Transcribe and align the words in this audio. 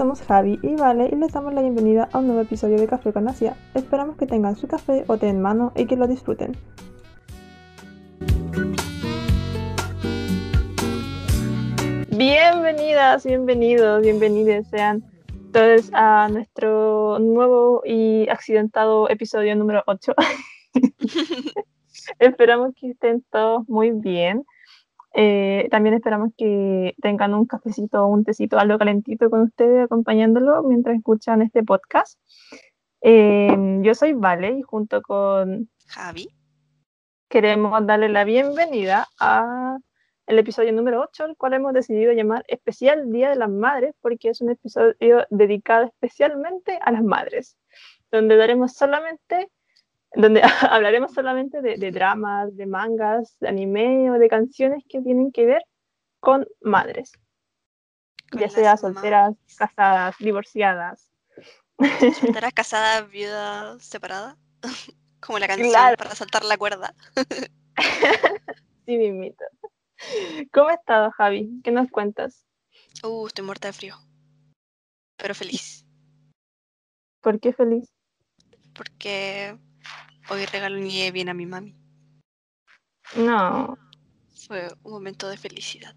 Somos 0.00 0.22
Javi 0.22 0.58
y 0.62 0.76
Vale 0.76 1.10
y 1.12 1.16
les 1.16 1.30
damos 1.30 1.52
la 1.52 1.60
bienvenida 1.60 2.08
a 2.10 2.20
un 2.20 2.26
nuevo 2.26 2.40
episodio 2.40 2.78
de 2.78 2.86
Café 2.86 3.12
con 3.12 3.28
Asia. 3.28 3.54
Esperamos 3.74 4.16
que 4.16 4.26
tengan 4.26 4.56
su 4.56 4.66
café 4.66 5.04
o 5.08 5.18
té 5.18 5.28
en 5.28 5.42
mano 5.42 5.72
y 5.76 5.84
que 5.84 5.94
lo 5.94 6.06
disfruten. 6.06 6.56
Bienvenidas, 12.16 13.26
bienvenidos, 13.26 14.00
bienvenidos 14.00 14.66
sean 14.68 15.04
todos 15.52 15.90
a 15.92 16.28
nuestro 16.30 17.18
nuevo 17.18 17.82
y 17.84 18.26
accidentado 18.30 19.06
episodio 19.10 19.54
número 19.54 19.82
8. 19.86 20.14
Esperamos 22.18 22.72
que 22.74 22.92
estén 22.92 23.22
todos 23.30 23.68
muy 23.68 23.90
bien. 23.90 24.46
Eh, 25.14 25.68
también 25.70 25.94
esperamos 25.94 26.30
que 26.36 26.94
tengan 27.02 27.34
un 27.34 27.46
cafecito 27.46 28.04
o 28.04 28.06
un 28.06 28.24
tecito, 28.24 28.58
algo 28.58 28.78
calentito 28.78 29.28
con 29.28 29.42
ustedes 29.42 29.84
acompañándolo 29.84 30.62
mientras 30.62 30.96
escuchan 30.96 31.42
este 31.42 31.62
podcast. 31.62 32.18
Eh, 33.02 33.80
yo 33.82 33.94
soy 33.94 34.12
Vale 34.12 34.58
y 34.58 34.62
junto 34.62 35.02
con 35.02 35.68
Javi 35.86 36.28
queremos 37.30 37.86
darle 37.86 38.08
la 38.08 38.24
bienvenida 38.24 39.06
a 39.20 39.78
el 40.26 40.38
episodio 40.40 40.72
número 40.72 41.00
8, 41.00 41.26
el 41.26 41.36
cual 41.36 41.54
hemos 41.54 41.72
decidido 41.72 42.12
llamar 42.12 42.44
Especial 42.48 43.10
Día 43.12 43.30
de 43.30 43.36
las 43.36 43.48
Madres, 43.48 43.94
porque 44.00 44.30
es 44.30 44.40
un 44.40 44.50
episodio 44.50 45.26
dedicado 45.30 45.86
especialmente 45.86 46.80
a 46.82 46.90
las 46.90 47.04
madres, 47.04 47.56
donde 48.10 48.36
daremos 48.36 48.72
solamente 48.74 49.48
donde 50.14 50.42
hablaremos 50.70 51.12
solamente 51.12 51.62
de, 51.62 51.90
dramas, 51.90 52.56
de 52.56 52.66
mangas, 52.66 53.36
de 53.40 53.48
anime 53.48 54.10
o 54.10 54.14
de 54.14 54.28
canciones 54.28 54.84
que 54.88 55.00
tienen 55.00 55.32
que 55.32 55.46
ver 55.46 55.62
con 56.20 56.46
madres. 56.60 57.12
ya 58.32 58.48
sea 58.48 58.76
solteras, 58.76 59.34
casadas, 59.56 60.16
divorciadas. 60.18 61.10
Solteras, 62.20 62.52
casadas, 62.52 63.10
viudas, 63.10 63.82
separadas. 63.82 64.36
Como 65.20 65.38
la 65.38 65.46
canción 65.46 65.72
para 65.98 66.14
saltar 66.14 66.44
la 66.44 66.56
cuerda. 66.56 66.94
sí, 68.86 68.96
mimito. 68.96 69.44
¿Cómo 70.52 70.68
has 70.68 70.78
estado, 70.78 71.10
Javi? 71.10 71.60
¿Qué 71.62 71.70
nos 71.70 71.90
cuentas? 71.90 72.46
Uh, 73.04 73.26
estoy 73.26 73.44
muerta 73.44 73.68
de 73.68 73.72
frío. 73.74 73.96
Pero 75.16 75.34
feliz. 75.34 75.84
¿Por 77.20 77.38
qué 77.38 77.52
feliz? 77.52 77.92
Porque 78.74 79.58
Hoy 80.32 80.46
nieve 80.80 81.10
bien 81.10 81.28
a 81.28 81.34
mi 81.34 81.44
mami. 81.44 81.74
No. 83.16 83.76
Fue 84.46 84.68
un 84.84 84.92
momento 84.92 85.28
de 85.28 85.36
felicidad. 85.36 85.92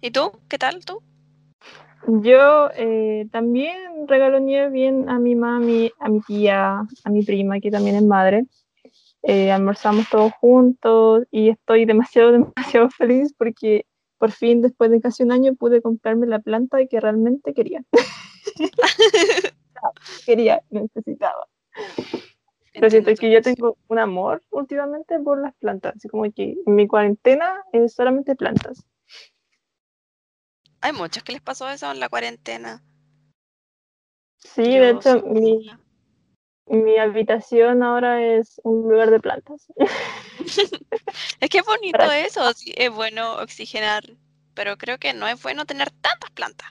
¿Y 0.00 0.12
tú? 0.12 0.30
¿Qué 0.48 0.58
tal 0.58 0.84
tú? 0.84 1.02
Yo 2.06 2.70
eh, 2.76 3.26
también 3.32 4.06
regalo 4.06 4.38
nieve 4.38 4.70
bien 4.70 5.08
a 5.08 5.18
mi 5.18 5.34
mami, 5.34 5.90
a 5.98 6.08
mi 6.08 6.20
tía, 6.20 6.86
a 7.02 7.10
mi 7.10 7.24
prima, 7.24 7.58
que 7.58 7.72
también 7.72 7.96
es 7.96 8.04
madre. 8.04 8.44
Eh, 9.24 9.50
almorzamos 9.50 10.08
todos 10.08 10.32
juntos 10.34 11.24
y 11.32 11.48
estoy 11.48 11.86
demasiado, 11.86 12.30
demasiado 12.54 12.90
feliz 12.90 13.34
porque 13.36 13.86
por 14.18 14.30
fin, 14.30 14.62
después 14.62 14.92
de 14.92 15.00
casi 15.00 15.24
un 15.24 15.32
año, 15.32 15.56
pude 15.56 15.82
comprarme 15.82 16.28
la 16.28 16.38
planta 16.38 16.78
que 16.86 17.00
realmente 17.00 17.54
quería. 17.54 17.82
quería, 20.26 20.62
necesitaba. 20.70 21.48
Pero 22.74 22.90
siento 22.90 23.14
que 23.14 23.30
yo 23.30 23.40
tengo 23.40 23.78
un 23.86 23.98
amor 24.00 24.42
últimamente 24.50 25.18
por 25.20 25.40
las 25.40 25.54
plantas, 25.54 25.94
así 25.96 26.08
como 26.08 26.24
que 26.32 26.56
mi 26.66 26.88
cuarentena 26.88 27.62
es 27.72 27.94
solamente 27.94 28.34
plantas. 28.34 28.84
Hay 30.80 30.92
muchos 30.92 31.22
que 31.22 31.32
les 31.32 31.40
pasó 31.40 31.70
eso 31.70 31.90
en 31.90 32.00
la 32.00 32.08
cuarentena. 32.08 32.82
Sí, 34.38 34.62
de 34.62 34.90
hecho, 34.90 35.22
mi, 35.22 35.70
mi, 36.66 36.98
habitación 36.98 37.82
ahora 37.82 38.22
es 38.22 38.60
un 38.64 38.90
lugar 38.90 39.10
de 39.10 39.20
plantas. 39.20 39.66
es 41.40 41.48
que 41.48 41.58
es 41.58 41.64
bonito 41.64 42.02
eso, 42.12 42.42
es 42.76 42.90
bueno 42.92 43.36
oxigenar, 43.36 44.02
pero 44.52 44.76
creo 44.76 44.98
que 44.98 45.14
no 45.14 45.28
es 45.28 45.40
bueno 45.42 45.64
tener 45.64 45.90
tantas 45.92 46.30
plantas. 46.32 46.68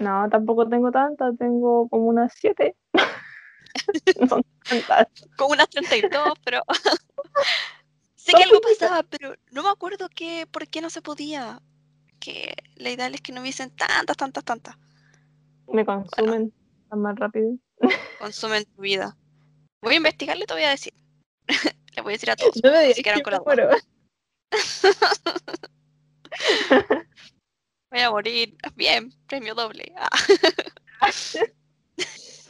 No, 0.00 0.28
tampoco 0.30 0.68
tengo 0.68 0.90
tantas, 0.90 1.36
tengo 1.36 1.88
como 1.88 2.06
unas 2.06 2.32
siete. 2.34 2.74
Como 5.36 5.52
unas 5.52 5.68
32, 5.70 6.38
pero. 6.44 6.62
sé 8.14 8.32
que 8.32 8.42
algo 8.42 8.60
pasaba, 8.60 9.02
pero 9.04 9.34
no 9.50 9.62
me 9.62 9.70
acuerdo 9.70 10.08
que, 10.08 10.46
por 10.50 10.68
qué 10.68 10.80
no 10.80 10.90
se 10.90 11.02
podía. 11.02 11.60
Que 12.20 12.54
la 12.76 12.90
ideal 12.90 13.14
es 13.14 13.20
que 13.20 13.32
no 13.32 13.40
hubiesen 13.40 13.70
tantas, 13.70 14.16
tantas, 14.16 14.44
tantas. 14.44 14.76
Me 15.68 15.84
consumen 15.84 16.52
más 16.90 17.16
rápido. 17.16 17.56
Consumen 18.18 18.64
tu 18.64 18.82
vida. 18.82 19.16
Voy 19.82 19.94
a 19.94 19.98
investigarle, 19.98 20.46
te 20.46 20.54
voy 20.54 20.64
a 20.64 20.70
decir. 20.70 20.92
Le 21.94 22.02
voy 22.02 22.12
a 22.12 22.14
decir 22.14 22.30
a 22.30 22.36
todos. 22.36 22.60
No 22.62 22.72
me 22.72 22.92
si 22.92 23.02
con 23.02 23.32
la 23.32 23.40
Voy 27.90 28.00
a 28.00 28.10
morir. 28.10 28.56
Bien, 28.74 29.12
premio 29.26 29.54
doble. 29.54 29.92
Ah. 29.96 30.10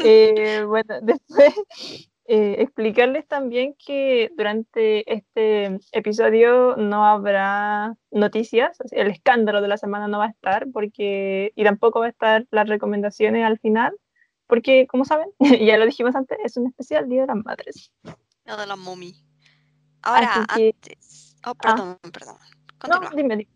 Eh, 0.01 0.65
bueno, 0.65 0.95
después 1.03 1.55
eh, 2.27 2.57
explicarles 2.59 3.27
también 3.27 3.75
que 3.75 4.31
durante 4.37 5.13
este 5.13 5.79
episodio 5.93 6.77
no 6.77 7.07
habrá 7.07 7.97
noticias, 8.11 8.77
el 8.91 9.11
escándalo 9.11 9.63
de 9.63 9.69
la 9.69 9.79
semana 9.79 10.09
no 10.09 10.19
va 10.19 10.27
a 10.27 10.31
estar, 10.31 10.67
porque 10.73 11.53
y 11.55 11.65
tampoco 11.65 12.01
va 12.01 12.07
a 12.07 12.11
estar 12.11 12.47
las 12.51 12.69
recomendaciones 12.69 13.45
al 13.45 13.59
final, 13.59 13.97
porque 14.47 14.87
como 14.87 15.05
saben, 15.05 15.29
ya 15.67 15.79
lo 15.79 15.87
dijimos 15.87 16.15
antes, 16.15 16.39
es 16.45 16.57
un 16.57 16.67
especial 16.67 17.09
Día 17.09 17.23
de 17.23 17.29
las 17.29 17.45
Madres. 17.45 17.93
Día 18.45 18.57
de 18.57 18.67
la 18.67 18.77
mommy. 18.77 19.15
Ahora, 20.03 20.47
antes... 20.49 21.37
Oh, 21.47 21.55
perdón, 21.55 21.99
ah. 22.03 22.11
perdón. 22.13 22.37
No, 22.89 23.17
dime, 23.17 23.37
dime. 23.37 23.49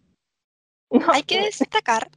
Hay 1.13 1.23
que 1.23 1.43
destacar 1.43 2.11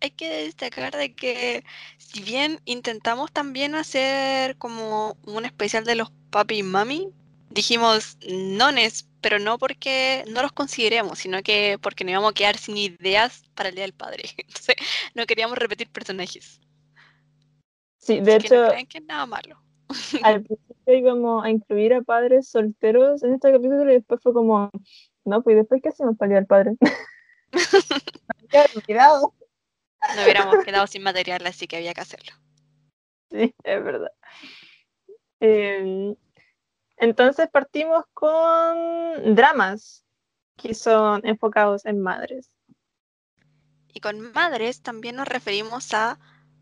hay 0.00 0.10
que 0.10 0.44
destacar 0.44 0.96
de 0.96 1.14
que 1.14 1.64
si 1.98 2.22
bien 2.22 2.60
intentamos 2.64 3.32
también 3.32 3.74
hacer 3.74 4.56
como 4.56 5.16
un 5.26 5.44
especial 5.44 5.84
de 5.84 5.96
los 5.96 6.10
papi 6.30 6.58
y 6.58 6.62
mami, 6.62 7.12
dijimos 7.50 8.18
nones, 8.28 9.08
pero 9.20 9.38
no 9.38 9.58
porque 9.58 10.24
no 10.28 10.42
los 10.42 10.52
consideremos, 10.52 11.18
sino 11.18 11.42
que 11.42 11.78
porque 11.80 12.04
nos 12.04 12.12
íbamos 12.12 12.30
a 12.30 12.34
quedar 12.34 12.56
sin 12.58 12.76
ideas 12.76 13.42
para 13.54 13.70
el 13.70 13.74
Día 13.74 13.84
del 13.84 13.94
Padre. 13.94 14.24
Entonces, 14.36 14.76
no 15.14 15.26
queríamos 15.26 15.58
repetir 15.58 15.88
personajes. 15.88 16.60
Sí, 17.98 18.20
de 18.20 18.36
hecho, 18.36 18.66
no 18.66 18.72
que 18.88 18.98
es 18.98 19.04
nada 19.04 19.26
malo. 19.26 19.60
al 20.22 20.42
principio 20.42 20.94
íbamos 20.94 21.44
a 21.44 21.50
incluir 21.50 21.94
a 21.94 22.02
padres 22.02 22.48
solteros 22.48 23.22
en 23.22 23.34
este 23.34 23.50
capítulo 23.50 23.90
y 23.90 23.94
después 23.94 24.20
fue 24.22 24.32
como, 24.32 24.70
no, 25.24 25.42
pues 25.42 25.56
después 25.56 25.82
qué 25.82 25.90
hacemos 25.90 26.16
para 26.16 26.26
el 26.26 26.30
Día 26.30 26.38
del 26.38 26.46
Padre. 26.46 26.76
Cuidado. 28.86 29.34
No 30.14 30.22
hubiéramos 30.22 30.64
quedado 30.64 30.86
sin 30.86 31.02
material, 31.02 31.46
así 31.46 31.66
que 31.66 31.76
había 31.76 31.94
que 31.94 32.00
hacerlo. 32.00 32.32
Sí, 33.30 33.54
es 33.62 33.84
verdad. 33.84 34.10
Em, 35.40 36.16
entonces 36.96 37.46
partimos 37.50 38.04
con 38.14 39.34
dramas 39.34 40.02
que 40.56 40.72
son 40.72 41.20
enfocados 41.26 41.84
en 41.84 42.00
madres. 42.00 42.50
Y 43.92 44.00
con 44.00 44.32
madres 44.32 44.80
también 44.80 45.16
nos 45.16 45.28
referimos 45.28 45.92
a 45.92 46.18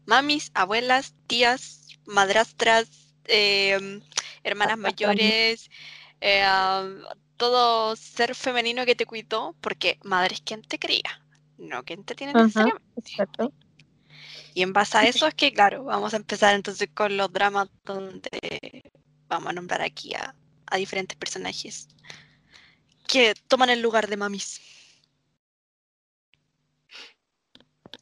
mamis, 0.07 0.51
abuelas, 0.55 1.15
tías, 1.29 1.87
madrastras, 2.05 3.15
em, 3.27 4.03
hermanas 4.43 4.79
mayores, 4.79 5.71
eh, 6.21 6.45
todo 7.37 7.95
ser 7.95 8.35
femenino 8.35 8.85
que 8.85 8.97
te 8.97 9.07
cuidó, 9.07 9.55
porque 9.61 10.01
madre 10.03 10.35
es 10.35 10.41
quien 10.41 10.63
te 10.63 10.81
cría 10.81 11.26
no 11.59 11.83
que 11.85 11.97
tiene 11.97 12.33
necesariamente. 12.33 12.85
Exacto. 12.97 13.53
Y 14.55 14.63
en 14.63 14.73
base 14.73 14.97
a 14.97 15.03
eso 15.03 15.27
es 15.27 15.35
que, 15.35 15.53
claro, 15.53 15.85
vamos 15.85 16.15
a 16.15 16.17
empezar 16.17 16.55
entonces 16.55 16.89
con 16.95 17.17
los 17.17 17.31
dramas 17.31 17.69
donde 17.85 18.91
vamos 19.29 19.51
a 19.51 19.53
nombrar 19.53 19.83
aquí 19.83 20.15
a, 20.15 20.35
diferentes 20.77 21.17
personajes 21.17 21.89
que 23.07 23.35
toman 23.49 23.71
el 23.71 23.81
lugar 23.81 24.09
de 24.09 24.17
mamis. 24.17 24.61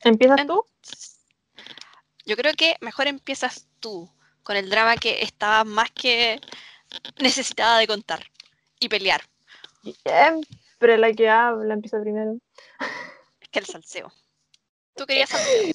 ¿Empiezas 0.00 0.46
tú? 0.46 0.64
Yo 2.24 2.36
creo 2.36 2.54
que 2.54 2.76
mejor 2.80 3.06
empiezas 3.06 3.68
tú 3.80 4.10
con 4.42 4.56
el 4.56 4.70
drama 4.70 4.96
que 4.96 5.22
estaba 5.22 5.64
más 5.64 5.90
que 5.90 6.40
necesitada 7.18 7.78
de 7.78 7.86
contar 7.86 8.24
y 8.78 8.88
pelear. 8.88 9.22
Pero 10.78 10.96
la 10.96 11.12
que 11.12 11.28
habla 11.28 11.74
empieza 11.74 12.00
primero 12.00 12.38
que 13.54 13.60
el 13.60 13.66
salseo. 13.66 14.12
¿Tú 14.94 15.06
querías 15.06 15.30
salseo? 15.30 15.72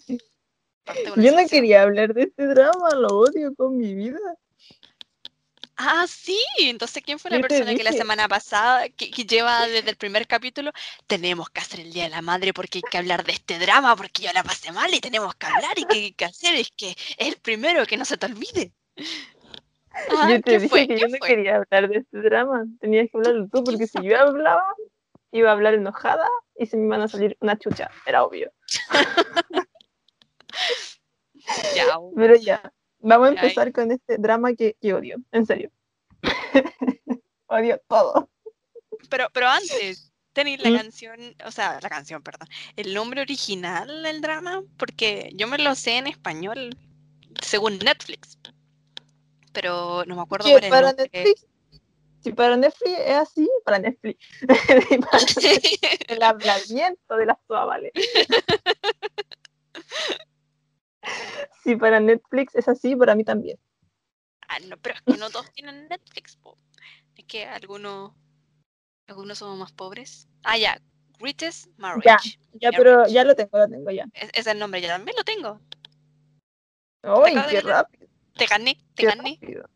Yo 1.18 1.32
no 1.32 1.48
quería 1.48 1.84
hablar 1.84 2.14
de 2.14 2.24
este 2.24 2.48
drama, 2.48 2.90
lo 2.96 3.08
odio 3.20 3.54
con 3.56 3.78
mi 3.78 3.94
vida. 3.96 4.20
Ah, 5.82 6.06
sí. 6.08 6.38
Entonces, 6.60 7.02
¿quién 7.04 7.20
fue 7.20 7.32
la 7.32 7.40
persona 7.40 7.74
que 7.74 7.84
la 7.84 7.94
semana 7.94 8.28
pasada, 8.28 8.90
que, 8.90 9.10
que 9.10 9.24
lleva 9.24 9.66
desde 9.68 9.90
el 9.92 9.96
primer 9.96 10.28
capítulo, 10.28 10.72
tenemos 11.08 11.50
que 11.50 11.62
hacer 11.62 11.80
el 11.80 11.94
Día 11.94 12.04
de 12.04 12.10
la 12.10 12.22
Madre 12.22 12.54
porque 12.54 12.80
hay 12.80 12.90
que 12.92 12.98
hablar 12.98 13.24
de 13.24 13.32
este 13.34 13.60
drama, 13.60 13.96
porque 13.96 14.24
yo 14.24 14.30
la 14.34 14.44
pasé 14.44 14.72
mal 14.74 14.94
y 14.94 15.00
tenemos 15.00 15.36
que 15.36 15.46
hablar 15.46 15.80
y 15.80 15.86
que 15.86 15.96
hay 15.96 16.12
que 16.14 16.26
hacer 16.26 16.56
es 16.56 16.72
que 16.76 16.90
es 16.92 17.28
el 17.28 17.38
primero 17.38 17.86
que 17.86 17.96
no 17.98 18.04
se 18.04 18.18
te 18.18 18.26
olvide. 18.26 18.74
Ah, 20.18 20.30
Yo 20.30 20.42
te 20.42 20.52
¿qué 20.52 20.60
dije 20.60 20.70
fue? 20.70 20.88
que 20.88 20.96
¿Qué 20.96 21.02
yo 21.02 21.08
no 21.08 21.18
fue? 21.18 21.28
quería 21.30 21.56
hablar 21.58 21.90
de 21.90 21.98
este 22.00 22.18
drama. 22.22 22.66
Tenías 22.82 23.10
que 23.10 23.18
hablarlo 23.18 23.48
tú, 23.48 23.64
porque 23.64 23.88
si 23.88 24.04
yo 24.04 24.20
hablaba, 24.20 24.66
iba 25.32 25.50
a 25.50 25.54
hablar 25.54 25.76
enojada 25.76 26.28
y 26.60 26.66
se 26.68 26.78
me 26.78 26.86
iban 26.86 27.02
a 27.02 27.08
salir 27.08 27.38
una 27.42 27.58
chucha. 27.58 27.90
Era 28.06 28.24
obvio. 28.24 28.52
Ya, 31.76 31.86
Pero 32.16 32.36
ya, 32.36 32.74
vamos 33.00 33.30
a 33.30 33.34
Ya, 33.36 33.42
empezar 33.42 33.72
con 33.72 33.92
este 33.92 34.18
drama 34.18 34.54
que, 34.54 34.76
que 34.82 34.94
odio. 34.94 35.18
En 35.32 35.46
serio. 35.46 35.72
odio 37.48 37.82
todo. 37.88 38.30
Pero, 39.10 39.28
pero 39.34 39.48
antes, 39.48 40.12
tenéis 40.34 40.62
la 40.62 40.70
¿Mm? 40.70 40.76
canción, 40.76 41.36
o 41.46 41.52
sea, 41.52 41.80
la 41.82 41.90
canción, 41.90 42.22
perdón, 42.22 42.48
el 42.76 42.94
nombre 42.94 43.22
original 43.22 44.04
del 44.04 44.22
drama, 44.22 44.62
porque 44.78 45.32
yo 45.36 45.48
me 45.48 45.58
lo 45.58 45.74
sé 45.76 45.98
en 45.98 46.08
español, 46.08 46.78
según 47.42 47.80
Netflix. 47.80 48.38
Pero 49.54 50.04
no 50.06 50.16
me 50.16 50.22
acuerdo 50.22 50.50
es 50.50 50.64
el 50.64 50.70
para 50.70 50.88
nombre. 50.88 51.10
Netflix, 51.12 51.48
si 52.22 52.34
para 52.34 52.58
Netflix 52.58 53.00
es 53.00 53.16
así, 53.16 53.50
para 53.64 53.80
Netflix. 53.80 54.26
Si 54.40 54.46
para 54.98 55.20
Netflix, 55.20 55.80
el 56.08 56.24
hablamiento 56.24 57.16
de 57.16 57.26
las 57.26 57.38
vale. 57.48 57.92
Si 61.64 61.76
para 61.76 62.00
Netflix 62.00 62.56
es 62.56 62.68
así, 62.68 62.96
para 62.96 63.16
mí 63.16 63.24
también. 63.24 63.60
Ah, 64.48 64.58
no, 64.68 64.78
pero 64.78 64.96
es 64.96 65.02
que 65.02 65.18
no 65.18 65.30
todos 65.30 65.52
tienen 65.54 65.88
Netflix, 65.88 66.36
po. 66.38 66.58
Es 67.16 67.26
que 67.26 67.46
algunos, 67.46 68.14
algunos 69.08 69.38
somos 69.38 69.58
más 69.58 69.72
pobres. 69.72 70.28
Ah, 70.44 70.58
ya, 70.58 70.82
Greatest 71.20 71.68
Marriage. 71.78 72.40
Ya, 72.54 72.70
Ya, 72.72 72.72
pero 72.78 73.08
ya 73.08 73.24
lo 73.24 73.36
tengo, 73.36 73.58
lo 73.58 73.68
tengo 73.68 73.92
ya. 73.92 74.06
Es, 74.14 74.30
es 74.34 74.48
el 74.48 74.58
nombre, 74.58 74.82
ya 74.82 74.90
también 74.90 75.16
lo 75.18 75.24
tengo. 75.24 75.60
¡Ay, 77.04 77.34
acabo 77.36 77.48
de 77.48 77.54
qué 77.54 77.62
rápido! 77.62 78.08
Te 78.36 78.46
gané, 78.46 78.76
te 78.76 78.82
Qué 78.96 79.06
gané. 79.06 79.38
rápido. 79.42 79.70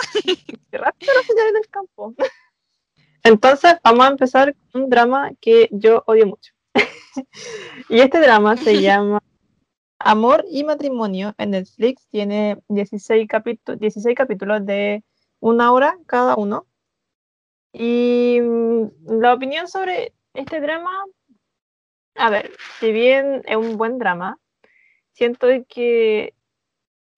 Qué 0.70 0.78
rápido 0.78 1.12
la 1.14 1.22
señal 1.22 1.48
en 1.48 1.56
el 1.56 1.68
campo. 1.68 2.14
Entonces, 3.22 3.76
vamos 3.84 4.06
a 4.06 4.10
empezar 4.10 4.54
con 4.72 4.82
un 4.84 4.90
drama 4.90 5.30
que 5.40 5.68
yo 5.72 6.02
odio 6.06 6.26
mucho. 6.26 6.52
y 7.88 8.00
este 8.00 8.20
drama 8.20 8.56
se 8.56 8.80
llama 8.80 9.20
Amor 9.98 10.44
y 10.48 10.64
Matrimonio 10.64 11.34
en 11.36 11.50
Netflix. 11.50 12.06
Tiene 12.08 12.58
16, 12.68 13.28
capítu- 13.28 13.76
16 13.76 14.16
capítulos 14.16 14.64
de 14.64 15.04
una 15.40 15.72
hora 15.72 15.98
cada 16.06 16.36
uno. 16.36 16.66
Y 17.72 18.40
mm, 18.40 19.20
la 19.20 19.34
opinión 19.34 19.68
sobre 19.68 20.14
este 20.34 20.60
drama, 20.60 20.90
a 22.14 22.30
ver, 22.30 22.52
si 22.78 22.90
bien 22.90 23.42
es 23.46 23.56
un 23.56 23.76
buen 23.76 23.98
drama, 23.98 24.38
siento 25.12 25.46
que, 25.68 26.34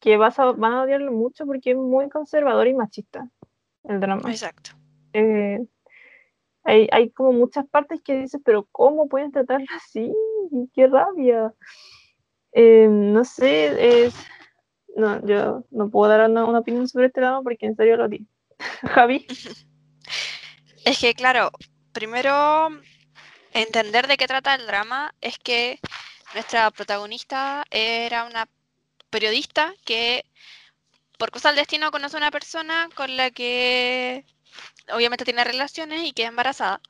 que 0.03 0.17
vas 0.17 0.37
a, 0.41 0.51
van 0.53 0.73
a 0.73 0.83
odiarlo 0.83 1.13
mucho 1.13 1.47
porque 1.47 1.71
es 1.71 1.77
muy 1.77 2.11
conservador 2.11 2.67
y 2.67 2.75
machista 2.75 3.29
el 3.85 4.01
drama. 4.01 4.29
Exacto. 4.29 4.73
Eh, 5.13 5.61
hay, 6.65 6.89
hay 6.91 7.11
como 7.11 7.33
muchas 7.33 7.67
partes 7.69 8.03
que 8.03 8.17
dices, 8.17 8.41
pero 8.45 8.67
¿cómo 8.73 9.09
pueden 9.09 9.31
tratarla 9.31 9.69
así? 9.77 10.13
¡Qué 10.75 10.89
rabia! 10.89 11.55
Eh, 12.53 12.89
no 12.91 13.25
sé, 13.25 14.05
es... 14.05 14.15
No, 14.97 15.25
yo 15.25 15.65
no 15.71 15.89
puedo 15.89 16.11
dar 16.11 16.29
una, 16.29 16.45
una 16.45 16.59
opinión 16.59 16.87
sobre 16.87 17.07
este 17.07 17.21
drama 17.21 17.43
porque 17.43 17.67
en 17.67 17.77
serio 17.77 17.97
lo 17.97 18.09
di. 18.09 18.27
Javi, 18.83 19.25
Es 20.85 20.99
que, 20.99 21.15
claro, 21.15 21.53
primero 21.93 22.69
entender 23.53 24.09
de 24.09 24.17
qué 24.17 24.27
trata 24.27 24.57
el 24.57 24.67
drama 24.67 25.15
es 25.21 25.39
que 25.39 25.79
nuestra 26.35 26.69
protagonista 26.73 27.63
era 27.71 28.25
una 28.25 28.49
periodista 29.13 29.75
que 29.85 30.27
por 31.19 31.31
cosas 31.33 31.53
del 31.53 31.63
destino 31.63 31.91
conoce 31.93 32.17
a 32.17 32.21
una 32.21 32.31
persona 32.33 32.89
con 32.97 33.17
la 33.17 33.31
que 33.31 34.27
obviamente 34.93 35.25
tiene 35.27 35.45
relaciones 35.45 36.05
y 36.05 36.13
queda 36.15 36.29
embarazada. 36.29 36.81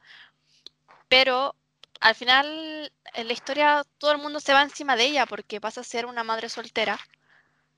Pero 1.09 1.55
al 2.01 2.15
final 2.17 2.93
en 3.15 3.27
la 3.29 3.33
historia 3.33 3.85
todo 3.99 4.13
el 4.13 4.19
mundo 4.19 4.41
se 4.41 4.53
va 4.53 4.63
encima 4.63 4.97
de 4.97 5.05
ella 5.05 5.27
porque 5.27 5.61
pasa 5.61 5.83
a 5.83 5.85
ser 5.85 6.07
una 6.07 6.25
madre 6.25 6.49
soltera. 6.49 6.99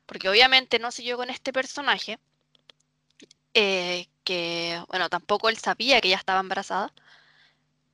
Porque 0.07 0.29
obviamente 0.31 0.79
no 0.81 0.91
siguió 0.93 1.17
con 1.19 1.31
este 1.31 1.53
personaje. 1.53 2.19
eh, 3.55 4.09
que, 4.25 4.83
bueno, 4.89 5.09
tampoco 5.11 5.49
él 5.49 5.59
sabía 5.59 6.01
que 6.01 6.09
ella 6.09 6.17
estaba 6.19 6.41
embarazada. 6.41 6.93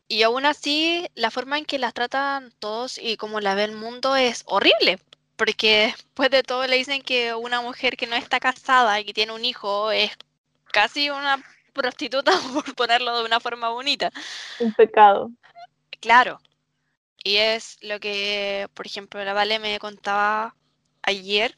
Y 0.09 0.25
aún 0.25 0.45
así, 0.45 1.09
la 1.15 1.31
forma 1.31 1.57
en 1.57 1.65
que 1.65 1.79
las 1.79 1.95
tratan 1.95 2.53
todos 2.59 2.99
y 2.99 3.17
como 3.17 3.41
la 3.41 3.55
ve 3.55 3.65
el 3.65 3.73
mundo 3.73 4.15
es 4.17 4.43
horrible. 4.47 4.99
Porque 5.41 5.95
después 5.97 6.31
de 6.31 6.43
todo 6.43 6.67
le 6.67 6.77
dicen 6.77 7.01
que 7.01 7.35
una 7.35 7.63
mujer 7.63 7.97
que 7.97 8.07
no 8.07 8.15
está 8.15 8.39
casada 8.39 9.01
y 9.01 9.07
que 9.07 9.15
tiene 9.15 9.33
un 9.33 9.43
hijo 9.43 9.91
es 9.91 10.11
casi 10.71 11.09
una 11.09 11.43
prostituta, 11.73 12.33
por 12.53 12.75
ponerlo 12.75 13.17
de 13.17 13.25
una 13.25 13.41
forma 13.41 13.71
bonita. 13.71 14.13
un 14.59 14.75
pecado. 14.75 15.31
Claro. 15.99 16.43
Y 17.25 17.37
es 17.37 17.79
lo 17.81 17.99
que, 18.01 18.69
por 18.75 18.87
ejemplo, 18.87 19.25
la 19.25 19.33
Vale 19.33 19.59
me 19.59 19.79
contaba 19.79 20.55
ayer 21.01 21.55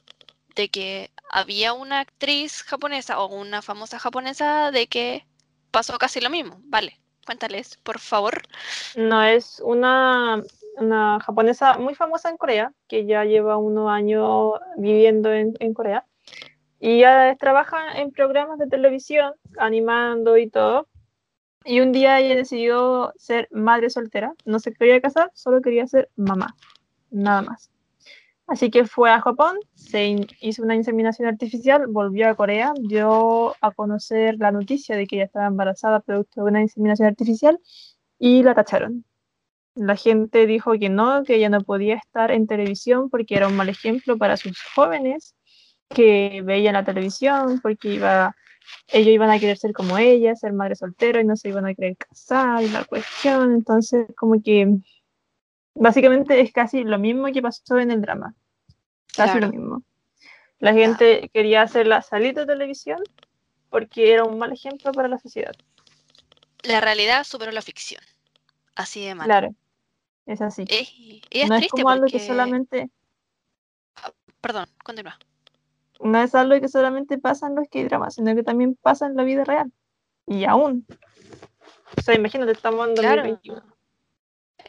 de 0.55 0.69
que 0.69 1.11
había 1.29 1.73
una 1.73 1.99
actriz 1.99 2.63
japonesa 2.63 3.19
o 3.19 3.35
una 3.35 3.63
famosa 3.63 3.99
japonesa 3.99 4.71
de 4.71 4.87
que 4.87 5.27
pasó 5.73 5.99
casi 5.99 6.21
lo 6.21 6.31
mismo. 6.31 6.61
Vale, 6.67 7.01
cuéntales, 7.27 7.79
por 7.83 7.99
favor. 7.99 8.43
No, 8.95 9.25
es 9.25 9.61
una, 9.65 10.41
una 10.77 11.21
japonesa 11.21 11.79
muy 11.79 11.95
famosa 11.95 12.31
en 12.31 12.37
Corea, 12.37 12.73
que 12.89 13.07
ya 13.07 13.25
lleva 13.25 13.57
unos 13.57 13.91
años 13.91 14.53
viviendo 14.77 15.33
en, 15.33 15.55
en 15.61 15.75
Corea. 15.75 16.07
Y 16.81 16.99
ella 16.99 17.37
trabaja 17.37 18.01
en 18.01 18.11
programas 18.11 18.59
de 18.59 18.67
televisión, 18.67 19.35
animando 19.59 20.37
y 20.37 20.51
todo. 20.51 20.89
Y 21.65 21.81
un 21.81 21.93
día 21.93 22.19
ella 22.19 22.35
decidió 22.35 23.13
ser 23.17 23.49
madre 23.53 23.89
soltera. 23.91 24.35
No 24.45 24.59
se 24.59 24.73
quería 24.73 25.01
casar, 25.01 25.31
solo 25.35 25.63
quería 25.63 25.87
ser 25.87 26.11
mamá. 26.17 26.57
Nada 27.11 27.43
más. 27.43 27.71
Así 28.47 28.71
que 28.71 28.85
fue 28.85 29.11
a 29.11 29.21
Japón, 29.21 29.57
se 29.75 30.27
hizo 30.41 30.63
una 30.63 30.75
inseminación 30.75 31.29
artificial, 31.29 31.87
volvió 31.87 32.29
a 32.29 32.35
Corea, 32.35 32.75
dio 32.83 33.55
a 33.61 33.71
conocer 33.71 34.37
la 34.39 34.51
noticia 34.51 34.97
de 34.97 35.07
que 35.07 35.17
ella 35.17 35.25
estaba 35.25 35.47
embarazada 35.47 36.01
producto 36.01 36.43
de 36.43 36.51
una 36.51 36.61
inseminación 36.61 37.09
artificial 37.09 37.59
y 38.19 38.43
la 38.43 38.55
tacharon. 38.55 39.05
La 39.75 39.97
gente 39.97 40.47
dijo 40.47 40.73
que 40.79 40.89
no, 40.89 41.25
que 41.25 41.37
ella 41.37 41.49
no 41.49 41.61
podía 41.63 41.95
estar 41.97 42.31
en 42.31 42.47
televisión 42.47 43.09
porque 43.09 43.37
era 43.37 43.49
un 43.49 43.57
mal 43.57 43.69
ejemplo 43.69 44.19
para 44.19 44.37
sus 44.37 44.61
jóvenes 44.75 45.35
que 45.89 46.43
veían 46.45 46.75
la 46.75 46.85
televisión, 46.85 47.61
porque 47.61 47.95
iba, 47.95 48.35
ellos 48.89 49.09
iban 49.09 49.31
a 49.31 49.39
querer 49.39 49.57
ser 49.57 49.73
como 49.73 49.99
ella, 49.99 50.35
ser 50.37 50.53
madre 50.53 50.77
soltera 50.77 51.21
y 51.21 51.25
no 51.25 51.37
se 51.37 51.49
iban 51.49 51.67
a 51.67 51.75
querer 51.75 51.97
casar 51.97 52.63
y 52.63 52.69
la 52.69 52.85
cuestión. 52.85 53.53
Entonces, 53.55 54.07
como 54.17 54.43
que 54.43 54.79
básicamente 55.75 56.41
es 56.41 56.53
casi 56.53 56.85
lo 56.85 56.99
mismo 56.99 57.33
que 57.33 57.43
pasó 57.43 57.79
en 57.79 57.91
el 57.91 58.01
drama. 58.01 58.35
Casi 59.15 59.39
Claro. 59.39 59.47
lo 59.47 59.53
mismo. 59.53 59.83
La 60.59 60.73
gente 60.73 61.29
quería 61.35 61.63
hacerla 61.63 62.03
salir 62.03 62.35
de 62.35 62.47
televisión 62.47 63.03
porque 63.69 64.13
era 64.13 64.25
un 64.25 64.39
mal 64.39 64.53
ejemplo 64.53 64.93
para 64.93 65.09
la 65.09 65.19
sociedad. 65.19 65.55
La 66.63 66.81
realidad 66.81 67.25
superó 67.25 67.51
la 67.51 67.63
ficción. 67.63 68.01
Así 68.75 69.05
de 69.05 69.15
mal. 69.15 69.27
Claro, 69.27 69.55
es 70.27 70.41
así. 70.41 70.65
Es- 70.69 70.93
y 70.95 71.23
es 71.31 71.49
no 71.49 71.57
es 71.57 71.69
como 71.69 71.91
algo 71.91 72.07
que 72.07 72.19
solamente 72.21 72.91
Perdón, 74.41 74.67
continúa. 74.85 75.19
no 76.01 76.21
es 76.21 76.35
algo 76.35 76.61
que 76.61 76.69
solamente 76.69 77.17
pasa 77.19 77.47
en 77.47 77.55
los 77.55 77.69
K-dramas, 77.71 78.17
sino 78.17 78.35
que 78.35 78.43
también 78.43 78.75
pasa 78.75 79.07
en 79.07 79.15
la 79.17 79.23
vida 79.23 79.45
real. 79.45 79.71
Y 80.27 80.45
aún. 80.45 80.85
O 81.97 82.01
sea, 82.03 82.15
imagínate, 82.17 82.51
estamos 82.53 82.89
en 82.89 82.95
Claro. 82.97 83.23
2021. 83.23 83.63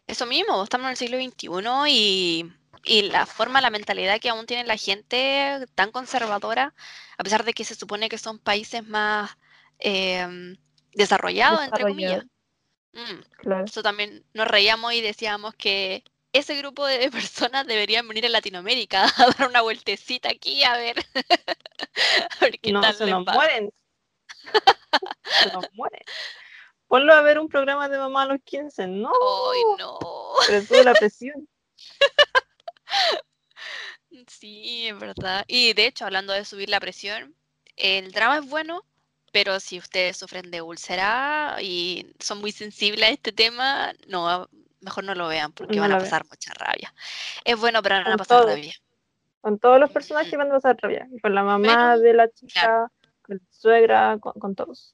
Eso 0.06 0.26
mismo, 0.28 0.64
estamos 0.64 0.86
en 0.86 0.92
el 0.92 0.98
siglo 0.98 1.18
XXI 1.18 1.88
y, 1.90 2.52
y 2.84 3.02
la 3.04 3.26
forma, 3.26 3.62
la 3.62 3.70
mentalidad 3.72 4.20
que 4.20 4.30
aún 4.30 4.46
tiene 4.46 4.66
la 4.66 4.78
gente 4.78 5.66
tan 5.76 5.92
conservadora, 5.92 6.74
a 7.18 7.24
pesar 7.24 7.44
de 7.46 7.54
que 7.54 7.64
se 7.64 7.74
supone 7.76 8.10
que 8.10 8.18
son 8.18 8.38
países 8.38 8.86
más 8.88 9.38
em, 9.80 10.56
desarrollados, 10.94 11.64
entre 11.64 11.84
comillas. 11.84 12.26
Mm, 12.94 13.22
claro. 13.38 13.66
eso 13.66 13.82
también 13.82 14.24
nos 14.34 14.48
reíamos 14.48 14.94
y 14.94 15.02
decíamos 15.02 15.56
que 15.56 16.04
ese 16.32 16.56
grupo 16.58 16.86
de 16.86 17.10
personas 17.12 17.66
deberían 17.68 18.08
venir 18.08 18.26
a 18.26 18.30
Latinoamérica 18.30 19.06
a 19.18 19.26
dar 19.38 19.50
una 19.50 19.62
vueltecita 19.62 20.30
aquí 20.30 20.64
a 20.64 20.78
ver, 20.78 20.98
a 22.30 22.40
ver 22.42 22.60
qué 22.60 22.72
No, 22.72 22.82
tal 22.82 22.94
se 22.96 23.06
nos 23.06 23.26
va. 23.28 23.34
mueren. 23.34 23.74
se 25.44 25.52
nos 25.52 25.66
mueren. 25.74 26.02
Ponlo 26.88 27.14
a 27.14 27.22
ver 27.22 27.40
un 27.40 27.48
programa 27.50 27.90
de 27.90 27.98
mamá 27.98 28.24
a 28.24 28.26
los 28.28 28.42
15. 28.44 28.88
No, 28.88 29.10
Ay, 29.52 29.62
no. 29.80 30.00
pero 30.48 30.84
la 30.84 30.94
presión. 30.94 31.48
Sí, 34.28 34.88
es 34.88 35.00
verdad. 35.00 35.44
Y 35.48 35.74
de 35.74 35.88
hecho, 35.88 36.06
hablando 36.06 36.34
de 36.34 36.46
subir 36.46 36.70
la 36.70 36.80
presión, 36.80 37.36
el 37.76 38.12
drama 38.12 38.38
es 38.38 38.46
bueno, 38.48 38.86
Pero 39.34 39.60
si 39.60 39.80
ustedes 39.80 40.16
sufren 40.16 40.52
de 40.52 40.62
úlcera 40.62 41.58
y 41.60 42.06
son 42.20 42.40
muy 42.40 42.52
sensibles 42.52 43.10
a 43.10 43.12
este 43.12 43.32
tema, 43.32 43.92
no, 44.08 44.48
mejor 44.80 45.04
no 45.04 45.16
lo 45.16 45.28
vean 45.28 45.52
porque 45.52 45.76
No 45.76 45.82
van 45.82 45.92
a 45.92 45.96
vean. 45.96 46.06
pasar 46.06 46.24
mucha 46.30 46.54
rabia. 46.54 46.94
Es 47.44 47.60
bueno, 47.60 47.82
pero 47.82 47.96
van 47.96 48.12
a 48.14 48.18
pasar 48.18 48.42
todo. 48.44 48.48
rabia. 48.50 48.74
Con 49.42 49.58
todos 49.58 49.80
los 49.80 49.90
personajes 49.92 50.32
van 50.38 50.50
a 50.52 50.54
pasar 50.54 50.78
rabia. 50.80 51.08
Con 51.22 51.34
la 51.34 51.42
mamá 51.44 51.98
de 51.98 52.14
la 52.14 52.30
chica, 52.32 52.62
claro. 52.62 52.92
con 53.24 53.38
la 53.38 53.44
suegra, 53.50 54.18
con, 54.20 54.34
con 54.34 54.56
todos. 54.56 54.94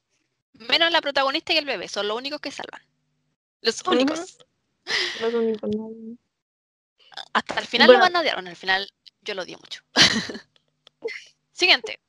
Menos 0.54 0.90
la 0.90 1.02
protagonista 1.02 1.52
y 1.52 1.58
el 1.58 1.66
bebé, 1.66 1.86
son 1.88 2.08
los 2.08 2.16
únicos 2.16 2.40
que 2.40 2.50
salvan. 2.50 2.80
Los 3.60 3.82
únicos. 3.86 4.38
Los 5.20 5.34
únicos, 5.34 5.70
no. 5.76 5.90
Hasta 7.34 7.60
el 7.60 7.66
final 7.66 7.88
Bueno. 7.88 7.98
lo 8.00 8.04
van 8.06 8.16
a 8.16 8.20
odiar. 8.20 8.34
Bueno, 8.36 8.48
al 8.50 8.56
final 8.56 8.90
yo 9.20 9.34
lo 9.34 9.42
odio 9.42 9.58
mucho. 9.58 9.82
Siguiente. 11.52 12.00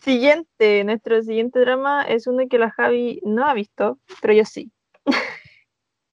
Siguiente, 0.00 0.84
nuestro 0.84 1.22
siguiente 1.22 1.60
drama 1.60 2.02
es 2.02 2.26
uno 2.26 2.46
que 2.48 2.58
la 2.58 2.70
Javi 2.70 3.20
no 3.24 3.46
ha 3.46 3.54
visto, 3.54 3.98
pero 4.20 4.34
yo 4.34 4.44
sí. 4.44 4.70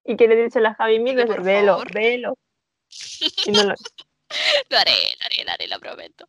y 0.05 0.15
que 0.15 0.27
le 0.27 0.43
dice 0.43 0.59
a 0.59 0.61
la 0.61 0.73
Javi 0.75 0.99
mil 0.99 1.15
veces, 1.15 1.43
velo, 1.43 1.73
favor". 1.73 1.93
velo. 1.93 2.37
Y 3.45 3.51
no 3.51 3.63
lo 3.63 3.75
Lo 4.69 4.77
haré, 4.77 4.91
lo 5.19 5.25
haré, 5.25 5.45
lo 5.45 5.51
haré, 5.51 5.67
lo 5.67 5.79
prometo. 5.79 6.27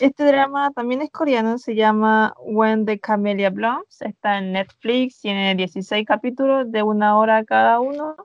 Este 0.00 0.24
drama 0.24 0.70
también 0.72 1.02
es 1.02 1.10
coreano, 1.10 1.58
se 1.58 1.74
llama 1.74 2.34
When 2.38 2.86
the 2.86 2.98
Camellia 2.98 3.50
Blooms, 3.50 4.02
está 4.02 4.38
en 4.38 4.52
Netflix, 4.52 5.20
tiene 5.20 5.54
16 5.54 6.06
capítulos 6.06 6.70
de 6.70 6.82
una 6.82 7.18
hora 7.18 7.44
cada 7.44 7.80
uno 7.80 8.16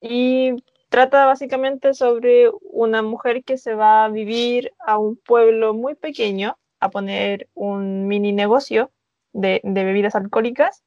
y 0.00 0.52
trata 0.88 1.26
básicamente 1.26 1.94
sobre 1.94 2.50
una 2.60 3.02
mujer 3.02 3.44
que 3.44 3.56
se 3.56 3.74
va 3.74 4.04
a 4.04 4.08
vivir 4.08 4.72
a 4.80 4.98
un 4.98 5.16
pueblo 5.16 5.74
muy 5.74 5.94
pequeño 5.94 6.56
a 6.82 6.90
poner 6.90 7.48
un 7.54 8.06
mini 8.08 8.32
negocio 8.32 8.90
de, 9.32 9.60
de 9.64 9.84
bebidas 9.84 10.14
alcohólicas 10.14 10.84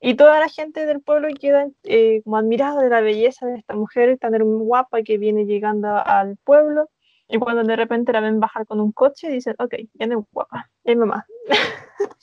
y 0.00 0.14
toda 0.14 0.40
la 0.40 0.48
gente 0.48 0.84
del 0.84 1.00
pueblo 1.00 1.28
queda 1.40 1.68
eh, 1.84 2.22
como 2.24 2.36
admirada 2.36 2.82
de 2.82 2.90
la 2.90 3.00
belleza 3.00 3.46
de 3.46 3.58
esta 3.58 3.74
mujer 3.74 4.18
tan 4.18 4.32
guapa 4.42 5.02
que 5.02 5.16
viene 5.16 5.46
llegando 5.46 5.88
al 5.88 6.36
pueblo 6.38 6.90
y 7.28 7.38
cuando 7.38 7.62
de 7.62 7.76
repente 7.76 8.12
la 8.12 8.20
ven 8.20 8.40
bajar 8.40 8.66
con 8.66 8.80
un 8.80 8.90
coche, 8.92 9.30
dicen, 9.30 9.54
ok, 9.58 9.74
ya 9.94 10.06
no 10.06 10.20
es 10.20 10.26
guapa, 10.32 10.70
es 10.84 10.96
mamá. 10.96 11.26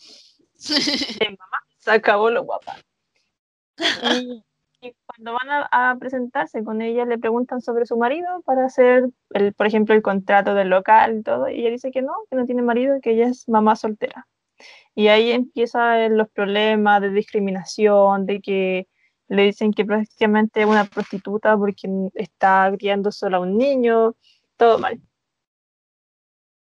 Es 0.62 1.22
mamá, 1.22 1.58
se 1.78 1.90
acabó 1.90 2.30
lo 2.30 2.44
guapa. 2.44 2.76
Y 4.14 4.44
cuando 5.20 5.34
van 5.34 5.50
a, 5.50 5.92
a 5.92 5.98
presentarse 5.98 6.64
con 6.64 6.82
ella, 6.82 7.06
le 7.06 7.18
preguntan 7.18 7.62
sobre 7.62 7.86
su 7.86 7.98
marido 7.98 8.42
para 8.44 8.66
hacer, 8.66 9.10
el, 9.32 9.54
por 9.54 9.68
ejemplo, 9.68 9.94
el 9.94 10.02
contrato 10.02 10.54
del 10.56 10.70
local 10.70 11.20
y 11.20 11.24
todo. 11.24 11.50
Y 11.50 11.60
ella 11.60 11.72
dice 11.72 11.92
que 11.92 12.02
no, 12.02 12.14
que 12.30 12.38
no 12.38 12.46
tiene 12.46 12.62
marido, 12.62 13.00
que 13.02 13.12
ella 13.12 13.28
es 13.28 13.48
mamá 13.50 13.76
soltera. 13.76 14.28
Y 14.96 15.10
ahí 15.10 15.32
empiezan 15.32 16.18
los 16.18 16.30
problemas 16.30 17.02
de 17.02 17.10
discriminación, 17.12 18.26
de 18.26 18.42
que 18.42 18.88
le 19.28 19.44
dicen 19.44 19.74
que 19.74 19.86
prácticamente 19.86 20.62
es 20.62 20.68
una 20.68 20.86
prostituta 20.86 21.58
porque 21.58 21.90
está 22.16 22.72
criando 22.78 23.12
solo 23.12 23.38
a 23.38 23.40
un 23.42 23.58
niño, 23.58 24.16
todo 24.58 24.80
mal. 24.80 25.02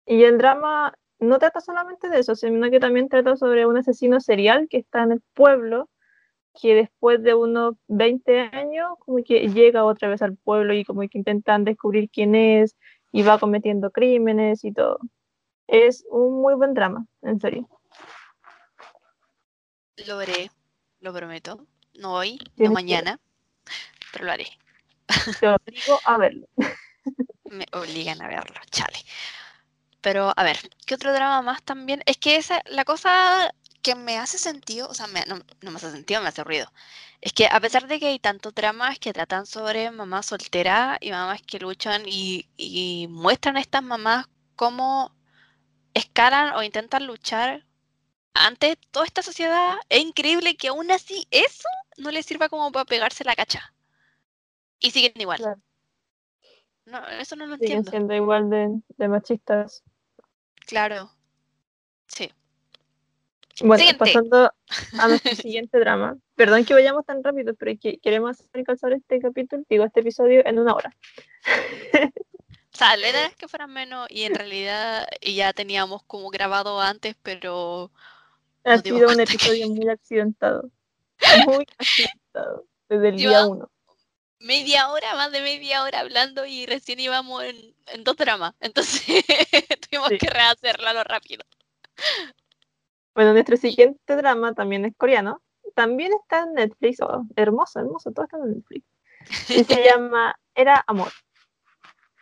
Y 0.05 0.23
el 0.23 0.37
drama 0.37 0.93
no 1.19 1.37
trata 1.39 1.59
solamente 1.59 2.09
de 2.09 2.19
eso, 2.19 2.35
sino 2.35 2.69
que 2.69 2.79
también 2.79 3.09
trata 3.09 3.35
sobre 3.35 3.65
un 3.65 3.77
asesino 3.77 4.21
serial 4.21 4.67
que 4.69 4.77
está 4.77 5.03
en 5.03 5.13
el 5.13 5.21
pueblo, 5.33 5.89
que 6.59 6.73
después 6.75 7.21
de 7.23 7.33
unos 7.35 7.75
20 7.87 8.39
años 8.51 8.93
como 8.99 9.23
que 9.23 9.47
llega 9.49 9.83
otra 9.85 10.09
vez 10.09 10.21
al 10.21 10.35
pueblo 10.35 10.73
y 10.73 10.83
como 10.83 11.01
que 11.01 11.17
intentan 11.17 11.63
descubrir 11.63 12.09
quién 12.09 12.35
es 12.35 12.75
y 13.11 13.21
va 13.23 13.37
cometiendo 13.39 13.91
crímenes 13.91 14.63
y 14.63 14.71
todo. 14.73 14.99
Es 15.67 16.05
un 16.09 16.41
muy 16.41 16.55
buen 16.55 16.73
drama, 16.73 17.05
en 17.21 17.39
serio. 17.39 17.67
Lo 20.07 20.19
haré, 20.19 20.51
lo 20.99 21.13
prometo. 21.13 21.65
No 21.95 22.13
hoy, 22.13 22.37
no 22.55 22.55
que- 22.55 22.69
mañana, 22.69 23.19
pero 24.11 24.25
lo 24.25 24.31
haré. 24.31 24.47
Te 25.39 25.47
obligo 25.47 25.99
a 26.05 26.17
verlo. 26.17 26.47
Me 27.45 27.65
obligan 27.73 28.21
a 28.21 28.27
verlo, 28.27 28.59
chale. 28.69 28.97
Pero, 30.01 30.31
a 30.35 30.43
ver, 30.43 30.57
¿qué 30.85 30.95
otro 30.95 31.11
drama 31.13 31.41
más 31.41 31.63
también? 31.63 32.03
Es 32.05 32.17
que 32.17 32.35
esa, 32.35 32.61
la 32.65 32.85
cosa 32.85 33.51
que 33.87 33.95
me 33.95 34.17
hace 34.17 34.37
sentido, 34.37 34.89
o 34.89 34.93
sea, 34.93 35.07
me- 35.07 35.25
no, 35.27 35.37
no 35.61 35.71
me 35.71 35.77
hace 35.77 35.91
sentido, 35.91 36.21
me 36.21 36.27
hace 36.27 36.43
ruido. 36.43 36.71
Es 37.21 37.31
que 37.33 37.47
a 37.47 37.59
pesar 37.61 37.87
de 37.87 37.99
que 37.99 38.07
hay 38.07 38.19
tantos 38.19 38.53
dramas 38.53 38.99
que 38.99 39.13
tratan 39.13 39.45
sobre 39.45 39.91
mamás 39.91 40.25
solteras 40.27 40.97
y 41.01 41.11
mamás 41.11 41.41
que 41.41 41.59
luchan 41.59 42.03
y, 42.05 42.49
y 42.57 43.07
muestran 43.09 43.55
a 43.57 43.61
estas 43.61 43.83
mamás 43.83 44.27
cómo 44.55 45.15
escalan 45.93 46.53
o 46.55 46.63
intentan 46.63 47.07
luchar 47.07 47.65
ante 48.33 48.75
toda 48.91 49.05
esta 49.05 49.21
sociedad, 49.23 49.75
es 49.89 50.01
increíble 50.01 50.57
que 50.57 50.67
aún 50.67 50.91
así 50.91 51.25
eso 51.31 51.67
no 51.97 52.11
les 52.11 52.25
sirva 52.25 52.49
como 52.49 52.71
para 52.71 52.85
pegarse 52.85 53.23
la 53.23 53.35
cacha. 53.35 53.73
Y 54.79 54.91
siguen 54.91 55.13
igual. 55.15 55.39
Claro. 55.39 55.61
No, 56.85 57.07
eso 57.07 57.35
no 57.35 57.47
lo 57.47 57.55
Siguen 57.55 57.71
entiendo. 57.71 57.91
siendo 57.91 58.13
igual 58.13 58.49
de, 58.49 58.81
de 58.97 59.07
machistas. 59.07 59.83
Claro. 60.67 61.09
Sí. 62.07 62.31
Bueno, 63.61 63.77
Siguiente. 63.77 63.99
pasando 63.99 64.51
a 64.99 65.07
nuestro 65.07 65.35
siguiente 65.35 65.79
drama. 65.79 66.17
Perdón 66.35 66.63
que 66.65 66.73
vayamos 66.73 67.05
tan 67.05 67.23
rápido, 67.23 67.55
pero 67.55 67.71
es 67.71 67.79
que 67.79 67.97
queremos 67.99 68.37
alcanzar 68.53 68.93
este 68.93 69.19
capítulo, 69.19 69.63
digo, 69.69 69.83
este 69.85 70.01
episodio 70.01 70.45
en 70.45 70.59
una 70.59 70.73
hora. 70.75 70.95
O 72.73 72.77
sea, 72.77 72.95
la 72.97 73.09
idea 73.09 73.25
es 73.25 73.35
que 73.35 73.47
fueran 73.47 73.71
menos 73.73 74.05
y 74.11 74.23
en 74.23 74.35
realidad 74.35 75.07
ya 75.21 75.51
teníamos 75.53 76.03
como 76.03 76.29
grabado 76.29 76.79
antes, 76.79 77.15
pero 77.23 77.91
Ha 78.63 78.77
sido 78.77 78.97
un 78.97 79.03
cuenta 79.05 79.25
que- 79.25 79.33
episodio 79.33 79.69
muy 79.69 79.89
accidentado. 79.89 80.69
Muy 81.47 81.65
accidentado. 81.79 82.65
Desde 82.89 83.09
el 83.09 83.15
día 83.17 83.29
Lleva- 83.29 83.47
uno. 83.47 83.71
media 84.39 84.89
hora, 84.89 85.15
más 85.15 85.31
de 85.31 85.41
media 85.41 85.81
hora 85.81 86.01
hablando 86.01 86.45
y 86.45 86.67
recién 86.67 86.99
íbamos 86.99 87.43
en, 87.43 87.73
en 87.87 88.03
dos 88.03 88.15
dramas. 88.17 88.53
Entonces 88.59 89.25
tuvimos 89.89 90.09
Sí. 90.09 90.19
que 90.19 90.27
rehacerlo 90.27 91.03
rápido. 91.03 91.43
Bueno, 93.17 93.33
nuestro 93.33 93.57
siguiente 93.57 94.15
drama 94.15 94.53
también 94.53 94.85
es 94.85 94.95
coreano. 94.95 95.41
También 95.73 96.11
está 96.21 96.43
en 96.43 96.53
Netflix. 96.53 97.01
Oh, 97.01 97.25
hermoso, 97.35 97.79
hermoso. 97.79 98.11
Todo 98.11 98.25
está 98.25 98.37
en 98.37 98.53
Netflix. 98.53 98.85
Y 99.49 99.63
se 99.63 99.83
llama 99.83 100.39
Era 100.53 100.83
Amor. 100.85 101.11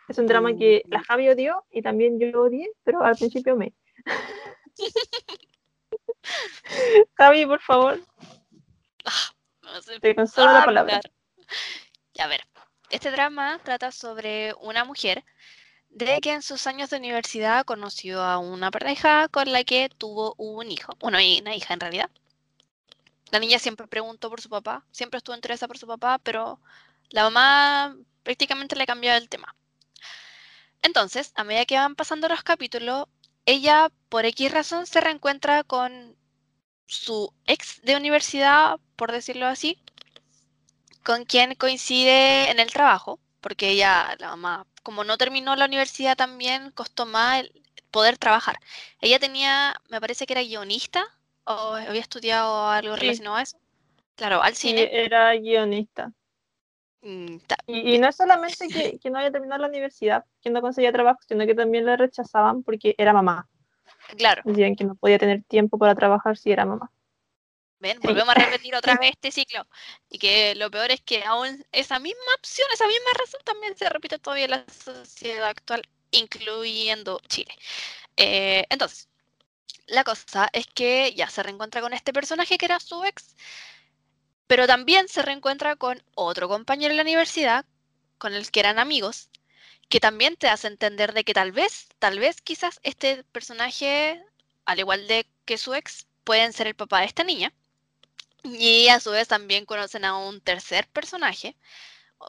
Es 0.08 0.16
un 0.16 0.26
drama 0.26 0.56
que 0.56 0.84
la 0.88 1.02
Javi 1.02 1.28
odió 1.28 1.66
y 1.70 1.82
también 1.82 2.18
yo 2.18 2.44
odié, 2.44 2.70
pero 2.82 3.04
al 3.04 3.14
principio 3.14 3.56
me. 3.56 3.74
Javi, 7.18 7.44
por 7.44 7.60
favor, 7.60 8.00
No 9.62 9.82
sé 9.82 10.00
te 10.00 10.14
concedo 10.14 10.46
la 10.46 10.64
palabra. 10.64 10.96
hablar. 10.96 11.02
Ya, 12.14 12.24
a 12.24 12.28
ver, 12.28 12.40
este 12.88 13.10
drama 13.10 13.60
trata 13.62 13.92
sobre 13.92 14.54
una 14.62 14.84
mujer 14.84 15.22
de 15.96 16.20
que 16.20 16.34
en 16.34 16.42
sus 16.42 16.66
años 16.66 16.90
de 16.90 16.98
universidad 16.98 17.64
conoció 17.64 18.22
a 18.22 18.36
una 18.36 18.70
pareja 18.70 19.28
con 19.28 19.50
la 19.50 19.64
que 19.64 19.88
tuvo 19.88 20.34
un 20.36 20.70
hijo, 20.70 20.94
bueno, 21.00 21.16
una 21.16 21.56
hija 21.56 21.72
en 21.72 21.80
realidad. 21.80 22.10
La 23.30 23.38
niña 23.38 23.58
siempre 23.58 23.86
preguntó 23.86 24.28
por 24.28 24.42
su 24.42 24.50
papá, 24.50 24.84
siempre 24.90 25.18
estuvo 25.18 25.34
interesada 25.34 25.68
por 25.68 25.78
su 25.78 25.86
papá, 25.86 26.18
pero 26.18 26.60
la 27.08 27.22
mamá 27.24 27.96
prácticamente 28.22 28.76
le 28.76 28.84
cambiaba 28.86 29.16
el 29.16 29.30
tema. 29.30 29.54
Entonces, 30.82 31.32
a 31.34 31.44
medida 31.44 31.64
que 31.64 31.76
van 31.76 31.94
pasando 31.94 32.28
los 32.28 32.42
capítulos, 32.42 33.06
ella 33.46 33.90
por 34.10 34.26
X 34.26 34.52
razón 34.52 34.86
se 34.86 35.00
reencuentra 35.00 35.64
con 35.64 36.14
su 36.86 37.32
ex 37.46 37.80
de 37.82 37.96
universidad, 37.96 38.78
por 38.96 39.12
decirlo 39.12 39.46
así, 39.46 39.78
con 41.02 41.24
quien 41.24 41.54
coincide 41.54 42.50
en 42.50 42.60
el 42.60 42.70
trabajo, 42.70 43.18
porque 43.46 43.70
ella, 43.70 44.16
la 44.18 44.30
mamá, 44.30 44.66
como 44.82 45.04
no 45.04 45.16
terminó 45.16 45.54
la 45.54 45.66
universidad 45.66 46.16
también, 46.16 46.72
costó 46.72 47.06
más 47.06 47.42
el 47.42 47.52
poder 47.92 48.18
trabajar. 48.18 48.58
Ella 49.00 49.20
tenía, 49.20 49.72
me 49.88 50.00
parece 50.00 50.26
que 50.26 50.32
era 50.32 50.42
guionista, 50.42 51.04
o 51.44 51.74
había 51.74 52.00
estudiado 52.00 52.68
algo 52.68 52.96
Sí. 52.96 53.02
relacionado 53.02 53.36
a 53.36 53.42
eso. 53.42 53.56
Claro, 54.16 54.42
al 54.42 54.56
Sí, 54.56 54.70
cine. 54.70 54.90
era 54.90 55.32
guionista. 55.36 56.12
mm, 57.02 57.36
Y, 57.68 57.94
y 57.94 57.98
no 58.00 58.08
es 58.08 58.16
solamente 58.16 58.68
que, 58.68 58.98
que 59.00 59.10
no 59.10 59.18
haya 59.20 59.30
terminado 59.30 59.62
la 59.62 59.68
universidad, 59.68 60.24
que 60.40 60.50
no 60.50 60.60
conseguía 60.60 60.92
trabajo, 60.92 61.20
sino 61.28 61.46
que 61.46 61.54
también 61.54 61.86
la 61.86 61.96
rechazaban 61.96 62.64
porque 62.64 62.96
era 62.98 63.12
mamá. 63.12 63.48
claro, 64.16 64.42
Decían 64.44 64.74
que 64.74 64.82
no 64.82 64.96
podía 64.96 65.18
tener 65.20 65.44
tiempo 65.44 65.78
para 65.78 65.94
trabajar 65.94 66.36
si 66.36 66.50
era 66.50 66.66
mamá. 66.66 66.90
Ven, 67.80 68.00
volvemos 68.00 68.34
a 68.34 68.38
repetir 68.38 68.74
otra 68.74 68.96
vez 69.00 69.12
este 69.12 69.30
ciclo. 69.30 69.66
Y 70.10 70.18
que 70.18 70.54
lo 70.54 70.70
peor 70.70 70.90
es 70.90 71.00
que 71.00 71.24
aún 71.24 71.64
esa 71.72 71.98
misma 71.98 72.34
opción, 72.38 72.68
esa 72.72 72.86
misma 72.86 73.10
razón 73.18 73.40
también 73.44 73.76
se 73.76 73.88
repite 73.88 74.18
todavía 74.18 74.44
en 74.46 74.50
la 74.52 74.64
sociedad 74.84 75.48
actual, 75.48 75.82
incluyendo 76.10 77.20
Chile. 77.28 77.54
Eh, 78.16 78.64
entonces, 78.70 79.08
la 79.86 80.04
cosa 80.04 80.48
es 80.52 80.66
que 80.66 81.14
ya 81.14 81.28
se 81.30 81.42
reencuentra 81.42 81.80
con 81.80 81.92
este 81.92 82.12
personaje 82.12 82.58
que 82.58 82.66
era 82.66 82.80
su 82.80 83.04
ex, 83.04 83.36
pero 84.46 84.66
también 84.66 85.08
se 85.08 85.22
reencuentra 85.22 85.76
con 85.76 86.02
otro 86.14 86.48
compañero 86.48 86.92
en 86.92 86.96
la 86.96 87.02
universidad, 87.02 87.64
con 88.18 88.32
el 88.34 88.50
que 88.50 88.60
eran 88.60 88.78
amigos, 88.78 89.30
que 89.88 90.00
también 90.00 90.36
te 90.36 90.48
hace 90.48 90.68
entender 90.68 91.12
de 91.14 91.24
que 91.24 91.34
tal 91.34 91.52
vez, 91.52 91.88
tal 91.98 92.18
vez 92.18 92.40
quizás 92.42 92.80
este 92.82 93.24
personaje, 93.24 94.22
al 94.64 94.78
igual 94.80 95.06
de 95.08 95.26
que 95.44 95.58
su 95.58 95.74
ex, 95.74 96.06
pueden 96.24 96.52
ser 96.52 96.66
el 96.68 96.74
papá 96.76 97.00
de 97.00 97.06
esta 97.06 97.24
niña. 97.24 97.52
Y 98.52 98.88
a 98.88 99.00
su 99.00 99.10
vez 99.10 99.28
también 99.28 99.66
conocen 99.66 100.04
a 100.04 100.16
un 100.16 100.40
tercer 100.40 100.88
personaje. 100.88 101.56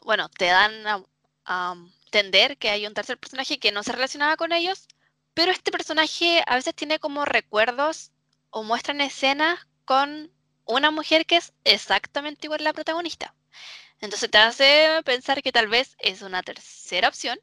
Bueno, 0.04 0.28
te 0.28 0.46
dan 0.46 0.72
a, 1.44 1.74
entender 2.06 2.58
que 2.58 2.70
hay 2.70 2.86
un 2.86 2.94
tercer 2.94 3.18
personaje 3.18 3.58
que 3.58 3.72
no 3.72 3.82
se 3.82 3.92
relacionaba 3.92 4.36
con 4.36 4.52
ellos, 4.52 4.88
pero 5.34 5.52
este 5.52 5.70
personaje 5.70 6.42
a 6.46 6.56
veces 6.56 6.74
tiene 6.74 6.98
como 6.98 7.24
recuerdos 7.24 8.12
o 8.50 8.62
muestran 8.64 9.00
escenas 9.00 9.66
con 9.84 10.32
una 10.64 10.90
mujer 10.90 11.26
que 11.26 11.36
es 11.36 11.52
exactamente 11.64 12.46
igual 12.46 12.60
a 12.62 12.64
la 12.64 12.72
protagonista. 12.72 13.34
Entonces 14.00 14.30
te 14.30 14.38
hace 14.38 15.02
pensar 15.04 15.42
que 15.42 15.52
tal 15.52 15.68
vez 15.68 15.96
es 15.98 16.22
una 16.22 16.42
tercera 16.42 17.08
opción. 17.08 17.38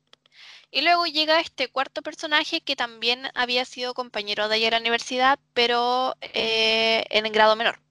Y 0.72 0.82
luego 0.82 1.06
llega 1.06 1.40
este 1.40 1.70
cuarto 1.70 2.02
personaje 2.02 2.62
que 2.62 2.76
también 2.76 3.30
había 3.36 3.66
sido 3.66 3.94
compañero 3.94 4.50
de 4.50 4.58
ella 4.58 4.68
en 4.68 4.74
la 4.74 4.80
universidad, 4.80 5.40
pero 5.54 6.16
eh, 6.22 7.06
en 7.10 7.32
grado 7.32 7.56
menor. 7.56 7.85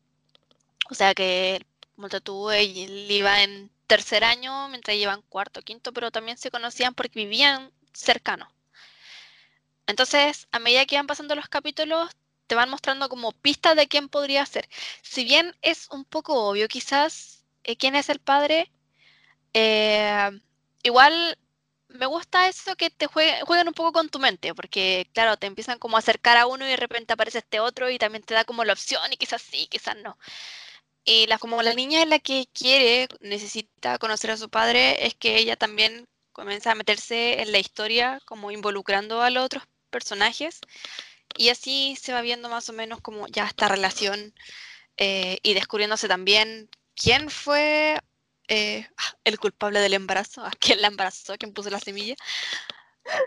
O 0.94 0.96
sea 0.96 1.12
que, 1.12 1.66
como 1.96 2.08
tú, 2.08 2.50
él 2.52 3.10
iba 3.10 3.42
en 3.42 3.68
tercer 3.88 4.22
año, 4.22 4.68
mientras 4.68 4.96
llevan 4.96 5.22
cuarto, 5.22 5.60
quinto, 5.60 5.92
pero 5.92 6.12
también 6.12 6.38
se 6.38 6.52
conocían 6.52 6.94
porque 6.94 7.18
vivían 7.18 7.72
cercanos. 7.92 8.48
Entonces, 9.88 10.46
a 10.52 10.60
medida 10.60 10.86
que 10.86 10.94
iban 10.94 11.08
pasando 11.08 11.34
los 11.34 11.48
capítulos, 11.48 12.10
te 12.46 12.54
van 12.54 12.70
mostrando 12.70 13.08
como 13.08 13.32
pistas 13.32 13.74
de 13.74 13.88
quién 13.88 14.08
podría 14.08 14.46
ser. 14.46 14.68
Si 15.02 15.24
bien 15.24 15.56
es 15.62 15.88
un 15.90 16.04
poco 16.04 16.48
obvio 16.48 16.68
quizás 16.68 17.42
eh, 17.64 17.76
quién 17.76 17.96
es 17.96 18.08
el 18.08 18.20
padre, 18.20 18.70
eh, 19.52 20.30
igual 20.84 21.36
me 21.88 22.06
gusta 22.06 22.46
eso 22.48 22.76
que 22.76 22.90
te 22.90 23.06
jueguen 23.08 23.66
un 23.66 23.74
poco 23.74 23.92
con 23.92 24.10
tu 24.10 24.20
mente, 24.20 24.54
porque 24.54 25.08
claro, 25.12 25.36
te 25.38 25.48
empiezan 25.48 25.80
como 25.80 25.96
a 25.96 26.00
acercar 26.00 26.36
a 26.36 26.46
uno 26.46 26.64
y 26.66 26.68
de 26.70 26.76
repente 26.76 27.14
aparece 27.14 27.38
este 27.38 27.58
otro 27.58 27.90
y 27.90 27.98
también 27.98 28.22
te 28.22 28.34
da 28.34 28.44
como 28.44 28.64
la 28.64 28.74
opción 28.74 29.12
y 29.12 29.16
quizás 29.16 29.42
sí, 29.42 29.66
quizás 29.68 29.96
no. 29.96 30.16
Y 31.04 31.26
la, 31.26 31.38
como 31.38 31.62
la 31.62 31.74
niña 31.74 32.02
es 32.02 32.08
la 32.08 32.18
que 32.18 32.48
quiere, 32.52 33.08
necesita 33.20 33.98
conocer 33.98 34.30
a 34.30 34.36
su 34.36 34.48
padre, 34.48 35.06
es 35.06 35.14
que 35.14 35.36
ella 35.36 35.56
también 35.56 36.06
comienza 36.32 36.72
a 36.72 36.74
meterse 36.74 37.42
en 37.42 37.52
la 37.52 37.58
historia, 37.58 38.20
como 38.24 38.50
involucrando 38.50 39.22
a 39.22 39.30
los 39.30 39.44
otros 39.44 39.64
personajes. 39.90 40.60
Y 41.36 41.50
así 41.50 41.96
se 42.00 42.12
va 42.12 42.22
viendo 42.22 42.48
más 42.48 42.68
o 42.68 42.72
menos 42.72 43.00
como 43.00 43.26
ya 43.28 43.46
esta 43.46 43.68
relación 43.68 44.34
eh, 44.96 45.38
y 45.42 45.54
descubriéndose 45.54 46.08
también 46.08 46.70
quién 46.94 47.30
fue 47.30 48.00
eh, 48.48 48.88
el 49.24 49.38
culpable 49.38 49.80
del 49.80 49.94
embarazo, 49.94 50.44
a 50.44 50.50
quién 50.60 50.80
la 50.82 50.88
embarazó, 50.88 51.36
quién 51.38 51.52
puso 51.52 51.70
la 51.70 51.80
semilla. 51.80 52.14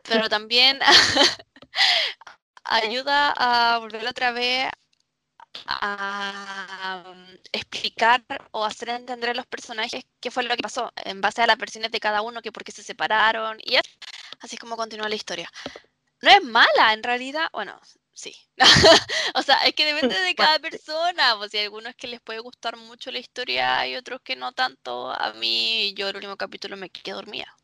Pero 0.04 0.30
también 0.30 0.80
ayuda 2.64 3.34
a 3.36 3.78
volver 3.80 4.08
otra 4.08 4.32
vez 4.32 4.70
a 5.66 7.04
mm, 7.16 7.36
explicar 7.52 8.24
o 8.52 8.64
hacer 8.66 8.90
entender 8.90 9.32
a 9.32 9.34
los 9.34 9.46
personajes 9.46 10.06
qué 10.20 10.32
fue 10.32 10.44
lo 10.44 10.56
que 10.56 10.62
pasó 10.62 10.92
en 11.06 11.22
base 11.22 11.42
a 11.42 11.48
las 11.48 11.58
versiones 11.58 11.92
de 11.92 12.00
cada 12.00 12.22
uno, 12.22 12.42
que 12.42 12.52
por 12.52 12.64
qué 12.64 12.72
se 12.72 12.84
separaron 12.84 13.58
y 13.64 13.76
así 13.78 14.56
es 14.56 14.60
como 14.60 14.78
continúa 14.78 15.10
la 15.10 15.16
historia. 15.16 15.52
No 16.22 16.32
es 16.32 16.44
mala, 16.44 16.94
en 16.94 17.04
realidad, 17.04 17.48
bueno, 17.54 17.80
sí. 18.14 18.36
o 19.36 19.42
sea, 19.44 19.58
es 19.66 19.74
que 19.76 19.86
depende 19.86 20.20
de 20.20 20.36
cada 20.36 20.60
persona, 20.60 21.36
pues 21.38 21.52
si 21.52 21.58
hay 21.58 21.66
algunos 21.66 21.96
que 21.96 22.08
les 22.08 22.22
puede 22.22 22.40
gustar 22.40 22.76
mucho 22.78 23.12
la 23.12 23.20
historia 23.20 23.88
y 23.88 23.96
otros 23.96 24.22
que 24.22 24.36
no 24.36 24.52
tanto. 24.54 25.12
A 25.12 25.34
mí, 25.34 25.94
yo 25.96 26.10
el 26.10 26.16
último 26.16 26.38
capítulo 26.38 26.76
me 26.78 26.90
quedé 26.90 27.14
dormida. 27.16 27.56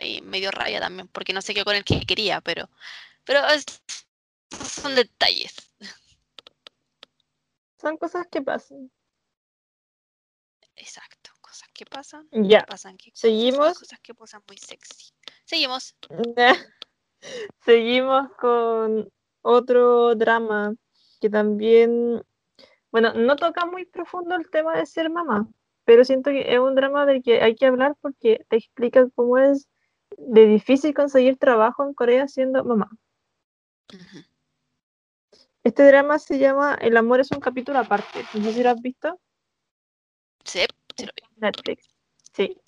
Y 0.00 0.22
medio 0.22 0.50
rabia 0.50 0.80
también, 0.80 1.08
porque 1.08 1.32
no 1.32 1.42
sé 1.42 1.54
qué 1.54 1.64
con 1.64 1.76
el 1.76 1.84
que 1.84 2.06
quería, 2.06 2.40
pero, 2.40 2.70
pero 3.24 3.42
son 4.64 4.94
detalles. 4.94 5.54
Son 7.80 7.96
cosas 7.96 8.26
que 8.30 8.42
pasan. 8.42 8.90
Exacto, 10.74 11.30
cosas 11.40 11.68
que 11.72 11.86
pasan. 11.86 12.28
Ya. 12.32 12.64
Pasan 12.66 12.96
que 12.96 13.10
Seguimos. 13.14 13.78
Cosas 13.78 14.00
que 14.00 14.14
pasan 14.14 14.42
muy 14.48 14.58
sexy. 14.58 15.12
Seguimos. 15.44 15.96
Seguimos 17.64 18.30
con 18.38 19.10
otro 19.42 20.14
drama 20.14 20.74
que 21.20 21.30
también, 21.30 22.22
bueno, 22.90 23.12
no 23.14 23.36
toca 23.36 23.66
muy 23.66 23.86
profundo 23.86 24.36
el 24.36 24.48
tema 24.50 24.76
de 24.76 24.86
ser 24.86 25.10
mamá, 25.10 25.48
pero 25.84 26.04
siento 26.04 26.30
que 26.30 26.52
es 26.54 26.60
un 26.60 26.74
drama 26.74 27.06
del 27.06 27.22
que 27.22 27.42
hay 27.42 27.56
que 27.56 27.66
hablar 27.66 27.96
porque 28.00 28.44
te 28.48 28.56
explica 28.56 29.08
cómo 29.14 29.38
es 29.38 29.68
de 30.16 30.46
difícil 30.46 30.94
conseguir 30.94 31.38
trabajo 31.38 31.84
en 31.84 31.94
Corea 31.94 32.28
siendo 32.28 32.64
mamá. 32.64 32.90
Este 35.68 35.86
drama 35.86 36.18
se 36.18 36.38
llama 36.38 36.78
El 36.80 36.96
amor 36.96 37.20
es 37.20 37.30
un 37.30 37.40
capítulo 37.40 37.78
aparte. 37.78 38.24
No 38.32 38.42
sé 38.44 38.54
si 38.54 38.62
lo 38.62 38.70
has 38.70 38.80
visto. 38.80 39.20
Sí, 40.42 40.60
sí 40.96 41.04
lo 41.04 41.12
vi. 41.14 41.22
Netflix. 41.36 41.94
Sí. 42.32 42.58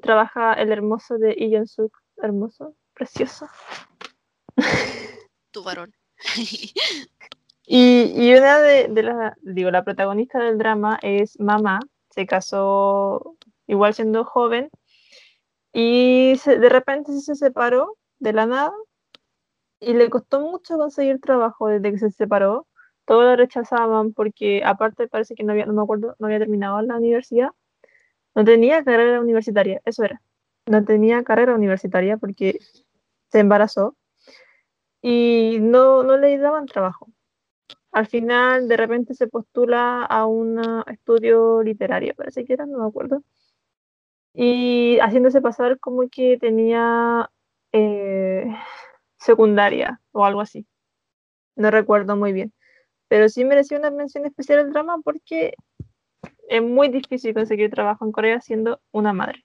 Trabaja 0.00 0.54
el 0.54 0.72
hermoso 0.72 1.18
de 1.18 1.34
Lee 1.34 1.66
Suk. 1.66 1.94
Hermoso, 2.16 2.74
precioso. 2.94 3.50
Tu 5.50 5.62
varón. 5.62 5.94
y, 7.66 8.32
una 8.32 8.60
de, 8.60 9.02
las, 9.02 9.34
digo, 9.42 9.70
la 9.70 9.84
protagonista 9.84 10.38
del 10.38 10.56
drama 10.56 10.98
es 11.02 11.38
mamá. 11.38 11.80
Se 12.08 12.24
casó 12.24 13.36
igual 13.66 13.92
siendo 13.92 14.24
joven. 14.24 14.70
Y 15.74 16.38
de 16.46 16.68
repente 16.70 17.12
se 17.20 17.34
separó 17.34 17.98
de 18.20 18.32
la 18.32 18.46
nada 18.46 18.72
y 19.80 19.94
le 19.94 20.10
costó 20.10 20.40
mucho 20.40 20.76
conseguir 20.78 21.20
trabajo 21.20 21.68
desde 21.68 21.92
que 21.92 21.98
se 21.98 22.10
separó. 22.10 22.66
Todos 23.06 23.24
lo 23.24 23.36
rechazaban 23.36 24.12
porque 24.12 24.62
aparte 24.64 25.08
parece 25.08 25.34
que 25.34 25.42
no 25.42 25.52
había, 25.52 25.66
no 25.66 25.72
me 25.72 25.82
acuerdo, 25.82 26.14
no 26.18 26.26
había 26.26 26.38
terminado 26.38 26.80
la 26.82 26.96
universidad. 26.96 27.50
No 28.34 28.44
tenía 28.44 28.84
carrera 28.84 29.20
universitaria, 29.20 29.80
eso 29.84 30.04
era. 30.04 30.22
No 30.66 30.84
tenía 30.84 31.24
carrera 31.24 31.54
universitaria 31.54 32.16
porque 32.18 32.58
se 33.28 33.40
embarazó 33.40 33.96
y 35.02 35.58
no, 35.60 36.02
no 36.02 36.16
le 36.16 36.38
daban 36.38 36.66
trabajo. 36.66 37.08
Al 37.92 38.06
final, 38.06 38.68
de 38.68 38.76
repente 38.76 39.14
se 39.14 39.26
postula 39.26 40.04
a 40.04 40.26
un 40.26 40.60
estudio 40.86 41.62
literario, 41.62 42.14
parece 42.14 42.44
que 42.44 42.52
era, 42.52 42.66
no 42.66 42.78
me 42.78 42.86
acuerdo. 42.86 43.22
Y 44.32 44.98
haciéndose 45.00 45.40
pasar 45.40 45.80
como 45.80 46.08
que 46.08 46.38
tenía 46.38 47.30
eh, 47.72 48.46
secundaria 49.20 50.00
o 50.12 50.24
algo 50.24 50.40
así. 50.40 50.66
No 51.54 51.70
recuerdo 51.70 52.16
muy 52.16 52.32
bien. 52.32 52.52
Pero 53.08 53.28
sí 53.28 53.44
mereció 53.44 53.78
una 53.78 53.90
mención 53.90 54.24
especial 54.26 54.60
el 54.60 54.72
drama 54.72 54.98
porque 55.04 55.54
es 56.48 56.62
muy 56.62 56.88
difícil 56.88 57.34
conseguir 57.34 57.70
trabajo 57.70 58.04
en 58.04 58.12
Corea 58.12 58.40
siendo 58.40 58.80
una 58.92 59.12
madre. 59.12 59.44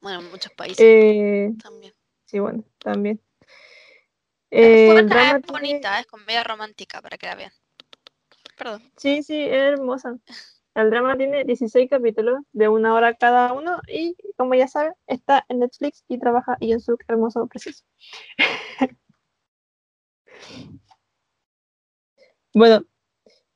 Bueno, 0.00 0.20
en 0.20 0.30
muchos 0.30 0.52
países 0.52 0.80
eh, 0.80 1.52
también. 1.62 1.94
Sí, 2.26 2.38
bueno, 2.38 2.64
también. 2.78 3.20
Eh, 4.50 4.98
es 4.98 5.42
bonita, 5.46 6.00
es 6.00 6.06
comedia 6.06 6.44
romántica 6.44 7.00
para 7.00 7.16
que 7.16 7.26
la 7.26 7.34
vean. 7.34 7.52
Perdón. 8.56 8.82
Sí, 8.96 9.22
sí, 9.22 9.40
es 9.40 9.52
hermosa. 9.52 10.18
El 10.76 10.90
drama 10.90 11.16
tiene 11.16 11.42
16 11.44 11.88
capítulos 11.88 12.40
de 12.52 12.68
una 12.68 12.92
hora 12.92 13.14
cada 13.14 13.54
uno 13.54 13.80
y, 13.88 14.14
como 14.36 14.54
ya 14.54 14.68
saben, 14.68 14.92
está 15.06 15.46
en 15.48 15.60
Netflix 15.60 16.04
y 16.06 16.18
trabaja 16.18 16.58
y 16.60 16.72
en 16.72 16.80
su 16.80 16.98
hermoso 17.08 17.46
precioso. 17.46 17.82
bueno, 22.52 22.84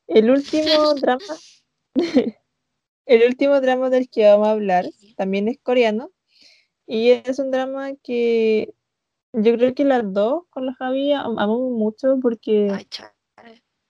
el 0.07 0.31
último 0.31 0.95
drama, 0.95 1.23
el 3.05 3.29
último 3.29 3.61
drama 3.61 3.91
del 3.91 4.09
que 4.09 4.27
vamos 4.27 4.49
a 4.49 4.53
hablar 4.53 4.87
también 5.19 5.49
es 5.49 5.59
coreano 5.63 6.11
y 6.87 7.11
es 7.11 7.39
un 7.39 7.51
drama 7.51 7.91
que 8.03 8.73
yo 9.35 9.59
creo 9.59 9.75
que 9.75 9.85
las 9.85 10.11
dos 10.11 10.45
con 10.49 10.65
la 10.65 10.73
Javi 10.73 11.13
amamos 11.13 11.71
mucho 11.71 12.19
porque 12.23 12.73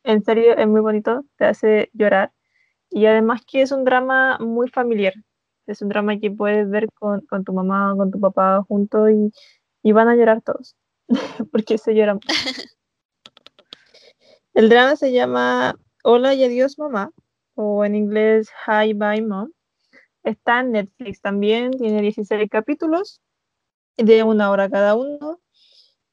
en 0.02 0.24
serio 0.24 0.56
es 0.58 0.66
muy 0.66 0.80
bonito, 0.80 1.24
te 1.36 1.44
hace 1.44 1.90
llorar 1.92 2.32
y 2.90 3.06
además 3.06 3.42
que 3.46 3.62
es 3.62 3.72
un 3.72 3.84
drama 3.84 4.38
muy 4.38 4.68
familiar. 4.68 5.14
Es 5.66 5.82
un 5.82 5.88
drama 5.88 6.18
que 6.18 6.30
puedes 6.30 6.68
ver 6.68 6.88
con, 6.92 7.24
tu 7.44 7.52
mamá 7.52 7.94
o 7.94 7.96
con 7.96 8.10
tu 8.10 8.20
papá 8.20 8.62
juntos 8.66 9.10
y, 9.82 9.92
van 9.92 10.08
a 10.08 10.16
llorar 10.16 10.42
todos. 10.42 10.76
porque 11.52 11.78
se 11.78 11.94
lloran. 11.94 12.20
El 14.54 14.68
drama 14.68 14.96
se 14.96 15.12
llama 15.12 15.76
Hola 16.02 16.34
y 16.34 16.44
adiós 16.44 16.78
mamá 16.78 17.12
o 17.54 17.84
en 17.84 17.94
inglés 17.94 18.50
Hi 18.66 18.94
Bye 18.94 19.22
Mom. 19.22 19.50
Está 20.24 20.60
en 20.60 20.72
Netflix 20.72 21.20
también, 21.20 21.70
tiene 21.70 22.02
16 22.02 22.50
capítulos 22.50 23.20
de 23.96 24.22
una 24.24 24.50
hora 24.50 24.68
cada 24.68 24.96
uno. 24.96 25.40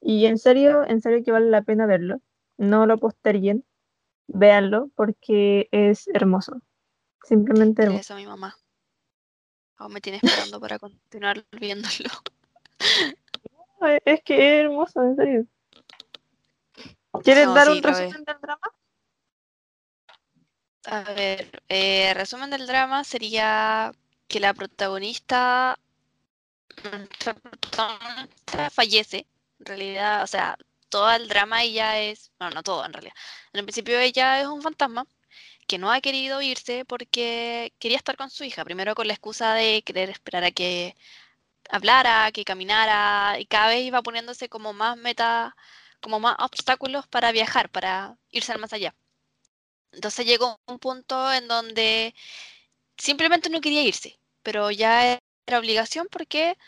Y 0.00 0.26
en 0.26 0.38
serio, 0.38 0.84
en 0.86 1.00
serio 1.00 1.24
que 1.24 1.32
vale 1.32 1.50
la 1.50 1.62
pena 1.62 1.86
verlo. 1.86 2.20
No 2.56 2.86
lo 2.86 2.98
posterguen, 2.98 3.64
véanlo 4.28 4.90
porque 4.94 5.68
es 5.72 6.08
hermoso. 6.08 6.60
Simplemente 7.24 7.82
hermoso. 7.82 8.00
Eso 8.00 8.14
a 8.14 8.16
mi 8.16 8.26
mamá. 8.26 8.56
Aún 9.76 9.92
me 9.92 10.00
tiene 10.00 10.18
esperando 10.22 10.60
para 10.60 10.78
continuar 10.78 11.44
viéndolo. 11.52 12.10
Es 14.04 14.22
que 14.24 14.34
es 14.34 14.64
hermoso, 14.64 15.00
en 15.02 15.16
serio. 15.16 15.46
¿Quieres 17.22 17.46
No, 17.46 17.54
dar 17.54 17.66
sí, 17.68 17.72
un 17.74 17.82
resumen 17.82 18.24
del 18.24 18.40
drama? 18.40 18.72
A 20.86 21.02
ver, 21.14 21.62
eh, 21.68 22.12
resumen 22.14 22.50
del 22.50 22.66
drama 22.66 23.04
sería 23.04 23.92
que 24.26 24.40
la 24.40 24.52
protagonista, 24.54 25.78
nuestra 26.90 27.34
protagonista 27.34 28.70
fallece. 28.70 29.26
En 29.60 29.66
realidad, 29.66 30.22
o 30.22 30.26
sea, 30.26 30.56
todo 30.88 31.10
el 31.12 31.28
drama 31.28 31.62
ella 31.62 32.00
es, 32.00 32.32
bueno, 32.38 32.54
no 32.56 32.62
todo 32.62 32.84
en 32.84 32.92
realidad. 32.92 33.14
En 33.52 33.60
el 33.60 33.64
principio 33.66 33.98
ella 33.98 34.40
es 34.40 34.46
un 34.46 34.62
fantasma 34.62 35.06
que 35.68 35.78
no 35.78 35.92
ha 35.92 36.00
querido 36.00 36.42
irse 36.42 36.84
porque 36.86 37.72
quería 37.78 37.98
estar 37.98 38.16
con 38.16 38.30
su 38.30 38.44
hija. 38.44 38.64
Primero 38.64 38.94
con 38.94 39.06
la 39.08 39.14
excusa 39.14 39.54
de 39.54 39.82
querer 39.82 40.10
esperar 40.10 40.44
a 40.44 40.50
que 40.50 40.96
hablara, 41.70 42.32
que 42.32 42.44
caminara, 42.44 43.38
y 43.40 43.46
cada 43.46 43.68
vez 43.68 43.84
iba 43.86 44.02
poniéndose 44.02 44.48
como 44.48 44.72
más 44.72 44.96
meta, 44.96 45.56
como 46.00 46.20
más 46.20 46.36
obstáculos 46.40 47.06
para 47.08 47.32
viajar, 47.32 47.70
para 47.70 48.16
irse 48.30 48.52
al 48.52 48.60
más 48.60 48.72
allá. 48.72 48.94
Entonces 49.92 50.26
llegó 50.26 50.60
un 50.66 50.78
punto 50.78 51.32
en 51.32 51.48
donde 51.48 52.14
simplemente 52.96 53.50
no 53.50 53.60
quería 53.60 53.82
irse, 53.82 54.18
pero 54.42 54.70
ya 54.70 55.20
era 55.46 55.58
obligación 55.58 56.08
porque 56.10 56.58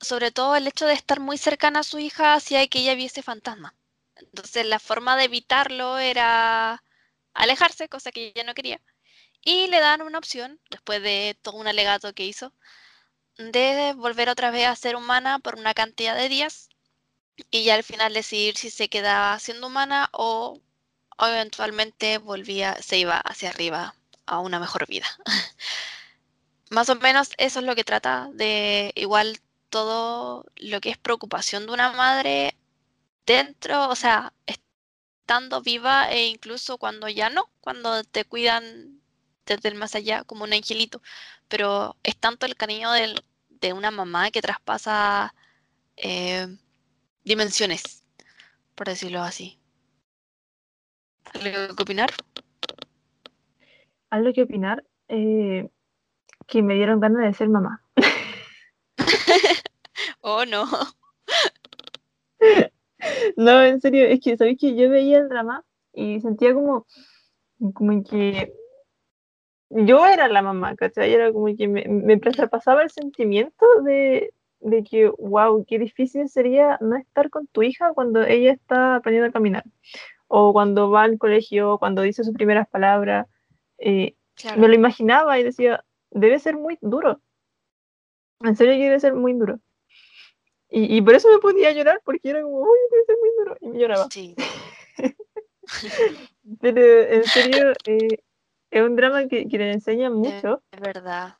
sobre 0.00 0.30
todo 0.32 0.56
el 0.56 0.66
hecho 0.68 0.86
de 0.86 0.94
estar 0.94 1.20
muy 1.20 1.38
cercana 1.38 1.80
a 1.80 1.84
su 1.84 1.98
hija 1.98 2.34
hacía 2.34 2.66
que 2.68 2.80
ella 2.80 2.94
viese 2.94 3.22
fantasma. 3.22 3.74
Entonces 4.16 4.66
la 4.66 4.78
forma 4.78 5.16
de 5.16 5.24
evitarlo 5.24 5.98
era 5.98 6.82
alejarse, 7.34 7.88
cosa 7.88 8.12
que 8.12 8.28
ella 8.28 8.44
no 8.44 8.54
quería. 8.54 8.80
Y 9.42 9.68
le 9.68 9.80
dan 9.80 10.02
una 10.02 10.18
opción, 10.18 10.60
después 10.70 11.02
de 11.02 11.38
todo 11.42 11.56
un 11.56 11.66
alegato 11.68 12.12
que 12.14 12.26
hizo, 12.26 12.52
de 13.38 13.94
volver 13.96 14.28
otra 14.28 14.50
vez 14.50 14.66
a 14.66 14.76
ser 14.76 14.96
humana 14.96 15.38
por 15.38 15.56
una 15.56 15.74
cantidad 15.74 16.16
de 16.16 16.28
días 16.28 16.68
y 17.50 17.64
ya 17.64 17.74
al 17.74 17.84
final 17.84 18.12
decidir 18.14 18.56
si 18.56 18.70
se 18.70 18.88
quedaba 18.88 19.38
siendo 19.38 19.68
humana 19.68 20.10
o, 20.12 20.60
o 21.18 21.26
eventualmente 21.26 22.18
volvía, 22.18 22.76
se 22.82 22.98
iba 22.98 23.16
hacia 23.18 23.50
arriba 23.50 23.94
a 24.26 24.40
una 24.40 24.60
mejor 24.60 24.86
vida. 24.86 25.06
Más 26.70 26.88
o 26.88 26.96
menos 26.96 27.30
eso 27.38 27.60
es 27.60 27.64
lo 27.64 27.74
que 27.74 27.84
trata 27.84 28.28
de 28.32 28.92
igual 28.94 29.40
todo 29.70 30.44
lo 30.56 30.80
que 30.80 30.90
es 30.90 30.98
preocupación 30.98 31.66
de 31.66 31.72
una 31.72 31.92
madre 31.92 32.56
dentro, 33.26 33.88
o 33.88 33.96
sea, 33.96 34.32
estando 35.30 35.62
viva 35.62 36.10
e 36.10 36.26
incluso 36.26 36.76
cuando 36.76 37.08
ya 37.08 37.30
no, 37.30 37.44
cuando 37.60 38.02
te 38.02 38.24
cuidan 38.24 39.00
desde 39.46 39.68
el 39.68 39.76
más 39.76 39.94
allá 39.94 40.24
como 40.24 40.42
un 40.42 40.52
angelito, 40.52 41.02
pero 41.46 41.94
es 42.02 42.16
tanto 42.16 42.46
el 42.46 42.56
cariño 42.56 42.90
del- 42.90 43.22
de 43.48 43.72
una 43.72 43.92
mamá 43.92 44.32
que 44.32 44.42
traspasa 44.42 45.32
eh, 45.96 46.48
dimensiones, 47.22 48.02
por 48.74 48.88
decirlo 48.88 49.22
así. 49.22 49.60
¿Algo 51.34 51.76
que 51.76 51.82
opinar? 51.84 52.10
¿Algo 54.10 54.32
que 54.32 54.42
opinar? 54.42 54.84
Eh, 55.06 55.68
que 56.48 56.62
me 56.62 56.74
dieron 56.74 56.98
ganas 56.98 57.22
de 57.22 57.34
ser 57.34 57.48
mamá. 57.48 57.84
Oh, 60.22 60.44
no. 60.44 60.66
No, 63.36 63.62
en 63.62 63.80
serio, 63.80 64.04
es 64.06 64.20
que, 64.20 64.36
¿sabéis 64.36 64.58
que 64.58 64.74
yo 64.74 64.90
veía 64.90 65.18
el 65.18 65.28
drama 65.28 65.64
y 65.92 66.20
sentía 66.20 66.54
como, 66.54 66.86
como 67.74 68.02
que 68.04 68.52
yo 69.70 70.06
era 70.06 70.28
la 70.28 70.42
mamá, 70.42 70.74
¿cachai? 70.76 71.12
Era 71.12 71.32
como 71.32 71.46
que 71.56 71.68
me, 71.68 71.84
me 71.88 72.16
traspasaba 72.18 72.82
el 72.82 72.90
sentimiento 72.90 73.66
de, 73.84 74.32
de 74.60 74.82
que, 74.82 75.08
wow, 75.18 75.64
qué 75.66 75.78
difícil 75.78 76.28
sería 76.28 76.76
no 76.80 76.96
estar 76.96 77.30
con 77.30 77.46
tu 77.46 77.62
hija 77.62 77.92
cuando 77.94 78.22
ella 78.22 78.52
está 78.52 78.96
aprendiendo 78.96 79.28
a 79.28 79.32
caminar, 79.32 79.64
o 80.28 80.52
cuando 80.52 80.90
va 80.90 81.02
al 81.04 81.18
colegio, 81.18 81.78
cuando 81.78 82.02
dice 82.02 82.24
sus 82.24 82.34
primeras 82.34 82.68
palabras. 82.68 83.26
eh, 83.78 84.14
Claro. 84.36 84.58
me 84.58 84.68
lo 84.68 84.74
imaginaba 84.74 85.38
y 85.38 85.42
decía, 85.42 85.84
debe 86.10 86.38
ser 86.38 86.56
muy 86.56 86.78
duro. 86.80 87.20
En 88.40 88.56
serio 88.56 88.72
debe 88.72 88.98
ser 88.98 89.14
muy 89.14 89.34
duro. 89.34 89.60
Y, 90.70 90.96
y 90.96 91.02
por 91.02 91.14
eso 91.14 91.28
me 91.30 91.38
ponía 91.38 91.68
a 91.70 91.72
llorar, 91.72 92.00
porque 92.04 92.30
era 92.30 92.42
como, 92.42 92.60
uy, 92.60 92.78
debe 92.90 93.04
ser 93.04 93.16
muy 93.20 93.30
duro. 93.38 93.56
Y 93.60 93.68
me 93.68 93.78
lloraba. 93.78 94.06
Sí. 94.10 94.34
Pero 96.60 96.80
en 96.82 97.24
serio, 97.24 97.72
eh, 97.86 98.18
es 98.70 98.82
un 98.82 98.96
drama 98.96 99.26
que, 99.26 99.48
que 99.48 99.58
le 99.58 99.72
enseña 99.72 100.10
mucho 100.10 100.62
Es 100.72 100.80
verdad. 100.80 101.34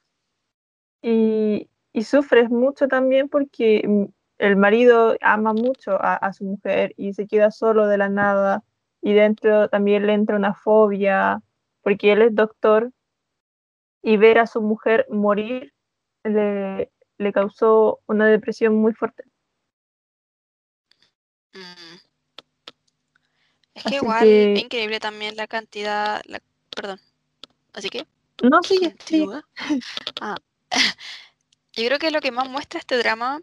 y, 1.03 1.69
y 1.93 2.05
sufres 2.05 2.51
mucho 2.51 2.88
también 2.88 3.29
porque 3.29 3.83
mm, 3.87 4.05
el 4.38 4.57
marido 4.57 5.16
ama 5.21 5.53
mucho 5.53 5.93
a, 6.01 6.14
a 6.16 6.33
su 6.33 6.45
mujer 6.45 6.95
y 6.97 7.12
se 7.14 7.27
queda 7.27 7.51
solo 7.51 7.87
de 7.87 7.99
la 7.99 8.09
nada 8.09 8.62
y 9.03 9.12
dentro 9.14 9.69
también 9.69 10.07
le 10.07 10.12
entra 10.14 10.37
una 10.37 10.55
fobia 10.55 11.40
porque 11.83 12.12
él 12.12 12.23
es 12.23 12.35
doctor 12.35 12.90
y 14.03 14.16
ver 14.16 14.38
a 14.38 14.47
su 14.47 14.61
mujer 14.62 15.07
morir 15.11 15.73
le, 16.25 16.90
le 17.20 17.33
causó 17.35 18.00
una 18.06 18.26
depresión 18.26 18.74
muy 18.76 18.94
fuerte. 18.94 19.24
Mm. 21.52 21.94
Es 23.74 23.87
Así 23.87 23.90
que 23.90 23.96
igual 23.96 24.22
que- 24.24 24.52
es 24.54 24.62
increíble 24.62 25.00
también 25.00 25.37
la 25.37 25.46
cantidad, 25.46 26.22
la- 26.24 26.42
perdón. 26.74 27.00
Así 27.72 27.88
que 27.90 28.06
No, 28.42 28.62
sigue, 28.62 28.96
sigue. 29.04 29.40
Ah. 30.20 30.37
Yo 31.74 31.87
creo 31.87 31.98
que 31.98 32.11
lo 32.11 32.20
que 32.20 32.30
más 32.33 32.48
muestra 32.48 32.80
este 32.80 32.96
drama 32.96 33.40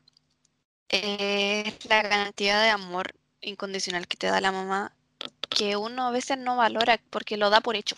es 0.89 1.85
la 1.85 2.01
cantidad 2.09 2.61
de 2.63 2.69
amor 2.71 3.13
incondicional 3.41 4.07
que 4.07 4.17
te 4.17 4.27
da 4.27 4.41
la 4.41 4.51
mamá, 4.51 4.91
que 5.49 5.75
uno 5.77 6.07
a 6.07 6.11
veces 6.11 6.37
no 6.39 6.57
valora 6.57 6.99
porque 7.11 7.37
lo 7.37 7.49
da 7.51 7.61
por 7.61 7.75
hecho. 7.75 7.95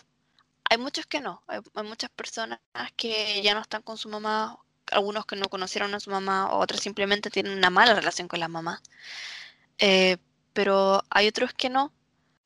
Hay 0.69 0.77
muchos 0.77 1.05
que 1.07 1.21
no, 1.21 1.41
hay, 1.47 1.61
hay 1.73 1.83
muchas 1.83 2.09
personas 2.11 2.59
que 2.97 3.41
ya 3.41 3.53
no 3.55 3.61
están 3.61 3.81
con 3.81 3.97
su 3.97 4.09
mamá, 4.09 4.59
algunos 4.91 5.25
que 5.25 5.35
no 5.35 5.49
conocieron 5.49 5.93
a 5.95 5.99
su 5.99 6.09
mamá, 6.11 6.51
otros 6.53 6.81
simplemente 6.81 7.29
tienen 7.29 7.57
una 7.57 7.69
mala 7.69 7.93
relación 7.93 8.27
con 8.27 8.39
la 8.39 8.47
mamá. 8.47 8.81
Eh, 9.79 10.17
pero 10.53 11.03
hay 11.09 11.27
otros 11.27 11.53
que 11.53 11.69
no, 11.69 11.93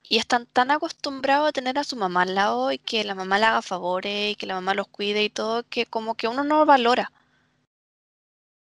y 0.04 0.18
están 0.20 0.46
tan 0.48 0.72
acostumbrados 0.72 1.50
a 1.50 1.54
tener 1.54 1.78
a 1.80 1.84
su 1.84 1.96
mamá 1.96 2.24
al 2.24 2.36
lado 2.36 2.72
y 2.72 2.78
que 2.80 3.04
la 3.04 3.16
mamá 3.16 3.40
le 3.40 3.46
haga 3.46 3.62
favores 3.62 4.32
y 4.34 4.36
que 4.36 4.46
la 4.46 4.56
mamá 4.56 4.74
los 4.76 4.88
cuide 4.88 5.24
y 5.24 5.30
todo, 5.30 5.64
que 5.70 5.86
como 5.86 6.16
que 6.16 6.28
uno 6.28 6.44
no 6.44 6.66
valora. 6.66 7.12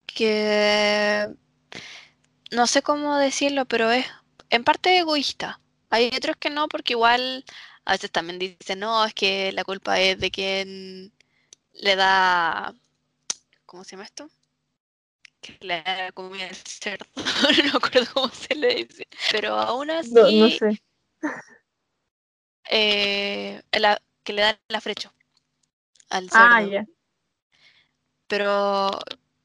Que 0.06 1.28
no 2.52 2.68
sé 2.68 2.82
cómo 2.84 3.18
decirlo, 3.18 3.66
pero 3.66 3.92
es 3.92 4.06
en 4.50 4.64
parte 4.64 4.98
egoísta. 5.00 5.60
Hay 5.90 6.12
otros 6.16 6.38
que 6.38 6.50
no, 6.50 6.68
porque 6.68 6.94
igual 6.94 7.46
a 7.86 7.94
veces 7.94 8.12
también 8.12 8.40
dicen, 8.40 8.80
no, 8.80 9.06
es 9.06 9.14
que 9.14 9.52
la 9.54 9.64
culpa 9.64 10.00
es 10.00 10.20
de 10.20 10.32
quien 10.32 11.14
le 11.74 11.96
da, 11.96 12.76
¿cómo 13.72 13.86
se 13.86 13.92
llama 13.94 14.06
esto? 14.06 14.30
Que 15.42 15.52
le 15.68 15.82
da 15.84 16.12
comida 16.14 16.48
al 16.48 16.56
cerdo, 16.56 17.06
no 17.16 17.64
me 17.64 17.70
acuerdo 17.78 18.12
cómo 18.14 18.30
se 18.30 18.56
le 18.56 18.76
dice. 18.76 19.08
Pero 19.32 19.56
aún 19.56 19.90
así, 19.92 20.12
No, 20.14 20.32
no 20.32 20.50
sé. 20.50 20.82
eh, 22.70 23.62
la- 23.74 24.02
que 24.24 24.34
le 24.34 24.42
dan 24.42 24.60
el 24.68 24.76
afrecho 24.76 25.14
al 26.10 26.30
cerdo. 26.32 26.48
Ah, 26.50 26.62
ya. 26.62 26.86
Pero 28.28 29.00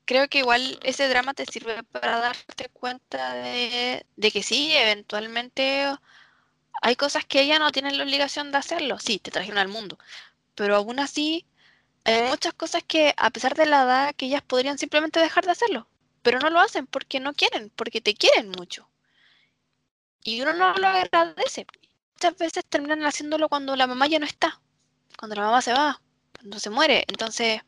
creo 0.05 0.29
que 0.29 0.39
igual 0.39 0.79
ese 0.83 1.09
drama 1.09 1.35
te 1.35 1.45
sirve 1.47 1.83
para 1.85 2.19
darte 2.21 2.69
cuenta 2.71 3.35
de, 3.35 4.07
de 4.17 4.31
que 4.31 4.43
sí, 4.43 4.73
eventualmente 4.75 5.85
hay 6.83 6.97
cosas 6.97 7.25
que 7.27 7.43
ella 7.43 7.59
no 7.59 7.73
tiene 7.73 7.93
la 7.93 8.05
obligación 8.05 8.53
de 8.53 8.59
hacerlo. 8.59 8.99
Sí, 8.99 9.19
te 9.19 9.31
trajeron 9.31 9.59
al 9.59 9.69
mundo. 9.69 9.99
Pero 10.57 10.77
aún 10.77 11.01
así, 11.01 11.47
hay 12.07 12.23
muchas 12.31 12.55
cosas 12.55 12.83
que, 12.87 13.15
a 13.17 13.31
pesar 13.31 13.55
de 13.55 13.67
la 13.67 13.83
edad, 13.83 14.15
que 14.15 14.27
ellas 14.27 14.43
podrían 14.43 14.79
simplemente 14.79 15.21
dejar 15.21 15.45
de 15.45 15.53
hacerlo. 15.53 15.87
Pero 16.23 16.39
no 16.39 16.51
lo 16.51 16.61
hacen 16.61 16.87
porque 16.87 17.21
no 17.21 17.33
quieren, 17.35 17.71
porque 17.77 18.01
te 18.01 18.15
quieren 18.15 18.51
mucho. 18.51 18.89
Y 20.25 20.41
uno 20.43 20.53
no 20.55 20.75
lo 20.75 20.87
agradece. 20.89 21.67
Muchas 22.15 22.37
veces 22.39 22.65
terminan 22.65 23.05
haciéndolo 23.05 23.49
cuando 23.49 23.77
la 23.77 23.87
mamá 23.87 24.07
ya 24.07 24.19
no 24.19 24.27
está, 24.27 24.61
cuando 25.19 25.37
la 25.37 25.43
mamá 25.43 25.63
se 25.63 25.73
va, 25.73 26.01
cuando 26.39 26.59
se 26.59 26.71
muere. 26.71 27.05
Entonces, 27.09 27.61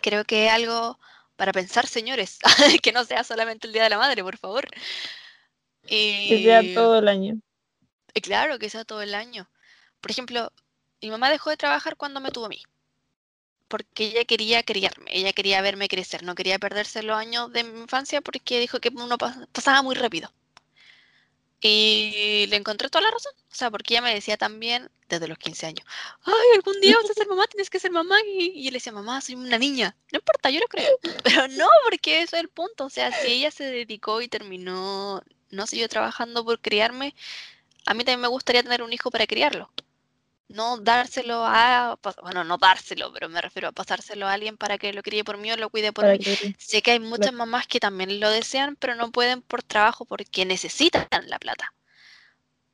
creo 0.00 0.24
que 0.24 0.46
es 0.46 0.52
algo 0.52 0.98
para 1.36 1.52
pensar, 1.52 1.86
señores, 1.86 2.38
que 2.82 2.92
no 2.92 3.04
sea 3.04 3.24
solamente 3.24 3.66
el 3.66 3.72
Día 3.72 3.84
de 3.84 3.90
la 3.90 3.98
Madre, 3.98 4.22
por 4.24 4.36
favor. 4.38 4.68
Que 5.86 6.40
sea 6.44 6.62
Y- 6.62 6.74
todo 6.74 6.98
el 6.98 7.08
año. 7.08 7.34
y 8.14 8.20
claro, 8.20 8.58
que 8.58 8.70
sea 8.70 8.84
todo 8.84 9.02
el 9.02 9.14
año. 9.14 9.48
Por 10.00 10.10
ejemplo, 10.10 10.52
mi 11.00 11.10
mamá 11.10 11.30
dejó 11.30 11.50
de 11.50 11.56
trabajar 11.56 11.96
cuando 11.96 12.20
me 12.20 12.30
tuvo 12.30 12.46
a 12.46 12.48
mí. 12.48 12.62
Porque 13.72 14.04
ella 14.06 14.24
quería 14.30 14.62
criarme, 14.70 15.10
ella 15.18 15.32
quería 15.32 15.62
verme 15.62 15.88
crecer, 15.94 16.22
no 16.22 16.34
quería 16.36 16.58
perderse 16.64 17.02
los 17.02 17.16
años 17.16 17.52
de 17.52 17.64
mi 17.64 17.80
infancia 17.86 18.20
porque 18.20 18.60
dijo 18.60 18.80
que 18.80 18.90
uno 18.90 19.16
pas- 19.18 19.48
pasaba 19.52 19.82
muy 19.82 19.94
rápido. 19.96 20.32
Y 21.60 22.46
le 22.48 22.56
encontré 22.56 22.88
toda 22.90 23.02
la 23.02 23.10
razón. 23.12 23.32
O 23.50 23.54
sea, 23.54 23.70
porque 23.70 23.94
ella 23.94 24.02
me 24.02 24.14
decía 24.14 24.36
también 24.36 24.90
desde 25.08 25.28
los 25.28 25.38
15 25.38 25.66
años, 25.66 25.86
ay, 26.24 26.32
algún 26.56 26.80
día 26.80 26.96
vas 26.96 27.08
a 27.10 27.14
ser 27.14 27.28
mamá, 27.28 27.46
tienes 27.46 27.70
que 27.70 27.78
ser 27.78 27.90
mamá. 27.92 28.16
Y, 28.26 28.52
y 28.58 28.64
yo 28.64 28.70
le 28.70 28.76
decía, 28.78 28.92
mamá, 28.92 29.20
soy 29.20 29.36
una 29.36 29.58
niña. 29.58 29.96
No 30.12 30.18
importa, 30.18 30.50
yo 30.50 30.58
lo 30.60 30.66
creo. 30.68 30.98
Pero 31.24 31.46
no, 31.48 31.68
porque 31.84 32.22
eso 32.22 32.36
es 32.36 32.42
el 32.42 32.48
punto. 32.48 32.86
O 32.86 32.90
sea, 32.90 33.12
si 33.12 33.30
ella 33.32 33.50
se 33.52 33.64
dedicó 33.64 34.20
y 34.22 34.28
terminó, 34.28 35.22
no 35.50 35.66
siguió 35.66 35.88
trabajando 35.88 36.44
por 36.44 36.60
criarme, 36.60 37.14
a 37.86 37.94
mí 37.94 38.04
también 38.04 38.20
me 38.22 38.28
gustaría 38.28 38.62
tener 38.64 38.82
un 38.82 38.92
hijo 38.92 39.10
para 39.10 39.26
criarlo. 39.26 39.70
No 40.48 40.76
dárselo 40.78 41.44
a, 41.46 41.98
bueno, 42.22 42.44
no 42.44 42.58
dárselo, 42.58 43.12
pero 43.12 43.28
me 43.28 43.40
refiero 43.40 43.68
a 43.68 43.72
pasárselo 43.72 44.26
a 44.28 44.34
alguien 44.34 44.58
para 44.58 44.76
que 44.78 44.92
lo 44.92 45.02
críe 45.02 45.24
por 45.24 45.38
mí 45.38 45.50
o 45.50 45.56
lo 45.56 45.70
cuide 45.70 45.92
por 45.92 46.08
mí. 46.08 46.18
Sé 46.58 46.82
que 46.82 46.92
hay 46.92 47.00
muchas 47.00 47.32
mamás 47.32 47.66
que 47.66 47.80
también 47.80 48.20
lo 48.20 48.28
desean, 48.30 48.76
pero 48.76 48.94
no 48.94 49.10
pueden 49.12 49.40
por 49.42 49.62
trabajo 49.62 50.04
porque 50.04 50.44
necesitan 50.44 51.06
la 51.26 51.38
plata. 51.38 51.72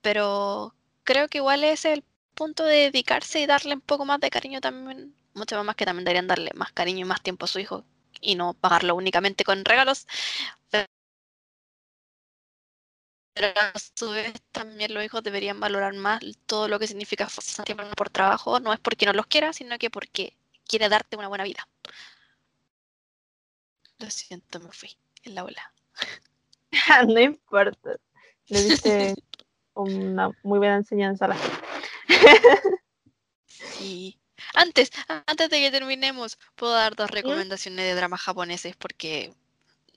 Pero 0.02 0.74
creo 1.04 1.28
que 1.28 1.38
igual 1.38 1.64
es 1.64 1.85
el 1.85 2.04
punto 2.35 2.64
de 2.64 2.76
dedicarse 2.90 3.40
y 3.40 3.46
darle 3.46 3.74
un 3.74 3.81
poco 3.81 4.04
más 4.04 4.20
de 4.20 4.31
cariño 4.31 4.61
también. 4.61 5.14
Muchas 5.35 5.57
mamás 5.59 5.76
que 5.76 5.85
también 5.85 6.04
deberían 6.04 6.26
darle 6.26 6.50
más 6.54 6.72
cariño 6.72 7.00
y 7.00 7.04
más 7.09 7.22
tiempo 7.22 7.44
a 7.44 7.48
su 7.48 7.59
hijo 7.61 7.85
y 8.20 8.35
no 8.35 8.54
pagarlo 8.54 8.94
únicamente 8.96 9.44
con 9.44 9.64
regalos. 9.64 10.07
Pero 13.38 13.53
a 13.61 13.72
su 13.94 14.11
vez 14.11 14.33
también 14.51 14.92
los 14.92 15.05
hijos 15.05 15.22
deberían 15.22 15.61
valorar 15.61 15.94
más 15.94 16.20
todo 16.46 16.66
lo 16.66 16.81
que 16.81 16.88
significa 16.88 17.29
tiempo 17.64 17.85
por 17.96 18.11
trabajo. 18.11 18.59
No 18.59 18.72
es 18.72 18.81
porque 18.81 19.07
no 19.07 19.12
los 19.12 19.27
quiera, 19.27 19.53
sino 19.53 19.79
que 19.79 19.90
porque 19.90 20.37
quiere 20.66 20.88
darte 20.88 21.16
una 21.16 21.29
buena 21.29 21.44
vida. 21.44 21.68
Lo 23.98 24.11
siento, 24.11 24.59
me 24.59 24.72
fui 24.72 24.96
en 25.22 25.37
la 25.37 25.44
ola. 25.44 25.72
no 27.07 27.20
importa. 27.20 27.96
Le 28.48 28.62
diste 28.62 29.14
una 29.74 30.31
muy 30.42 30.59
buena 30.59 30.77
enseñanza 30.77 31.27
a 31.27 31.29
la 31.29 31.37
gente. 31.37 32.81
sí. 33.57 34.18
Antes, 34.55 34.90
antes 35.27 35.48
de 35.51 35.61
que 35.61 35.70
terminemos, 35.70 36.38
puedo 36.57 36.72
dar 36.72 36.96
dos 36.96 37.11
¿Mm? 37.11 37.14
recomendaciones 37.14 37.85
de 37.85 37.94
dramas 37.94 38.20
japoneses 38.20 38.74
porque 38.74 39.33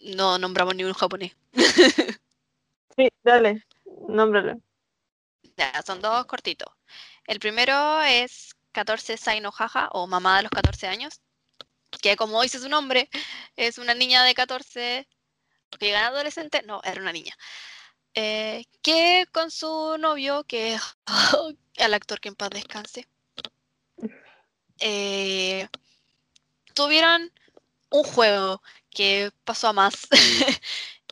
no 0.04 0.38
nombramos 0.38 0.76
ni 0.76 0.84
un 0.84 0.94
japonés. 0.94 1.36
sí, 2.96 3.10
dale, 3.24 3.64
nómbralo. 4.08 4.60
Ya, 5.58 5.82
son 5.86 6.02
dos 6.02 6.26
cortitos. 6.26 6.70
El 7.26 7.40
primero 7.40 8.02
es 8.02 8.56
14 8.72 9.18
Saino 9.18 9.52
Jaja 9.52 9.90
o 9.92 10.08
Mamá 10.08 10.38
de 10.38 10.44
los 10.44 10.52
14 10.52 10.88
años, 10.88 11.22
que 12.02 12.16
como 12.16 12.42
dice 12.42 12.60
su 12.60 12.70
nombre, 12.70 13.10
es 13.56 13.78
una 13.78 13.94
niña 13.94 14.24
de 14.24 14.34
14 14.34 15.08
que 15.80 15.86
llega 15.86 16.08
adolescente, 16.08 16.64
no, 16.64 16.82
era 16.84 17.02
una 17.02 17.14
niña, 17.14 17.36
eh, 18.14 18.66
que 18.82 19.26
con 19.32 19.52
su 19.52 19.98
novio, 20.00 20.44
que 20.46 20.76
es 20.76 20.82
el 21.76 21.94
actor 21.94 22.20
que 22.20 22.30
en 22.30 22.36
paz 22.36 22.50
descanse, 22.50 23.08
eh, 24.80 25.68
tuvieron 26.74 27.32
un 27.90 28.04
juego 28.04 28.62
que 28.90 29.32
pasó 29.46 29.70
a 29.70 29.74
más. 29.74 30.08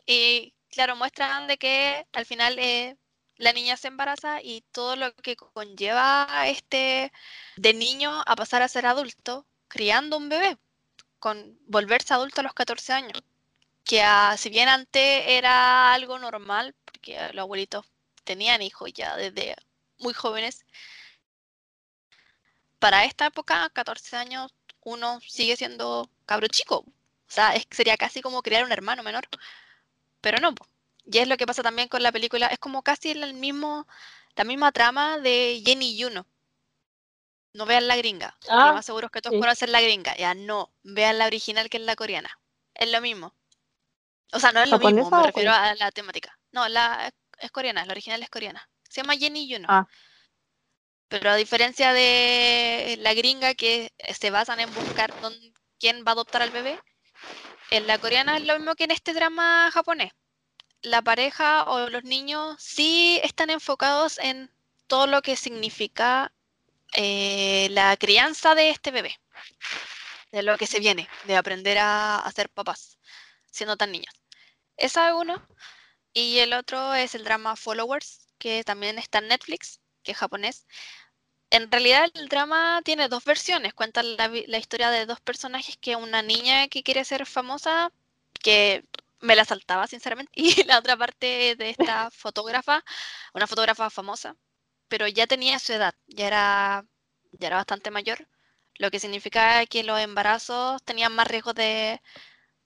y 0.06 0.52
claro, 0.70 0.96
muestran 0.96 1.46
de 1.46 1.58
que 1.58 2.06
al 2.12 2.26
final 2.26 2.58
eh, 2.58 2.96
la 3.36 3.52
niña 3.52 3.76
se 3.76 3.88
embaraza 3.88 4.42
y 4.42 4.62
todo 4.72 4.96
lo 4.96 5.14
que 5.16 5.36
conlleva 5.36 6.44
este 6.46 7.12
de 7.56 7.74
niño 7.74 8.22
a 8.26 8.36
pasar 8.36 8.62
a 8.62 8.68
ser 8.68 8.86
adulto, 8.86 9.46
criando 9.68 10.16
un 10.16 10.28
bebé, 10.28 10.58
con 11.18 11.58
volverse 11.66 12.14
adulto 12.14 12.40
a 12.40 12.44
los 12.44 12.54
14 12.54 12.92
años. 12.92 13.22
Que 13.84 14.02
si 14.38 14.50
bien 14.50 14.68
antes 14.68 15.24
era 15.26 15.92
algo 15.94 16.18
normal, 16.18 16.74
porque 16.84 17.18
los 17.32 17.42
abuelitos 17.44 17.86
tenían 18.24 18.62
hijos 18.62 18.92
ya 18.92 19.16
desde 19.16 19.56
muy 19.98 20.14
jóvenes, 20.14 20.64
para 22.80 23.04
esta 23.04 23.26
época, 23.26 23.70
14 23.72 24.16
años, 24.16 24.52
uno 24.82 25.20
sigue 25.20 25.56
siendo 25.56 26.10
cabro 26.26 26.48
chico. 26.48 26.78
O 26.78 27.32
sea, 27.32 27.54
sería 27.70 27.96
casi 27.96 28.22
como 28.22 28.42
crear 28.42 28.64
un 28.64 28.72
hermano 28.72 29.02
menor. 29.02 29.28
Pero 30.20 30.38
no, 30.38 30.54
y 31.04 31.18
es 31.18 31.28
lo 31.28 31.36
que 31.36 31.46
pasa 31.46 31.62
también 31.62 31.88
con 31.88 32.02
la 32.02 32.12
película. 32.12 32.46
Es 32.46 32.58
como 32.58 32.82
casi 32.82 33.10
el 33.10 33.34
mismo, 33.34 33.86
la 34.36 34.44
misma 34.44 34.72
trama 34.72 35.18
de 35.18 35.62
Jenny 35.64 36.00
Juno. 36.00 36.26
No 37.52 37.66
vean 37.66 37.88
la 37.88 37.96
gringa. 37.96 38.36
Ah, 38.48 38.68
lo 38.68 38.74
más 38.74 38.86
seguro 38.86 39.06
es 39.06 39.12
que 39.12 39.20
todos 39.20 39.38
conocen 39.40 39.72
la 39.72 39.80
gringa. 39.80 40.16
Ya 40.16 40.34
no, 40.34 40.72
vean 40.82 41.18
la 41.18 41.26
original 41.26 41.68
que 41.68 41.78
es 41.78 41.82
la 41.82 41.96
coreana. 41.96 42.30
Es 42.74 42.90
lo 42.90 43.00
mismo. 43.00 43.34
O 44.32 44.38
sea, 44.38 44.52
no 44.52 44.62
es 44.62 44.70
lo 44.70 44.78
mismo, 44.78 45.10
me 45.10 45.24
refiero 45.24 45.52
a 45.52 45.74
la 45.74 45.90
temática. 45.90 46.38
No, 46.52 46.68
la 46.68 47.12
es 47.38 47.50
coreana, 47.50 47.84
la 47.84 47.92
original 47.92 48.22
es 48.22 48.30
coreana. 48.30 48.68
Se 48.88 49.00
llama 49.00 49.16
Jenny 49.16 49.52
Juno. 49.52 49.66
Ah. 49.68 49.88
Pero 51.08 51.30
a 51.30 51.34
diferencia 51.34 51.92
de 51.92 52.96
la 53.00 53.14
gringa 53.14 53.54
que 53.54 53.92
se 54.14 54.30
basan 54.30 54.60
en 54.60 54.72
buscar 54.72 55.12
quién 55.80 56.04
va 56.06 56.10
a 56.10 56.12
adoptar 56.12 56.42
al 56.42 56.50
bebé, 56.50 56.80
en 57.70 57.86
la 57.86 57.98
coreana 57.98 58.36
es 58.36 58.44
lo 58.44 58.56
mismo 58.58 58.74
que 58.74 58.84
en 58.84 58.90
este 58.90 59.14
drama 59.14 59.70
japonés. 59.72 60.12
La 60.82 61.02
pareja 61.02 61.64
o 61.64 61.88
los 61.88 62.04
niños 62.04 62.56
sí 62.58 63.20
están 63.22 63.50
enfocados 63.50 64.18
en 64.18 64.50
todo 64.86 65.06
lo 65.06 65.22
que 65.22 65.36
significa 65.36 66.32
eh, 66.94 67.68
la 67.70 67.96
crianza 67.96 68.54
de 68.54 68.70
este 68.70 68.90
bebé, 68.90 69.20
de 70.32 70.42
lo 70.42 70.58
que 70.58 70.66
se 70.66 70.80
viene, 70.80 71.08
de 71.24 71.36
aprender 71.36 71.78
a, 71.78 72.18
a 72.18 72.32
ser 72.32 72.48
papás, 72.48 72.98
siendo 73.50 73.76
tan 73.76 73.92
niños. 73.92 74.14
Esa 74.76 75.08
es 75.08 75.14
uno. 75.14 75.46
Y 76.12 76.38
el 76.38 76.54
otro 76.54 76.94
es 76.94 77.14
el 77.14 77.24
drama 77.24 77.54
Followers, 77.56 78.26
que 78.38 78.64
también 78.64 78.98
está 78.98 79.18
en 79.18 79.28
Netflix, 79.28 79.80
que 80.02 80.12
es 80.12 80.18
japonés 80.18 80.66
en 81.50 81.70
realidad 81.70 82.08
el 82.14 82.28
drama 82.28 82.80
tiene 82.84 83.08
dos 83.08 83.24
versiones. 83.24 83.74
Cuenta 83.74 84.02
la, 84.02 84.58
historia 84.58 84.90
de 84.90 85.06
dos 85.06 85.20
personajes 85.20 85.76
que 85.76 85.96
una 85.96 86.22
niña 86.22 86.68
que 86.68 86.82
quiere 86.82 87.04
ser 87.04 87.26
famosa, 87.26 87.92
que 88.42 88.84
me 89.20 89.36
la 89.36 89.44
saltaba 89.44 89.86
sinceramente, 89.86 90.32
y 90.36 90.64
la 90.64 90.78
otra 90.78 90.96
parte 90.96 91.56
de 91.56 91.70
esta 91.70 92.10
fotógrafa, 92.12 92.84
una 93.34 93.46
fotógrafa 93.46 93.90
famosa, 93.90 94.36
pero 94.88 95.08
ya 95.08 95.26
tenía 95.26 95.58
su 95.58 95.72
edad, 95.72 95.94
ya 96.08 96.26
era, 96.28 96.86
ya 97.32 97.48
era 97.48 97.56
bastante 97.56 97.90
mayor, 97.90 98.28
lo 98.78 98.90
que 98.90 99.00
significa 99.00 99.66
que 99.66 99.84
los 99.84 100.00
embarazos 100.00 100.82
tenían 100.84 101.14
más 101.14 101.28
riesgo 101.28 101.52
de, 101.54 102.00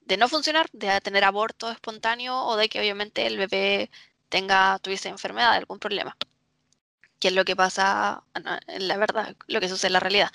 de 0.01 0.17
no 0.17 0.29
funcionar, 0.29 0.67
de 0.73 1.01
tener 1.01 1.23
aborto 1.25 1.71
espontáneo 1.71 2.37
o 2.45 2.57
de 2.57 2.69
que 2.69 2.79
obviamente 2.79 3.27
el 3.27 3.37
bebé 3.37 3.91
tenga, 4.29 4.79
tuviese 4.79 5.09
enfermedad, 5.09 5.53
algún 5.53 5.79
problema 5.79 6.17
que 7.25 7.29
es 7.29 7.35
lo 7.35 7.43
que 7.43 7.55
pasa, 7.55 8.23
en 8.67 8.87
la 8.87 8.97
verdad, 8.97 9.35
lo 9.47 9.59
que 9.59 9.67
sucede 9.67 9.87
en 9.87 9.93
la 9.93 9.99
realidad. 9.99 10.31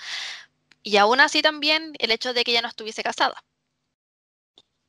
Y 0.83 0.97
aún 0.97 1.21
así 1.21 1.41
también 1.43 1.95
el 2.01 2.11
hecho 2.11 2.35
de 2.35 2.43
que 2.45 2.51
ella 2.51 2.63
no 2.63 2.69
estuviese 2.69 3.05
casada. 3.05 3.45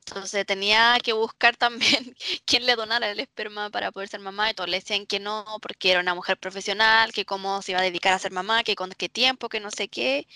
Entonces 0.08 0.46
tenía 0.48 0.98
que 1.04 1.14
buscar 1.14 1.58
también 1.66 2.16
quién 2.46 2.66
le 2.66 2.76
donara 2.76 3.12
el 3.12 3.20
esperma 3.20 3.70
para 3.70 3.92
poder 3.92 4.10
ser 4.10 4.20
mamá 4.20 4.50
y 4.50 4.56
todos 4.56 4.70
le 4.70 4.80
decían 4.80 5.06
que 5.06 5.20
no, 5.20 5.46
porque 5.62 5.92
era 5.92 6.00
una 6.00 6.16
mujer 6.16 6.38
profesional, 6.40 7.14
que 7.14 7.24
cómo 7.26 7.62
se 7.62 7.74
iba 7.74 7.82
a 7.82 7.84
dedicar 7.84 8.14
a 8.14 8.20
ser 8.20 8.32
mamá, 8.32 8.64
que 8.64 8.76
con 8.76 8.90
qué 8.92 9.08
tiempo, 9.10 9.48
que 9.48 9.60
no 9.60 9.70
sé 9.70 9.88
qué. 9.88 10.28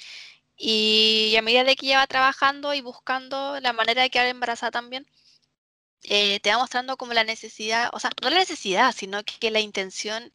Y 0.57 1.35
a 1.37 1.41
medida 1.41 1.63
de 1.63 1.75
que 1.75 1.87
iba 1.87 2.07
trabajando 2.07 2.73
y 2.75 2.81
buscando 2.81 3.59
la 3.59 3.73
manera 3.73 4.03
de 4.03 4.11
quedar 4.11 4.27
embarazada 4.27 4.71
también, 4.71 5.07
eh, 6.03 6.39
te 6.41 6.51
va 6.51 6.57
mostrando 6.59 6.97
como 6.97 7.13
la 7.13 7.23
necesidad, 7.23 7.89
o 7.93 7.99
sea, 7.99 8.11
no 8.21 8.29
la 8.29 8.37
necesidad, 8.39 8.93
sino 8.95 9.23
que 9.23 9.51
la 9.51 9.59
intención 9.59 10.31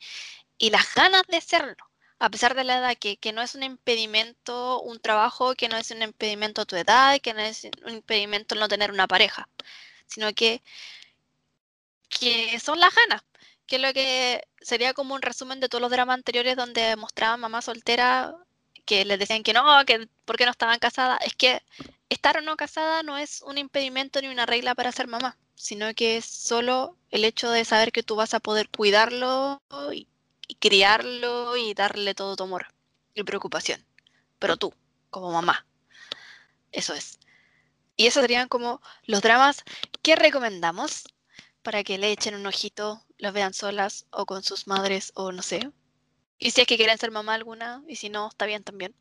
y 0.60 0.70
las 0.70 0.94
ganas 0.94 1.22
de 1.28 1.38
hacerlo, 1.38 1.90
a 2.20 2.30
pesar 2.30 2.54
de 2.54 2.64
la 2.64 2.78
edad, 2.78 2.96
que, 2.98 3.32
no 3.32 3.42
es 3.42 3.54
un 3.54 3.62
impedimento 3.64 4.80
un 4.82 5.00
trabajo, 5.00 5.54
que 5.54 5.68
no 5.68 5.76
es 5.78 5.90
un 5.90 6.02
impedimento 6.02 6.66
tu 6.66 6.76
edad, 6.76 7.18
que 7.20 7.34
no 7.34 7.40
es 7.40 7.64
un 7.84 7.94
impedimento 7.94 8.54
no 8.54 8.68
tener 8.68 8.92
una 8.92 9.08
pareja, 9.08 9.48
sino 10.06 10.32
que, 10.34 10.62
que 12.10 12.60
son 12.60 12.78
las 12.78 12.94
ganas, 12.94 13.22
que 13.66 13.76
es 13.76 13.82
lo 13.82 13.92
que 13.94 14.42
sería 14.60 14.92
como 14.94 15.14
un 15.14 15.22
resumen 15.22 15.60
de 15.60 15.68
todos 15.70 15.82
los 15.82 15.90
dramas 15.90 16.14
anteriores 16.14 16.56
donde 16.56 16.94
mostraban 16.96 17.40
mamá 17.40 17.62
soltera 17.62 18.36
que 18.84 19.04
les 19.06 19.18
decían 19.18 19.42
que 19.42 19.54
no, 19.54 19.64
que 19.86 20.08
por 20.26 20.36
qué 20.36 20.44
no 20.44 20.50
estaban 20.52 20.78
casadas, 20.78 21.20
es 21.24 21.34
que 21.36 21.62
estar 22.10 22.36
o 22.38 22.40
no 22.42 22.56
casada 22.56 23.02
no 23.02 23.16
es 23.18 23.42
un 23.42 23.58
impedimento 23.58 24.20
ni 24.20 24.28
una 24.28 24.46
regla 24.46 24.74
para 24.74 24.92
ser 24.92 25.06
mamá, 25.08 25.38
sino 25.54 25.94
que 25.94 26.18
es 26.18 26.26
solo 26.26 26.96
el 27.10 27.24
hecho 27.24 27.50
de 27.50 27.64
saber 27.64 27.92
que 27.92 28.02
tú 28.02 28.16
vas 28.16 28.34
a 28.34 28.40
poder 28.40 28.68
cuidarlo 28.68 29.62
y 29.92 30.06
criarlo 30.60 31.56
y 31.56 31.74
darle 31.74 32.14
todo 32.14 32.36
tu 32.36 32.44
amor 32.44 32.68
y 33.14 33.24
preocupación. 33.24 33.84
Pero 34.38 34.56
tú, 34.56 34.72
como 35.10 35.32
mamá. 35.32 35.66
Eso 36.72 36.94
es. 36.94 37.18
Y 37.96 38.06
esos 38.06 38.22
serían 38.22 38.48
como 38.48 38.80
los 39.04 39.22
dramas 39.22 39.64
que 40.02 40.16
recomendamos 40.16 41.04
para 41.62 41.84
que 41.84 41.98
le 41.98 42.12
echen 42.12 42.34
un 42.34 42.46
ojito, 42.46 43.04
los 43.18 43.32
vean 43.32 43.52
solas 43.52 44.06
o 44.10 44.24
con 44.26 44.42
sus 44.42 44.66
madres 44.66 45.12
o 45.14 45.32
no 45.32 45.42
sé. 45.42 45.70
Y 46.38 46.52
si 46.52 46.62
es 46.62 46.66
que 46.66 46.76
quieren 46.76 46.96
ser 46.96 47.10
mamá 47.10 47.34
alguna, 47.34 47.82
y 47.86 47.96
si 47.96 48.08
no, 48.08 48.28
está 48.28 48.46
bien 48.46 48.64
también. 48.64 48.94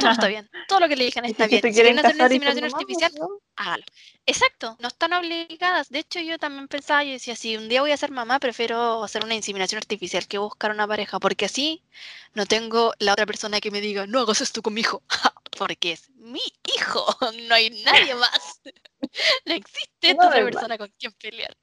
Todo 0.00 0.10
está 0.12 0.28
bien. 0.28 0.48
Todo 0.68 0.80
lo 0.80 0.88
que 0.88 0.96
le 0.96 1.04
digan 1.04 1.24
está 1.26 1.46
bien. 1.46 1.60
Si 1.62 1.72
quieren 1.72 1.98
hacer 1.98 2.14
una 2.14 2.24
inseminación 2.24 2.64
artificial, 2.64 3.12
hágalo. 3.56 3.84
Exacto, 4.26 4.76
no 4.80 4.88
están 4.88 5.12
obligadas. 5.12 5.88
De 5.90 5.98
hecho, 6.00 6.20
yo 6.20 6.38
también 6.38 6.68
pensaba, 6.68 7.02
yo 7.02 7.12
decía, 7.12 7.34
si 7.34 7.56
un 7.56 7.68
día 7.68 7.80
voy 7.80 7.90
a 7.90 7.96
ser 7.96 8.10
mamá, 8.12 8.38
prefiero 8.38 9.02
hacer 9.02 9.24
una 9.24 9.34
inseminación 9.34 9.78
artificial 9.78 10.26
que 10.28 10.38
buscar 10.38 10.70
una 10.70 10.86
pareja, 10.86 11.18
porque 11.18 11.46
así 11.46 11.82
no 12.34 12.46
tengo 12.46 12.92
la 13.00 13.12
otra 13.12 13.26
persona 13.26 13.60
que 13.60 13.70
me 13.72 13.80
diga, 13.80 14.06
no 14.06 14.20
hagas 14.20 14.40
esto 14.40 14.62
con 14.62 14.74
mi 14.74 14.82
hijo, 14.82 15.02
porque 15.58 15.92
es 15.92 16.08
mi 16.10 16.40
hijo, 16.76 17.04
no 17.48 17.54
hay 17.54 17.70
nadie 17.84 18.14
más. 18.14 18.60
no 19.46 19.54
existe 19.54 20.12
otra 20.12 20.44
persona 20.44 20.78
con 20.78 20.88
quien 20.98 21.12
pelear. 21.14 21.56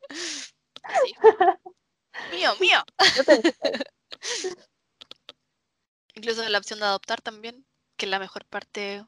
Mío, 2.31 2.55
mío. 2.59 2.83
No 3.17 3.23
te- 3.23 3.53
Incluso 6.15 6.47
la 6.49 6.57
opción 6.57 6.79
de 6.79 6.85
adoptar 6.85 7.21
también, 7.21 7.65
que 7.97 8.07
la 8.07 8.19
mejor 8.19 8.45
parte 8.45 9.03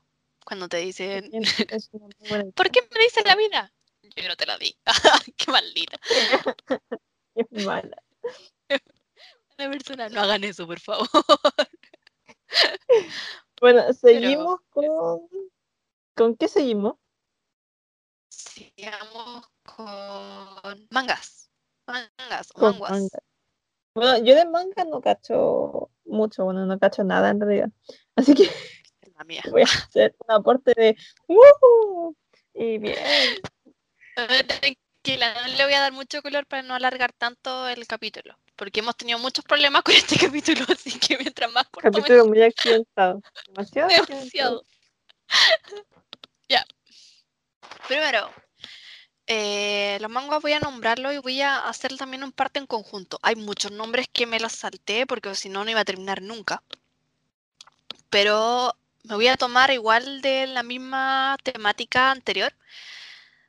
cuando 0.46 0.68
te 0.68 0.78
dicen, 0.78 1.30
una 1.32 1.44
¿por 2.56 2.72
qué 2.72 2.82
me 2.94 3.04
dices 3.04 3.24
la 3.26 3.36
vida? 3.36 3.72
Yo 4.16 4.28
no 4.28 4.36
te 4.36 4.46
la 4.46 4.58
di. 4.58 4.76
qué 5.38 5.52
maldita. 5.52 6.00
Es 7.36 7.66
mala. 7.66 7.96
La 9.58 9.70
persona, 9.70 10.10
no 10.10 10.22
hagan 10.22 10.44
eso, 10.44 10.68
por 10.68 10.80
favor. 10.80 11.08
Bueno, 13.62 13.94
seguimos 13.94 14.60
con. 14.70 15.30
¿Con 16.16 16.36
qué 16.36 16.48
seguimos? 16.48 16.96
Sigamos 18.30 19.46
con 19.64 20.88
mangas. 20.90 21.50
Mangas 21.86 22.50
o 22.56 22.62
manguas. 22.62 22.92
manga. 22.92 23.20
Bueno, 23.94 24.18
yo 24.26 24.36
de 24.36 24.46
manga 24.46 24.84
no 24.86 25.02
cacho 25.02 25.92
mucho, 26.06 26.46
bueno, 26.46 26.66
no 26.66 26.80
cacho 26.80 27.04
nada 27.04 27.30
en 27.30 27.40
realidad. 27.40 27.70
Así 28.16 28.34
que 28.34 28.50
la 29.20 29.26
mía. 29.26 29.44
voy 29.52 29.62
a 29.62 29.66
hacer 29.90 30.16
un 30.28 30.36
aporte 30.36 30.74
de 30.76 30.98
¡Woohoo! 31.28 32.16
Y 32.54 32.78
bien. 32.78 32.98
Tranquila, 34.16 35.34
no 35.48 35.56
le 35.56 35.64
voy 35.64 35.74
a 35.74 35.82
dar 35.82 35.94
mucho 35.94 36.22
color 36.22 36.46
para 36.46 36.64
no 36.64 36.74
alargar 36.74 37.14
tanto 37.14 37.68
el 37.68 37.86
capítulo. 37.88 38.38
Porque 38.56 38.80
hemos 38.80 38.98
tenido 38.98 39.20
muchos 39.20 39.46
problemas 39.46 39.84
con 39.84 39.96
este 39.96 40.18
capítulo, 40.18 40.66
así 40.70 40.98
que 41.00 41.18
mientras 41.18 41.52
más 41.52 41.68
corto 41.70 41.92
Capítulo 41.92 42.26
muy 42.26 42.42
accidentado. 42.42 43.22
Demasiado. 43.48 44.64
ya. 46.50 46.66
Primero, 47.88 48.30
eh, 49.28 49.98
los 50.02 50.10
manguas 50.10 50.42
voy 50.42 50.54
a 50.54 50.60
nombrarlo 50.60 51.14
y 51.14 51.20
voy 51.20 51.42
a 51.42 51.60
hacer 51.60 51.96
también 51.98 52.24
un 52.24 52.32
parte 52.32 52.60
en 52.60 52.66
conjunto. 52.66 53.20
Hay 53.22 53.36
muchos 53.36 53.72
nombres 53.72 54.08
que 54.12 54.26
me 54.26 54.40
los 54.40 54.54
salté 54.54 55.06
porque 55.06 55.34
si 55.36 55.50
no, 55.50 55.64
no 55.64 55.72
iba 55.72 55.82
a 55.82 55.86
terminar 55.86 56.22
nunca. 56.22 56.64
Pero 58.10 58.76
me 59.10 59.16
voy 59.16 59.28
a 59.28 59.38
tomar 59.38 59.72
igual 59.72 60.22
de 60.22 60.46
la 60.46 60.62
misma 60.62 61.36
temática 61.42 62.12
anterior 62.12 62.54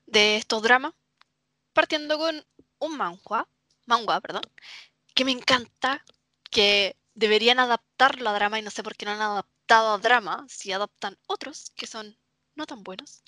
de 0.06 0.36
estos 0.36 0.62
dramas, 0.62 0.94
partiendo 1.74 2.18
con 2.18 2.46
un 2.78 2.96
manga, 2.96 3.46
manga, 3.84 4.20
perdón, 4.22 4.42
que 5.14 5.26
me 5.26 5.32
encanta, 5.32 6.02
que 6.50 6.96
deberían 7.14 7.60
adaptarlo 7.60 8.30
a 8.30 8.32
drama 8.32 8.58
y 8.58 8.62
no 8.62 8.70
sé 8.70 8.82
por 8.82 8.96
qué 8.96 9.04
no 9.04 9.12
han 9.12 9.20
adaptado 9.20 9.92
a 9.92 9.98
drama, 9.98 10.46
si 10.48 10.72
adaptan 10.72 11.18
otros 11.26 11.72
que 11.76 11.86
son 11.86 12.16
no 12.54 12.66
tan 12.66 12.82
buenos. 12.82 13.22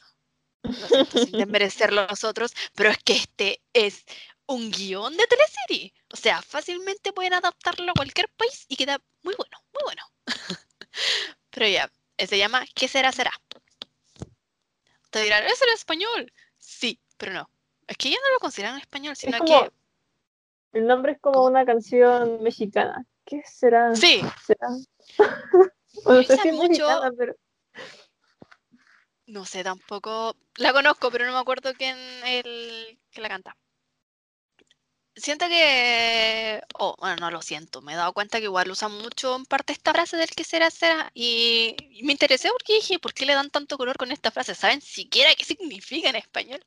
Lo 0.62 0.88
siento, 0.88 1.18
sin 1.18 1.32
desmerecer 1.38 1.92
los 1.92 2.24
otros, 2.24 2.54
pero 2.74 2.88
es 2.88 2.98
que 2.98 3.12
este 3.12 3.60
es 3.74 4.04
un 4.46 4.70
guion 4.70 5.14
de 5.18 5.26
teleserie. 5.26 5.92
O 6.10 6.16
sea, 6.16 6.40
fácilmente 6.40 7.12
pueden 7.12 7.34
adaptarlo 7.34 7.90
a 7.90 7.94
cualquier 7.94 8.30
país 8.30 8.64
y 8.68 8.76
queda 8.76 8.98
muy 9.22 9.34
bueno, 9.36 9.58
muy 9.74 9.82
bueno. 9.84 10.02
pero 11.50 11.68
ya, 11.68 11.90
se 12.18 12.38
llama 12.38 12.64
¿Qué 12.74 12.88
será 12.88 13.12
será? 13.12 13.32
Te 15.10 15.22
dirán, 15.22 15.44
¿es 15.44 15.60
en 15.62 15.68
español? 15.74 16.32
Sí, 16.58 16.98
pero 17.18 17.32
no. 17.32 17.50
Es 17.86 17.96
que 17.96 18.10
ya 18.10 18.16
no 18.24 18.32
lo 18.32 18.38
consideran 18.38 18.78
español, 18.78 19.14
sino 19.16 19.38
como- 19.38 19.64
que... 19.64 19.72
El 20.72 20.86
nombre 20.86 21.12
es 21.12 21.20
como 21.20 21.44
una 21.44 21.66
canción 21.66 22.42
mexicana. 22.42 23.04
¿Qué 23.26 23.42
será? 23.44 23.94
Sí, 23.94 24.22
¿Será? 24.46 24.68
Bueno, 26.04 26.20
no 26.22 26.26
sé 26.26 26.32
Esa 26.34 26.42
si 26.42 26.48
es 26.48 26.54
mucho- 26.54 26.68
mexicana, 26.86 27.12
pero 27.18 27.36
no 29.26 29.44
sé 29.44 29.62
tampoco. 29.62 30.34
La 30.56 30.72
conozco, 30.72 31.10
pero 31.10 31.26
no 31.26 31.32
me 31.32 31.38
acuerdo 31.38 31.74
quién 31.74 31.96
el 32.24 32.98
que 33.10 33.20
la 33.20 33.28
canta. 33.28 33.56
Siento 35.14 35.46
que. 35.48 36.62
Oh, 36.74 36.96
bueno, 36.98 37.16
no 37.16 37.30
lo 37.30 37.42
siento. 37.42 37.82
Me 37.82 37.92
he 37.92 37.96
dado 37.96 38.12
cuenta 38.14 38.38
que 38.38 38.44
igual 38.44 38.70
usan 38.70 38.92
mucho 38.92 39.36
en 39.36 39.44
parte 39.44 39.72
esta 39.72 39.92
frase 39.92 40.16
del 40.16 40.30
que 40.30 40.44
será, 40.44 40.70
será. 40.70 41.10
Y, 41.14 41.76
me 42.02 42.12
interesé 42.12 42.48
porque 42.50 42.74
dije, 42.74 42.98
¿por 42.98 43.12
qué 43.12 43.26
le 43.26 43.34
dan 43.34 43.50
tanto 43.50 43.76
color 43.76 43.96
con 43.98 44.10
esta 44.10 44.30
frase? 44.30 44.54
¿Saben 44.54 44.80
siquiera 44.80 45.34
qué 45.34 45.44
significa 45.44 46.08
en 46.10 46.16
español? 46.16 46.64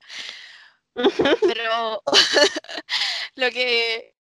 Pero 1.42 2.04
lo 3.36 3.52
que 3.52 4.16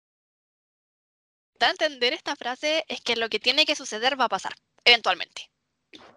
da 1.58 1.68
a 1.68 1.70
entender 1.70 2.12
esta 2.12 2.36
frase 2.36 2.84
es 2.88 3.00
que 3.00 3.16
lo 3.16 3.28
que 3.28 3.40
tiene 3.40 3.66
que 3.66 3.76
suceder 3.76 4.18
va 4.20 4.26
a 4.26 4.28
pasar, 4.28 4.54
eventualmente. 4.84 5.50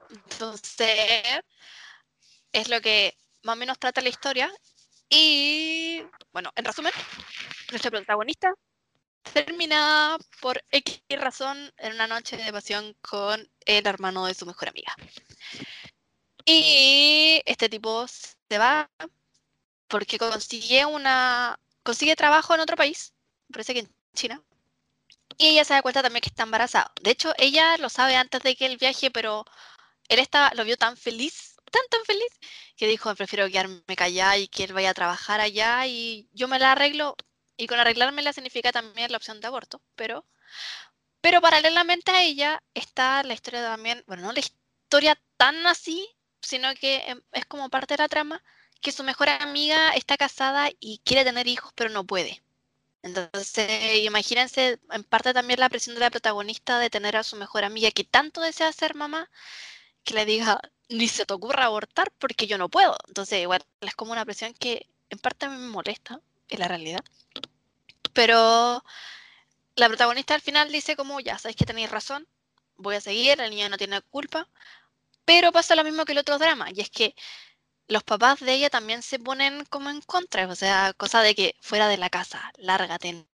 Entonces, 0.10 1.42
es 2.52 2.70
lo 2.70 2.82
que 2.82 3.18
más 3.44 3.56
o 3.56 3.58
menos 3.58 3.80
trata 3.80 4.02
la 4.02 4.10
historia. 4.10 4.52
Y, 5.10 6.04
bueno, 6.32 6.52
en 6.56 6.66
resumen, 6.66 6.94
nuestra 7.70 7.92
protagonista 7.92 8.54
termina 9.34 10.18
por 10.42 10.64
X 10.72 11.02
razón 11.10 11.72
en 11.78 11.94
una 11.94 12.08
noche 12.08 12.38
de 12.38 12.52
pasión 12.52 12.96
con 13.02 13.50
el 13.66 13.88
hermano 13.88 14.26
de 14.26 14.34
su 14.34 14.46
mejor 14.46 14.70
amiga. 14.70 14.94
Y 16.46 17.42
este 17.46 17.70
tipo 17.70 18.06
se 18.08 18.58
va 18.58 18.90
porque 19.88 20.18
consigue 20.18 20.86
una 20.86 21.60
consigue 21.84 22.16
trabajo 22.16 22.54
en 22.56 22.62
otro 22.62 22.76
país, 22.76 23.14
parece 23.52 23.74
que 23.74 23.80
en 23.82 23.96
China. 24.14 24.42
Y 25.38 25.48
ella 25.50 25.66
se 25.66 25.74
da 25.74 25.82
cuenta 25.82 26.02
también 26.02 26.22
que 26.22 26.30
está 26.30 26.44
embarazada. 26.44 26.92
De 27.02 27.12
hecho, 27.12 27.34
ella 27.38 27.78
lo 27.78 27.90
sabe 27.90 28.16
antes 28.16 28.42
de 28.42 28.56
que 28.56 28.66
el 28.66 28.78
viaje, 28.78 29.12
pero 29.12 29.46
él 30.10 30.20
estaba, 30.20 30.52
lo 30.56 30.64
vio 30.64 30.78
tan 30.78 30.98
feliz, 30.98 31.55
tan 31.76 31.88
tan 31.90 32.06
feliz, 32.06 32.32
que 32.78 32.88
dijo, 32.88 33.14
prefiero 33.16 33.48
quedarme 33.50 33.96
callada 33.96 34.38
y 34.38 34.48
que 34.48 34.64
él 34.64 34.74
vaya 34.74 34.92
a 34.92 34.94
trabajar 34.94 35.42
allá 35.42 35.86
y 35.88 36.30
yo 36.34 36.48
me 36.48 36.60
la 36.60 36.72
arreglo. 36.74 37.16
Y 37.58 37.68
con 37.68 37.80
arreglármela 37.80 38.34
significa 38.34 38.72
también 38.72 39.12
la 39.12 39.18
opción 39.18 39.40
de 39.42 39.48
aborto, 39.48 39.82
pero, 39.96 40.26
pero 41.22 41.42
paralelamente 41.42 42.12
a 42.12 42.24
ella 42.24 42.62
está 42.74 43.24
la 43.24 43.34
historia 43.34 43.62
también, 43.62 44.04
bueno, 44.08 44.24
no 44.24 44.34
la 44.34 44.40
historia 44.40 45.20
tan 45.38 45.66
así, 45.68 46.08
sino 46.42 46.74
que 46.76 46.98
em, 47.08 47.22
es 47.32 47.46
como 47.46 47.70
parte 47.70 47.96
de 47.96 48.04
la 48.04 48.10
trama, 48.10 48.44
que 48.82 48.92
su 48.92 49.04
mejor 49.04 49.30
amiga 49.30 49.92
está 49.92 50.18
casada 50.18 50.70
y 50.80 51.00
quiere 51.06 51.24
tener 51.26 51.48
hijos, 51.48 51.72
pero 51.76 51.90
no 51.90 52.06
puede. 52.06 52.44
Entonces, 53.04 54.04
imagínense 54.04 54.80
en 54.92 55.04
parte 55.04 55.34
también 55.34 55.60
la 55.60 55.70
presión 55.70 55.96
de 55.96 56.02
la 56.02 56.10
protagonista 56.12 56.80
de 56.80 56.90
tener 56.90 57.16
a 57.18 57.24
su 57.24 57.36
mejor 57.38 57.64
amiga 57.64 57.92
que 57.92 58.04
tanto 58.04 58.42
desea 58.42 58.72
ser 58.74 58.96
mamá, 58.96 59.30
que 60.04 60.16
le 60.16 60.26
diga, 60.26 60.60
ni 60.90 61.08
se 61.08 61.26
te 61.26 61.34
ocurra 61.34 61.66
abortar 61.66 62.12
porque 62.20 62.48
yo 62.48 62.58
no 62.58 62.70
puedo. 62.70 62.98
Entonces, 63.08 63.42
igual 63.42 63.64
es 63.82 63.96
como 63.96 64.12
una 64.12 64.26
presión 64.26 64.54
que 64.54 64.88
en 65.10 65.20
parte 65.20 65.48
me 65.50 65.58
molesta, 65.58 66.22
en 66.50 66.60
la 66.60 66.68
realidad. 66.68 67.04
Pero 68.14 68.84
la 69.76 69.88
protagonista 69.88 70.36
al 70.36 70.42
final 70.42 70.72
dice 70.72 70.96
como, 70.96 71.20
ya, 71.20 71.38
sabéis 71.38 71.58
que 71.58 71.66
tenéis 71.66 71.92
razón, 71.92 72.28
voy 72.78 72.96
a 72.96 73.02
seguir, 73.02 73.40
el 73.42 73.50
niño 73.52 73.70
no 73.70 73.78
tiene 73.78 74.02
culpa. 74.02 74.48
Pero 75.26 75.52
pasa 75.52 75.76
lo 75.76 75.84
mismo 75.84 76.06
que 76.06 76.14
el 76.14 76.20
otro 76.20 76.38
drama, 76.40 76.70
y 76.74 76.82
es 76.82 76.90
que 76.90 77.16
los 77.88 78.04
papás 78.04 78.40
de 78.42 78.54
ella 78.54 78.70
también 78.70 79.02
se 79.04 79.20
ponen 79.20 79.66
como 79.66 79.90
en 79.90 80.02
contra, 80.02 80.48
o 80.48 80.56
sea, 80.56 80.94
cosa 80.94 81.22
de 81.22 81.36
que 81.36 81.56
fuera 81.62 81.88
de 81.88 81.98
la 81.98 82.10
casa, 82.10 82.52
lárgate. 82.58 83.28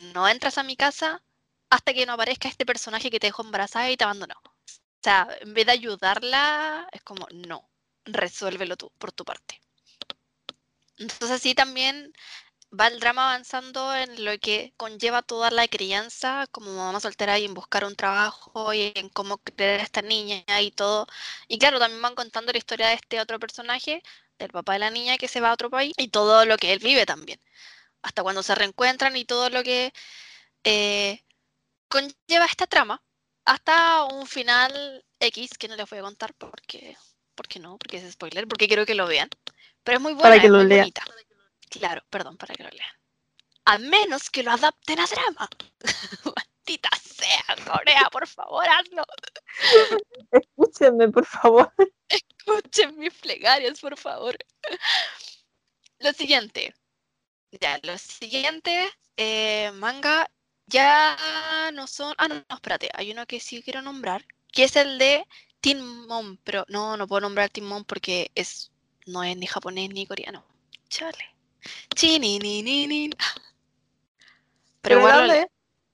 No 0.00 0.28
entras 0.28 0.58
a 0.58 0.64
mi 0.64 0.76
casa 0.76 1.22
hasta 1.70 1.94
que 1.94 2.04
no 2.04 2.14
aparezca 2.14 2.48
este 2.48 2.66
personaje 2.66 3.10
que 3.10 3.20
te 3.20 3.28
dejó 3.28 3.42
embarazada 3.42 3.90
y 3.90 3.96
te 3.96 4.04
abandonó. 4.04 4.34
O 5.00 5.02
sea, 5.02 5.28
en 5.40 5.54
vez 5.54 5.64
de 5.66 5.72
ayudarla, 5.72 6.86
es 6.92 7.02
como, 7.02 7.26
no, 7.32 7.70
resuélvelo 8.04 8.76
tú, 8.76 8.92
por 8.98 9.12
tu 9.12 9.24
parte. 9.24 9.60
Entonces 10.98 11.30
así 11.30 11.54
también 11.54 12.12
va 12.78 12.88
el 12.88 13.00
drama 13.00 13.30
avanzando 13.30 13.94
en 13.94 14.24
lo 14.24 14.38
que 14.38 14.74
conlleva 14.76 15.22
toda 15.22 15.50
la 15.50 15.66
crianza 15.68 16.46
como 16.52 16.72
mamá 16.74 17.00
soltera 17.00 17.38
y 17.38 17.46
en 17.46 17.54
buscar 17.54 17.84
un 17.84 17.96
trabajo 17.96 18.72
y 18.74 18.92
en 18.94 19.08
cómo 19.08 19.38
crear 19.38 19.80
a 19.80 19.82
esta 19.84 20.02
niña 20.02 20.44
y 20.60 20.70
todo. 20.70 21.06
Y 21.48 21.58
claro, 21.58 21.78
también 21.78 22.02
van 22.02 22.14
contando 22.14 22.52
la 22.52 22.58
historia 22.58 22.88
de 22.88 22.94
este 22.94 23.20
otro 23.20 23.38
personaje, 23.40 24.02
del 24.38 24.50
papá 24.50 24.74
de 24.74 24.80
la 24.80 24.90
niña 24.90 25.18
que 25.18 25.28
se 25.28 25.40
va 25.40 25.50
a 25.50 25.54
otro 25.54 25.70
país 25.70 25.94
y 25.98 26.08
todo 26.08 26.44
lo 26.44 26.56
que 26.58 26.72
él 26.72 26.78
vive 26.80 27.06
también. 27.06 27.40
Hasta 28.02 28.22
cuando 28.22 28.42
se 28.42 28.54
reencuentran 28.54 29.16
y 29.16 29.24
todo 29.24 29.50
lo 29.50 29.62
que 29.64 29.92
eh, 30.64 31.24
conlleva 31.88 32.46
esta 32.46 32.66
trama. 32.66 33.02
Hasta 33.50 34.04
un 34.04 34.28
final 34.28 35.04
X 35.18 35.58
que 35.58 35.66
no 35.66 35.74
les 35.74 35.90
voy 35.90 35.98
a 35.98 36.02
contar 36.02 36.32
porque, 36.34 36.96
porque 37.34 37.58
no, 37.58 37.78
porque 37.78 37.96
es 37.96 38.12
spoiler, 38.12 38.46
porque 38.46 38.68
quiero 38.68 38.86
que 38.86 38.94
lo 38.94 39.08
vean. 39.08 39.28
Pero 39.82 39.96
es 39.98 40.02
muy 40.02 40.12
buena, 40.12 40.28
Para 40.28 40.40
que 40.40 40.48
lo 40.48 40.62
lean. 40.62 40.92
Claro, 41.68 42.00
perdón, 42.10 42.36
para 42.36 42.54
que 42.54 42.62
lo 42.62 42.70
lean. 42.70 42.94
A 43.64 43.78
menos 43.78 44.30
que 44.30 44.44
lo 44.44 44.52
adapten 44.52 45.00
a 45.00 45.06
drama. 45.08 45.48
Maldita 46.36 46.90
sea, 47.02 47.56
Corea, 47.66 48.08
por 48.12 48.28
favor, 48.28 48.64
hazlo. 48.68 49.02
Escúchenme, 50.30 51.08
por 51.08 51.26
favor. 51.26 51.72
Escuchen 52.08 52.96
mis 52.98 53.14
plegarias, 53.14 53.80
por 53.80 53.98
favor. 53.98 54.38
Lo 55.98 56.12
siguiente. 56.12 56.72
Ya, 57.50 57.80
lo 57.82 57.98
siguiente, 57.98 58.88
eh, 59.16 59.72
manga, 59.72 60.30
ya 60.70 61.70
no 61.72 61.86
son. 61.86 62.14
Ah, 62.18 62.28
no, 62.28 62.36
no, 62.36 62.54
espérate. 62.56 62.88
Hay 62.94 63.10
uno 63.10 63.26
que 63.26 63.40
sí 63.40 63.62
quiero 63.62 63.82
nombrar, 63.82 64.24
que 64.52 64.64
es 64.64 64.76
el 64.76 64.98
de 64.98 65.26
Teen 65.60 66.06
Mom, 66.06 66.36
pero 66.44 66.64
no, 66.68 66.96
no 66.96 67.06
puedo 67.06 67.20
nombrar 67.22 67.50
Teen 67.50 67.66
Mom 67.66 67.84
porque 67.84 68.30
es, 68.34 68.70
no 69.06 69.22
es 69.24 69.36
ni 69.36 69.46
japonés 69.46 69.90
ni 69.90 70.06
coreano. 70.06 70.44
Chale. 70.88 71.24
Chinininin. 71.94 73.10
Pero, 73.12 73.20
¿Pero 74.80 74.98
igual 75.00 75.28
lo- 75.28 75.34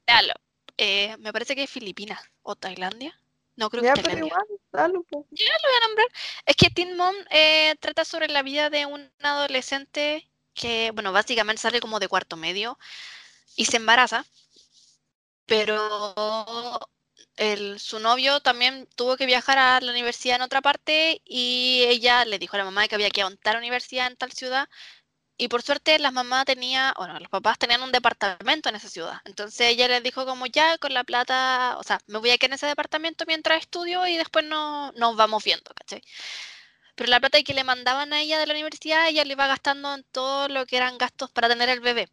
léalo. 0.06 0.34
Eh, 0.78 1.16
me 1.18 1.32
parece 1.32 1.56
que 1.56 1.64
es 1.64 1.70
Filipinas 1.70 2.20
o 2.42 2.54
Tailandia. 2.54 3.18
No 3.56 3.70
creo 3.70 3.82
que 3.82 3.86
Ya, 3.88 3.94
es 3.94 4.02
pero 4.02 4.26
igual, 4.26 4.44
dale, 4.70 4.98
po. 5.08 5.26
voy 5.30 5.38
a 5.82 5.86
nombrar. 5.86 6.06
Es 6.44 6.56
que 6.56 6.68
Teen 6.70 6.96
Mom 6.96 7.14
eh, 7.30 7.74
trata 7.80 8.04
sobre 8.04 8.28
la 8.28 8.42
vida 8.42 8.68
de 8.68 8.84
un 8.84 9.10
adolescente 9.22 10.28
que, 10.52 10.90
bueno, 10.92 11.12
básicamente 11.12 11.62
sale 11.62 11.80
como 11.80 11.98
de 11.98 12.08
cuarto 12.08 12.36
medio 12.36 12.78
y 13.56 13.64
se 13.64 13.78
embaraza, 13.78 14.26
pero 15.46 16.78
el- 17.36 17.78
su 17.80 17.98
novio 18.00 18.40
también 18.40 18.88
tuvo 18.96 19.16
que 19.16 19.26
viajar 19.26 19.58
a 19.58 19.80
la 19.80 19.92
universidad 19.92 20.36
en 20.36 20.42
otra 20.42 20.62
parte 20.62 21.22
y 21.24 21.84
ella 21.88 22.24
le 22.24 22.38
dijo 22.38 22.56
a 22.56 22.58
la 22.60 22.64
mamá 22.64 22.88
que 22.88 22.94
había 22.94 23.10
que 23.10 23.22
aguantar 23.22 23.54
la 23.54 23.60
universidad 23.60 24.06
en 24.08 24.16
tal 24.16 24.32
ciudad. 24.32 24.68
Y 25.38 25.48
por 25.48 25.62
suerte 25.62 25.98
las 25.98 26.12
mamás 26.12 26.46
tenía, 26.46 26.94
bueno, 26.98 27.18
los 27.20 27.28
papás 27.30 27.58
tenían 27.58 27.82
un 27.82 27.92
departamento 27.92 28.68
en 28.70 28.76
esa 28.76 28.88
ciudad. 28.90 29.20
Entonces 29.24 29.68
ella 29.68 29.88
les 29.88 30.02
dijo 30.02 30.26
como 30.26 30.46
ya 30.46 30.78
con 30.78 30.94
la 30.94 31.04
plata, 31.04 31.76
o 31.78 31.82
sea, 31.84 32.00
me 32.06 32.18
voy 32.20 32.30
a 32.30 32.38
quedar 32.38 32.50
en 32.52 32.54
ese 32.56 32.66
departamento 32.66 33.24
mientras 33.26 33.60
estudio 33.62 34.06
y 34.06 34.16
después 34.18 34.44
no, 34.46 34.92
nos 34.92 35.16
vamos 35.16 35.44
viendo, 35.44 35.72
¿cachai? 35.74 36.02
Pero 36.96 37.10
la 37.10 37.20
plata 37.20 37.42
que 37.42 37.54
le 37.54 37.64
mandaban 37.64 38.12
a 38.12 38.20
ella 38.22 38.38
de 38.38 38.46
la 38.46 38.54
universidad, 38.54 39.08
ella 39.08 39.24
le 39.24 39.32
iba 39.34 39.46
gastando 39.46 39.94
en 39.94 40.04
todo 40.12 40.48
lo 40.48 40.66
que 40.66 40.76
eran 40.78 40.98
gastos 40.98 41.30
para 41.32 41.48
tener 41.48 41.68
el 41.70 41.80
bebé. 41.80 42.08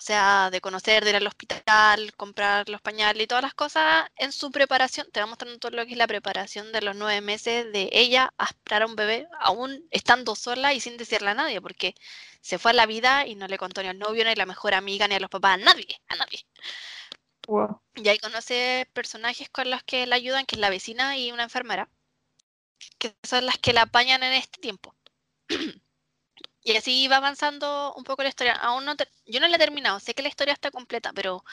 O 0.00 0.02
sea, 0.02 0.48
de 0.50 0.62
conocer, 0.62 1.04
de 1.04 1.10
ir 1.10 1.16
al 1.16 1.26
hospital, 1.26 2.14
comprar 2.16 2.70
los 2.70 2.80
pañales 2.80 3.22
y 3.22 3.26
todas 3.26 3.42
las 3.42 3.52
cosas 3.52 4.08
en 4.16 4.32
su 4.32 4.50
preparación. 4.50 5.06
Te 5.12 5.20
va 5.20 5.26
mostrando 5.26 5.58
todo 5.58 5.72
lo 5.72 5.84
que 5.84 5.92
es 5.92 5.98
la 5.98 6.06
preparación 6.06 6.72
de 6.72 6.80
los 6.80 6.96
nueve 6.96 7.20
meses 7.20 7.70
de 7.70 7.90
ella 7.92 8.32
a 8.38 8.46
esperar 8.46 8.84
a 8.84 8.86
un 8.86 8.96
bebé, 8.96 9.28
aún 9.40 9.86
estando 9.90 10.34
sola 10.36 10.72
y 10.72 10.80
sin 10.80 10.96
decirle 10.96 11.28
a 11.28 11.34
nadie, 11.34 11.60
porque 11.60 11.94
se 12.40 12.58
fue 12.58 12.70
a 12.70 12.74
la 12.74 12.86
vida 12.86 13.26
y 13.26 13.34
no 13.34 13.46
le 13.46 13.58
contó 13.58 13.82
ni 13.82 13.88
al 13.88 13.98
novio, 13.98 14.24
ni 14.24 14.30
a 14.30 14.36
la 14.36 14.46
mejor 14.46 14.72
amiga, 14.72 15.06
ni 15.06 15.16
a 15.16 15.20
los 15.20 15.28
papás, 15.28 15.60
a 15.60 15.64
nadie, 15.64 16.00
a 16.08 16.16
nadie. 16.16 16.46
Wow. 17.46 17.82
Y 17.94 18.08
ahí 18.08 18.18
conoce 18.18 18.88
personajes 18.94 19.50
con 19.50 19.68
los 19.68 19.82
que 19.82 20.06
la 20.06 20.16
ayudan, 20.16 20.46
que 20.46 20.56
es 20.56 20.60
la 20.60 20.70
vecina 20.70 21.18
y 21.18 21.30
una 21.30 21.42
enfermera, 21.42 21.90
que 22.98 23.14
son 23.22 23.44
las 23.44 23.58
que 23.58 23.74
la 23.74 23.82
apañan 23.82 24.22
en 24.22 24.32
este 24.32 24.60
tiempo. 24.62 24.94
y 26.62 26.76
así 26.76 27.08
va 27.08 27.16
avanzando 27.16 27.94
un 27.96 28.04
poco 28.04 28.22
la 28.22 28.28
historia. 28.28 28.54
Aún 28.54 28.84
no 28.84 28.94
yo 29.26 29.40
no 29.40 29.48
la 29.48 29.56
he 29.56 29.58
terminado, 29.58 30.00
sé 30.00 30.14
que 30.14 30.22
la 30.22 30.28
historia 30.28 30.54
está 30.54 30.70
completa, 30.70 31.12
pero 31.14 31.44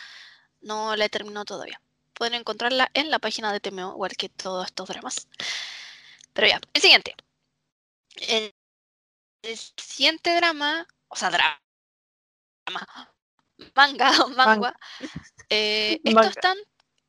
no 0.62 0.95
la 0.95 1.05
he 1.05 1.10
terminado 1.10 1.45
todavía. 1.45 1.82
Pueden 2.14 2.36
encontrarla 2.36 2.89
en 2.93 3.12
la 3.12 3.20
página 3.20 3.53
de 3.53 3.60
TMO, 3.60 3.93
igual 3.93 4.16
que 4.18 4.30
todos 4.30 4.66
estos 4.68 4.89
dramas. 4.89 5.28
Pero 6.34 6.47
ya, 6.47 6.60
el 6.74 6.82
siguiente. 6.82 7.16
El, 8.18 8.53
el 9.43 9.58
siguiente 9.58 10.36
drama, 10.36 10.88
o 11.10 11.16
sea, 11.16 11.32
drama, 11.32 11.60
manga, 13.76 14.12
manga, 14.36 14.76
eh, 15.49 15.99
estos 16.05 16.32
están 16.32 16.58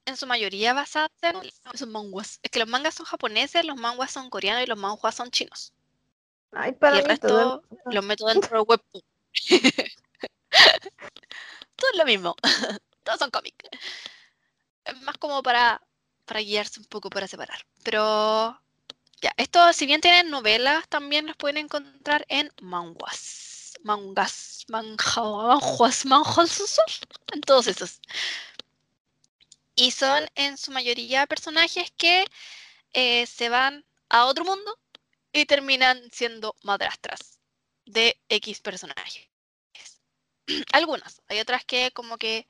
en 0.07 0.17
su 0.17 0.27
mayoría 0.27 0.73
basados 0.75 1.11
en 1.23 1.37
son 1.79 1.93
manguas. 1.93 2.41
Es 2.43 2.51
que 2.51 2.61
los 2.61 2.69
mangas 2.69 2.95
son 2.95 3.07
japoneses, 3.07 3.65
los 3.65 3.77
manguas 3.77 4.13
son 4.13 4.31
coreanos 4.31 4.65
y 4.65 4.67
los 4.67 4.79
manguas 4.79 5.15
son 5.15 5.31
chinos. 5.31 5.75
Ay, 6.53 6.77
Y 6.91 6.99
el 6.99 7.07
mí 7.07 7.17
todo. 7.19 7.63
resto 7.63 7.63
los 7.87 8.05
meto 8.05 8.27
dentro 8.27 8.59
del 8.59 8.67
webtoon. 8.69 9.03
Todo 11.77 11.91
es 11.93 11.99
lo 11.99 12.05
mismo. 12.05 12.35
Todos 13.05 13.19
son 13.19 13.31
cómics. 13.31 13.65
Es 14.85 15.01
más 15.03 15.17
como 15.19 15.43
para, 15.43 15.81
para 16.25 16.41
guiarse 16.41 16.81
un 16.81 16.87
poco, 16.87 17.11
para 17.11 17.29
separar. 17.29 17.65
Pero 17.85 18.61
ya, 19.21 19.33
esto, 19.37 19.73
si 19.73 19.87
bien 19.87 20.01
tienen 20.01 20.31
novelas, 20.31 20.89
también 20.89 21.27
los 21.27 21.37
pueden 21.37 21.59
encontrar 21.59 22.25
en 22.29 22.53
manguas. 22.61 23.75
Mangas, 23.83 24.65
manjuas, 24.69 26.05
manjuas, 26.07 26.81
en 27.33 27.41
todos 27.43 27.67
esos. 27.69 28.01
Y 29.77 29.93
son 29.93 30.29
en 30.35 30.59
su 30.59 30.73
mayoría 30.73 31.27
personajes 31.27 31.91
que 31.97 32.27
eh, 32.93 33.27
se 33.27 33.49
van 33.49 33.85
a 34.11 34.27
otro 34.27 34.45
mundo 34.45 34.79
y 35.33 35.47
terminan 35.47 36.11
siendo 36.13 36.55
madrastras 36.63 37.41
de 37.85 38.21
X 38.29 38.61
personajes. 38.61 39.29
Algunas, 40.73 41.23
hay 41.29 41.41
otras 41.41 41.65
que 41.65 41.91
como 41.93 42.19
que 42.19 42.47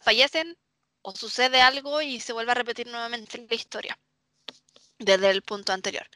fallecen 0.00 0.58
o 1.02 1.14
sucede 1.14 1.60
algo 1.60 2.02
y 2.02 2.20
se 2.20 2.32
vuelve 2.32 2.52
a 2.52 2.56
repetir 2.56 2.86
nuevamente 2.86 3.46
la 3.48 3.54
historia 3.54 3.98
desde 4.98 5.30
el 5.30 5.42
punto 5.42 5.72
anterior. 5.72 6.08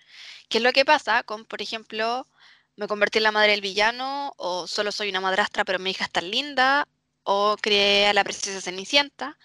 ¿Qué 0.48 0.58
es 0.58 0.64
lo 0.64 0.72
que 0.72 0.84
pasa 0.84 1.22
con, 1.22 1.44
por 1.44 1.62
ejemplo, 1.62 2.28
me 2.76 2.88
convertí 2.88 3.18
en 3.18 3.24
la 3.24 3.32
madre 3.32 3.52
del 3.52 3.60
villano 3.60 4.34
o 4.36 4.66
solo 4.66 4.92
soy 4.92 5.10
una 5.10 5.20
madrastra 5.20 5.64
pero 5.64 5.78
mi 5.78 5.90
hija 5.90 6.04
es 6.04 6.10
tan 6.10 6.30
linda 6.30 6.88
o 7.22 7.56
creé 7.60 8.08
a 8.08 8.12
la 8.14 8.24
princesa 8.24 8.60
Cenicienta? 8.60 9.38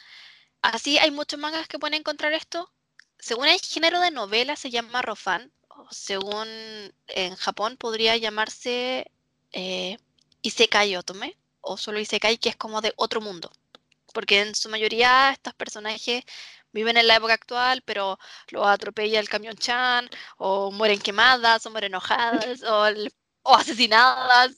Así 0.62 0.98
hay 0.98 1.12
muchos 1.12 1.40
mangas 1.40 1.68
que 1.68 1.80
pueden 1.80 1.96
encontrar 1.96 2.34
esto. 2.34 2.72
Según 3.20 3.48
el 3.48 3.60
género 3.62 4.00
de 4.02 4.12
novela 4.12 4.56
se 4.56 4.70
llama 4.72 5.02
Rofan, 5.02 5.52
según 5.92 6.48
en 7.08 7.36
Japón 7.36 7.78
podría 7.78 8.18
llamarse 8.18 9.12
eh, 9.52 9.98
Isekai 10.42 10.96
Otome, 10.96 11.38
o 11.62 11.78
solo 11.78 12.00
Isekai, 12.00 12.38
que 12.38 12.50
es 12.50 12.56
como 12.56 12.82
de 12.82 12.94
otro 12.98 13.22
mundo. 13.22 13.52
Porque 14.14 14.42
en 14.42 14.56
su 14.56 14.70
mayoría 14.70 15.32
estos 15.32 15.54
personajes 15.56 16.24
viven 16.74 16.98
en 16.98 17.08
la 17.08 17.18
época 17.18 17.34
actual, 17.34 17.82
pero 17.84 18.20
los 18.50 18.66
atropella 18.68 19.20
el 19.20 19.30
camión 19.30 19.56
Chan, 19.58 20.10
o 20.38 20.72
mueren 20.72 21.00
quemadas, 21.00 21.66
o 21.66 21.72
mueren 21.72 21.92
enojadas, 21.92 22.64
o, 22.64 22.88
el- 22.88 23.14
o 23.44 23.56
asesinadas. 23.56 24.52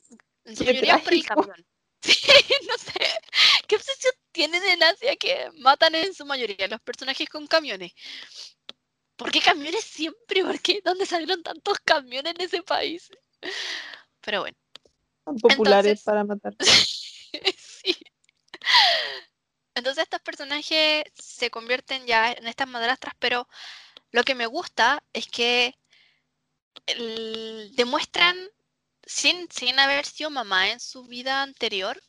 En 0.45 0.55
su 0.57 0.65
mayoría 0.65 0.97
por 0.99 1.13
el 1.13 1.26
camión. 1.26 1.55
Sí, 2.01 2.15
no 2.67 2.78
sé. 2.78 2.93
¿Qué 3.67 3.76
obsesión 3.76 4.13
tienen 4.32 4.63
en 4.63 4.84
Asia 4.84 5.15
que 5.17 5.51
matan 5.57 5.95
en 5.95 6.13
su 6.13 6.26
mayoría 6.26 6.67
los 6.70 6.82
personajes 6.82 7.28
con 7.30 7.45
camiones? 7.47 7.91
¿Por 9.20 9.32
qué 9.32 9.41
camiones 9.41 9.84
siempre? 9.84 10.43
¿Por 10.45 10.61
qué? 10.61 10.82
¿Dónde 10.84 11.05
salieron 11.05 11.43
tantos 11.43 11.78
camiones 11.84 12.34
en 12.36 12.41
ese 12.41 12.63
país? 12.63 13.09
Pero 14.22 14.39
bueno. 14.41 14.57
Tan 15.26 15.36
populares 15.36 15.99
Entonces- 15.99 16.03
para 16.05 16.24
matar. 16.24 16.55
sí. 17.57 17.97
Entonces 19.76 20.03
estos 20.03 20.22
personajes 20.22 21.03
se 21.13 21.49
convierten 21.49 22.05
ya 22.07 22.32
en 22.32 22.47
estas 22.47 22.70
madrastras, 22.70 23.13
pero 23.20 23.45
lo 24.11 24.24
que 24.24 24.36
me 24.36 24.45
gusta 24.45 25.03
es 25.11 25.28
que 25.28 25.76
el- 26.88 27.72
demuestran, 27.76 28.38
sin, 29.05 29.51
sin 29.51 29.78
haber 29.80 30.05
sido 30.05 30.30
mamá 30.30 30.70
en 30.72 30.80
su 30.80 31.03
vida 31.03 31.41
anterior, 31.41 32.01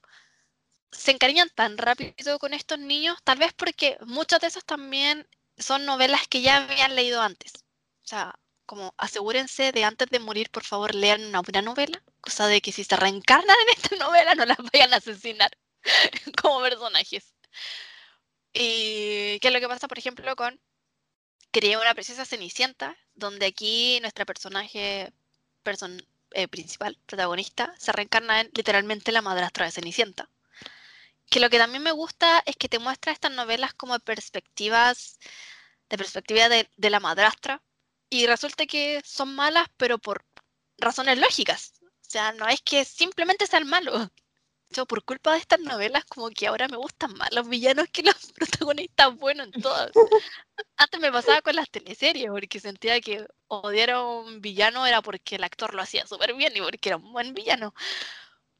se 0.92 1.11
encariñan 1.11 1.50
tan 1.56 1.76
rápido 1.76 2.38
con 2.38 2.54
estos 2.54 2.78
niños, 2.78 3.18
tal 3.24 3.38
vez 3.38 3.52
porque 3.52 3.98
muchas 4.06 4.40
de 4.40 4.46
esas 4.46 4.64
también 4.64 5.26
son 5.61 5.84
novelas 5.86 6.28
que 6.28 6.42
ya 6.42 6.58
habían 6.58 6.96
leído 6.96 7.22
antes. 7.22 7.52
O 8.04 8.08
sea, 8.08 8.34
como 8.66 8.94
asegúrense 8.98 9.72
de 9.72 9.84
antes 9.84 10.08
de 10.11 10.18
morir, 10.20 10.50
por 10.50 10.64
favor, 10.64 10.94
lean 10.94 11.24
una 11.26 11.40
buena 11.42 11.62
novela, 11.62 12.02
cosa 12.20 12.46
de 12.48 12.61
que 12.62 12.72
si 12.72 12.84
se 12.84 12.96
reencarnan 12.96 13.56
en 13.68 13.76
esta 13.82 13.96
novela 14.04 14.34
no 14.34 14.46
las 14.46 14.58
vayan 14.72 14.92
a 14.94 14.98
asesinar 14.98 15.50
como 16.42 16.62
personajes. 16.62 17.34
¿Y 18.52 19.38
qué 19.40 19.48
es 19.48 19.52
lo 19.52 19.61
que 19.61 19.68
pasa, 19.68 19.88
por 19.88 19.98
ejemplo, 19.98 20.34
con 20.36 20.61
Creé 21.52 21.76
una 21.76 21.94
princesa 21.94 22.24
Cenicienta, 22.26 22.96
donde 23.14 23.46
aquí 23.46 24.00
nuestra 24.00 24.24
personaje 24.24 25.12
person- 25.64 26.06
eh, 26.32 26.48
principal, 26.48 26.98
protagonista, 27.06 27.74
se 27.78 27.92
reencarna 27.92 28.40
en 28.42 28.50
literalmente 28.54 29.12
la 29.12 29.22
madrastra 29.22 29.66
de 29.66 29.72
Cenicienta. 29.72 30.28
Que 31.31 31.41
lo 31.41 31.49
que 31.49 31.59
también 31.59 31.83
me 31.85 31.93
gusta 31.93 32.43
es 32.45 32.57
que 32.57 32.68
te 32.68 32.81
muestra 32.81 33.12
estas 33.12 33.31
novelas 33.31 33.72
como 33.74 33.99
perspectivas, 34.01 35.18
de 35.89 35.97
perspectiva 35.97 36.49
de, 36.49 36.91
la 36.91 37.01
madrastra, 37.01 37.62
y 38.11 38.26
resulta 38.26 38.66
que 38.66 39.01
son 39.05 39.35
malas, 39.37 39.68
pero 39.76 39.99
por 39.99 40.24
razones 40.78 41.18
lógicas. 41.18 41.72
O 41.83 42.11
sea, 42.11 42.33
no 42.33 42.49
es 42.49 42.61
que 42.62 42.85
simplemente 42.85 43.47
sean 43.47 43.68
malos. 43.68 44.09
Yo, 44.70 44.87
por 44.87 45.05
culpa 45.05 45.33
de 45.33 45.39
estas 45.39 45.61
novelas, 45.61 46.05
como 46.05 46.31
que 46.31 46.49
ahora 46.49 46.68
me 46.68 46.76
gustan 46.76 47.14
más 47.14 47.33
los 47.33 47.49
villanos 47.49 47.89
que 47.93 48.03
los 48.03 48.14
protagonistas 48.35 49.16
buenos 49.16 49.49
en 49.53 49.62
todas. 49.62 49.93
Antes 50.76 51.01
me 51.01 51.12
pasaba 51.12 51.43
con 51.43 51.55
las 51.55 51.70
teleseries, 51.70 52.31
porque 52.31 52.59
sentía 52.59 53.01
que 53.01 53.26
odiar 53.47 53.91
a 53.91 54.03
un 54.03 54.41
villano 54.41 54.85
era 54.87 55.01
porque 55.01 55.37
el 55.37 55.45
actor 55.45 55.74
lo 55.74 55.83
hacía 55.83 56.07
súper 56.07 56.35
bien 56.35 56.57
y 56.57 56.61
porque 56.61 56.89
era 56.89 56.97
un 56.97 57.12
buen 57.12 57.35
villano. 57.35 57.72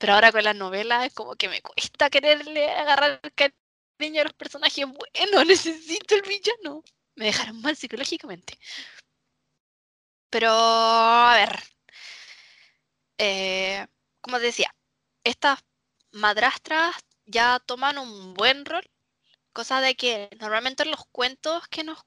Pero 0.01 0.15
ahora 0.15 0.33
con 0.33 0.43
las 0.45 0.57
novelas 0.57 1.07
es 1.07 1.13
como 1.15 1.37
que 1.37 1.49
me 1.51 1.61
cuesta 1.61 2.09
quererle 2.09 2.71
agarrar 2.71 3.21
cariño 3.35 4.23
a 4.23 4.25
los 4.25 4.33
personajes 4.33 4.87
buenos. 4.87 5.47
Necesito 5.47 6.15
el 6.17 6.23
villano. 6.23 6.83
Me 7.17 7.27
dejaron 7.27 7.61
mal 7.61 7.77
psicológicamente. 7.77 8.59
Pero, 10.31 10.51
a 10.51 11.35
ver. 11.37 11.63
Eh, 13.19 13.87
como 14.23 14.39
te 14.39 14.45
decía, 14.47 14.75
estas 15.23 15.61
madrastras 16.13 16.97
ya 17.27 17.61
toman 17.67 17.99
un 17.99 18.33
buen 18.33 18.65
rol. 18.65 18.89
Cosa 19.53 19.83
de 19.83 19.97
que 19.97 20.31
normalmente 20.41 20.85
en 20.85 20.93
los 20.93 21.05
cuentos 21.13 21.69
que 21.69 21.85
nos, 21.85 21.99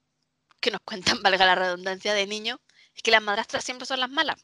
que 0.59 0.71
nos 0.71 0.81
cuentan, 0.85 1.21
valga 1.21 1.45
la 1.45 1.55
redundancia 1.55 2.15
de 2.15 2.25
niño, 2.25 2.59
es 2.95 3.03
que 3.03 3.11
las 3.11 3.21
madrastras 3.21 3.63
siempre 3.63 3.85
son 3.85 3.99
las 3.99 4.09
malas. 4.09 4.39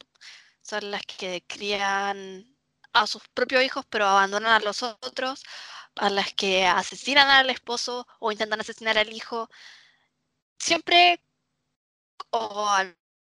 Son 0.61 0.91
las 0.91 1.01
que 1.03 1.43
crían 1.47 2.58
a 2.93 3.07
sus 3.07 3.27
propios 3.29 3.63
hijos 3.63 3.85
pero 3.89 4.07
abandonan 4.07 4.53
a 4.53 4.59
los 4.59 4.83
otros 4.83 5.43
a 5.95 6.09
las 6.09 6.33
que 6.33 6.65
asesinan 6.65 7.29
al 7.29 7.49
esposo 7.49 8.07
o 8.19 8.31
intentan 8.31 8.61
asesinar 8.61 8.97
al 8.97 9.11
hijo, 9.13 9.49
siempre, 10.57 11.21
o 12.31 12.67
al 12.69 12.97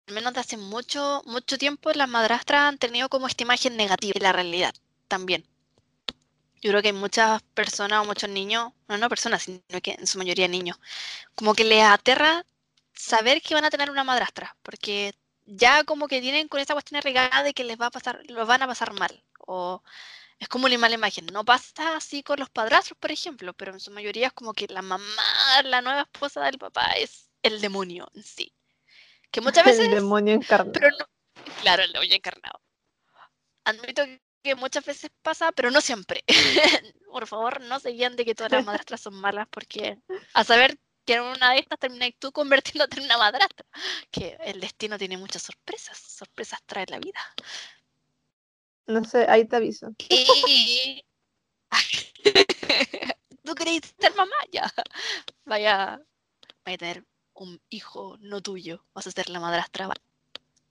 menos 0.08 0.34
de 0.34 0.40
hace 0.42 0.58
mucho, 0.58 1.22
mucho 1.26 1.58
tiempo, 1.58 1.92
las 1.94 2.10
madrastras 2.10 2.62
han 2.68 2.78
tenido 2.78 3.10
como 3.10 3.28
esta 3.28 3.44
imagen 3.44 3.78
negativa 3.78 4.14
de 4.14 4.22
la 4.22 4.34
realidad 4.34 4.74
también. 5.08 5.46
Yo 6.62 6.72
creo 6.72 6.82
que 6.82 6.94
muchas 6.94 7.42
personas 7.54 8.02
o 8.02 8.06
muchos 8.06 8.30
niños, 8.30 8.74
no, 8.88 8.98
no 8.98 9.10
personas, 9.10 9.44
sino 9.44 9.62
que 9.82 9.92
en 9.98 10.08
su 10.08 10.18
mayoría 10.18 10.48
niños, 10.48 10.78
como 11.36 11.54
que 11.56 11.64
les 11.64 11.84
aterra 11.84 12.46
saber 12.94 13.42
que 13.42 13.54
van 13.56 13.66
a 13.66 13.70
tener 13.70 13.90
una 13.92 14.04
madrastra, 14.04 14.58
porque 14.64 15.14
ya 15.50 15.84
como 15.84 16.08
que 16.08 16.22
tienen 16.22 16.48
con 16.48 16.60
esa 16.60 16.74
cuestión 16.74 16.98
arraigada 16.98 17.44
de 17.44 17.54
que 17.54 17.64
les 17.64 17.80
va 17.80 17.88
a 17.88 17.92
pasar, 17.92 18.22
los 18.28 18.48
van 18.48 18.62
a 18.62 18.68
pasar 18.68 18.94
mal, 18.94 19.24
o 19.40 19.84
es 20.40 20.48
como 20.48 20.68
una 20.68 20.78
mala 20.78 20.96
imagen. 20.96 21.26
No 21.28 21.44
pasa 21.44 21.96
así 21.96 22.24
con 22.24 22.40
los 22.40 22.50
padrastros, 22.50 22.98
por 22.98 23.12
ejemplo, 23.12 23.54
pero 23.54 23.74
en 23.74 23.80
su 23.80 23.92
mayoría 23.92 24.28
es 24.28 24.34
como 24.34 24.54
que 24.54 24.68
la 24.68 24.82
mamá, 24.82 25.04
la 25.64 25.82
nueva 25.82 26.02
esposa 26.02 26.42
del 26.42 26.58
papá 26.58 26.92
es 26.98 27.30
el 27.44 27.60
demonio 27.62 28.10
en 28.16 28.24
sí. 28.24 28.54
Que 29.32 29.42
muchas 29.42 29.66
veces... 29.66 29.88
El 29.88 29.96
demonio 29.96 30.34
encarnado. 30.34 30.72
Pero 30.72 30.90
no, 30.98 31.06
claro, 31.62 31.84
el 31.84 31.92
demonio 31.92 32.16
encarnado. 32.16 32.62
Admito 33.66 34.04
que 34.44 34.56
muchas 34.56 34.86
veces 34.86 35.12
pasa, 35.22 35.52
pero 35.52 35.72
no 35.72 35.82
siempre. 35.82 36.24
por 37.12 37.28
favor, 37.28 37.62
no 37.62 37.80
se 37.80 37.90
guían 37.90 38.16
de 38.16 38.24
que 38.24 38.36
todas 38.36 38.52
las 38.52 38.66
madrastras 38.66 39.02
son 39.02 39.16
malas, 39.16 39.48
porque 39.50 39.98
a 40.34 40.44
saber 40.44 40.80
que 41.10 41.16
en 41.16 41.24
una 41.24 41.54
de 41.54 41.60
estas 41.60 41.80
terminas 41.80 42.12
tú 42.20 42.32
convirtiéndote 42.32 43.00
en 43.00 43.06
una 43.06 43.18
madrastra. 43.18 43.66
Que 44.12 44.38
el 44.42 44.60
destino 44.60 44.96
tiene 44.96 45.18
muchas 45.18 45.42
sorpresas. 45.42 45.98
Sorpresas 45.98 46.62
trae 46.68 46.86
la 46.88 47.00
vida. 47.00 47.20
No 48.86 49.04
sé, 49.04 49.26
ahí 49.28 49.46
te 49.46 49.56
aviso. 49.56 49.90
Y... 50.08 51.04
¿Tú 53.44 53.56
queréis 53.56 53.96
ser 54.00 54.14
mamá? 54.16 54.36
Ya. 54.52 54.72
Vaya, 55.46 56.00
vaya 56.64 56.76
a 56.76 56.78
tener 56.78 57.04
un 57.34 57.60
hijo 57.70 58.18
no 58.20 58.42
tuyo. 58.42 58.86
Vas 58.94 59.08
a 59.08 59.12
ser 59.12 59.32
la 59.32 59.40
madrastra. 59.40 59.90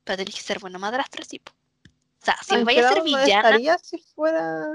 Pero 0.04 0.16
tenés 0.18 0.36
que 0.36 0.40
ser 0.40 0.60
buena 0.60 0.78
madrastra, 0.78 1.24
sí. 1.24 1.42
O 1.48 2.24
sea, 2.24 2.36
si 2.46 2.62
vaya 2.62 2.88
a 2.88 2.92
ser 2.92 3.02
villana. 3.02 3.78
si 3.78 3.98
fuera, 4.14 4.68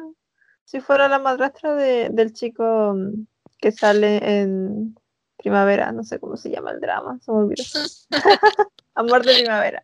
si 0.65 0.81
fuera 0.81 1.07
la 1.07 1.19
madrastra 1.19 1.73
de, 1.75 2.09
del 2.09 2.33
chico 2.33 2.95
mm, 2.95 3.25
que 3.59 3.71
sale 3.71 4.41
en 4.41 4.97
primavera, 5.43 5.91
no 5.91 6.03
sé 6.03 6.19
cómo 6.19 6.37
se 6.37 6.49
llama 6.49 6.71
el 6.71 6.79
drama, 6.79 7.19
se 7.23 7.31
me 7.31 7.37
olvidó. 7.39 7.63
Amor 8.95 9.25
de 9.25 9.35
primavera. 9.35 9.83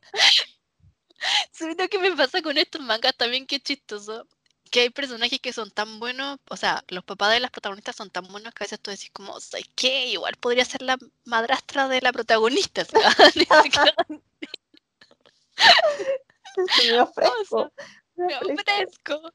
¿Sabes 1.52 1.76
lo 1.78 1.88
que 1.90 2.00
me 2.00 2.16
pasa 2.16 2.42
con 2.42 2.58
estos 2.58 2.82
mangas 2.82 3.16
también? 3.16 3.46
Qué 3.46 3.60
chistoso. 3.60 4.26
Que 4.72 4.82
hay 4.82 4.90
personajes 4.90 5.40
que 5.40 5.52
son 5.52 5.72
tan 5.72 6.00
buenos, 6.00 6.38
o 6.50 6.56
sea, 6.56 6.84
los 6.90 7.04
papás 7.04 7.34
de 7.34 7.40
las 7.40 7.52
protagonistas 7.52 7.96
son 7.96 8.12
tan 8.12 8.26
buenos 8.28 8.54
que 8.54 8.64
a 8.64 8.66
veces 8.66 8.80
tú 8.80 8.92
decís 8.92 9.10
como, 9.12 9.40
¿sabes 9.40 9.66
qué? 9.76 10.08
Igual 10.08 10.36
podría 10.40 10.64
ser 10.64 10.84
la 10.84 10.98
madrastra 11.26 11.88
de 11.88 12.02
la 12.02 12.14
protagonista. 12.14 12.86
me 16.78 17.02
ofrezco. 17.02 17.74
me 18.16 18.38
ofrezco. 18.38 19.34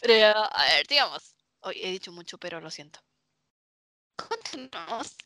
pero, 0.00 0.38
a 0.38 0.64
ver, 0.76 0.86
digamos, 0.86 1.31
hoy 1.62 1.80
he 1.82 1.90
dicho 1.90 2.12
mucho, 2.12 2.38
pero 2.38 2.60
lo 2.60 2.70
siento. 2.70 3.00
Continuamos. 4.16 5.16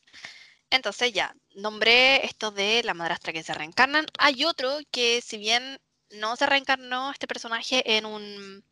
Entonces 0.71 1.13
ya, 1.13 1.35
nombré 1.55 2.25
esto 2.25 2.51
de 2.51 2.83
la 2.83 2.95
madrastra 2.95 3.33
que 3.33 3.43
se 3.43 3.55
reencarnan. 3.55 4.07
Hay 4.19 4.45
otro 4.45 4.79
que 4.91 5.21
si 5.21 5.39
bien 5.39 5.81
no 6.11 6.37
se 6.37 6.47
reencarnó 6.47 7.11
este 7.11 7.27
personaje 7.27 7.97
en 7.97 8.07
un... 8.07 8.65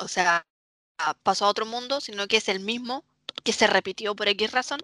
O 0.00 0.08
sea, 0.08 0.46
pasó 1.22 1.46
a 1.46 1.48
otro 1.48 1.66
mundo, 1.66 2.00
sino 2.00 2.26
que 2.26 2.38
es 2.38 2.48
el 2.48 2.60
mismo, 2.60 3.04
que 3.44 3.52
se 3.52 3.66
repitió 3.66 4.14
por 4.16 4.28
X 4.28 4.52
razón. 4.52 4.80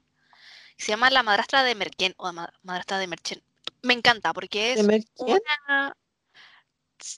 Se 0.76 0.88
llama 0.88 1.10
la 1.10 1.22
madrastra 1.22 1.64
de 1.64 1.74
Merken 1.74 2.14
o 2.16 2.32
madrastra 2.62 2.98
de 2.98 3.06
Merchen. 3.06 3.42
Me 3.82 3.94
encanta 3.94 4.32
porque 4.32 4.72
es 4.72 4.80
una... 5.16 5.96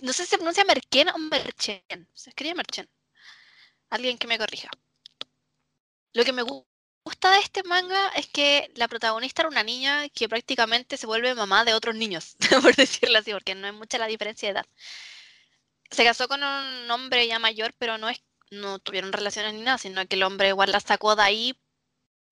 No 0.01 0.13
sé 0.15 0.25
si 0.25 0.31
se 0.31 0.39
pronuncia 0.39 0.65
Merken 0.65 1.11
o 1.11 1.19
Merchen. 1.19 2.09
Se 2.15 2.31
escribe 2.31 2.55
Merchen. 2.55 2.89
Alguien 3.95 4.19
que 4.19 4.27
me 4.27 4.39
corrija. 4.39 4.69
Lo 6.15 6.25
que 6.25 6.33
me 6.33 6.43
gusta 6.43 7.31
de 7.31 7.39
este 7.39 7.63
manga 7.63 8.09
es 8.17 8.27
que 8.27 8.73
la 8.75 8.89
protagonista 8.89 9.43
era 9.43 9.49
una 9.49 9.63
niña 9.63 10.09
que 10.09 10.29
prácticamente 10.29 10.97
se 10.97 11.07
vuelve 11.07 11.33
mamá 11.37 11.65
de 11.65 11.75
otros 11.75 11.95
niños, 11.95 12.35
por 12.61 12.75
decirlo 12.75 13.19
así, 13.19 13.31
porque 13.33 13.55
no 13.55 13.69
es 13.69 13.73
mucha 13.73 13.99
la 13.99 14.09
diferencia 14.09 14.49
de 14.49 14.55
edad. 14.55 14.67
Se 15.93 16.03
casó 16.03 16.27
con 16.27 16.43
un 16.43 16.91
hombre 16.91 17.25
ya 17.29 17.39
mayor, 17.39 17.73
pero 17.79 17.97
no 17.97 18.09
es 18.09 18.21
no 18.51 18.81
tuvieron 18.81 19.13
relaciones 19.13 19.55
ni 19.55 19.61
nada, 19.61 19.79
sino 19.79 20.05
que 20.09 20.17
el 20.17 20.25
hombre 20.25 20.49
igual 20.49 20.73
la 20.73 20.81
sacó 20.81 21.15
de 21.15 21.23
ahí 21.23 21.61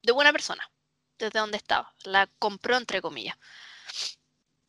de 0.02 0.12
buena 0.12 0.32
persona, 0.32 0.68
desde 1.16 1.38
donde 1.38 1.58
estaba. 1.58 1.94
La 2.02 2.26
compró 2.40 2.76
entre 2.76 3.00
comillas. 3.00 3.38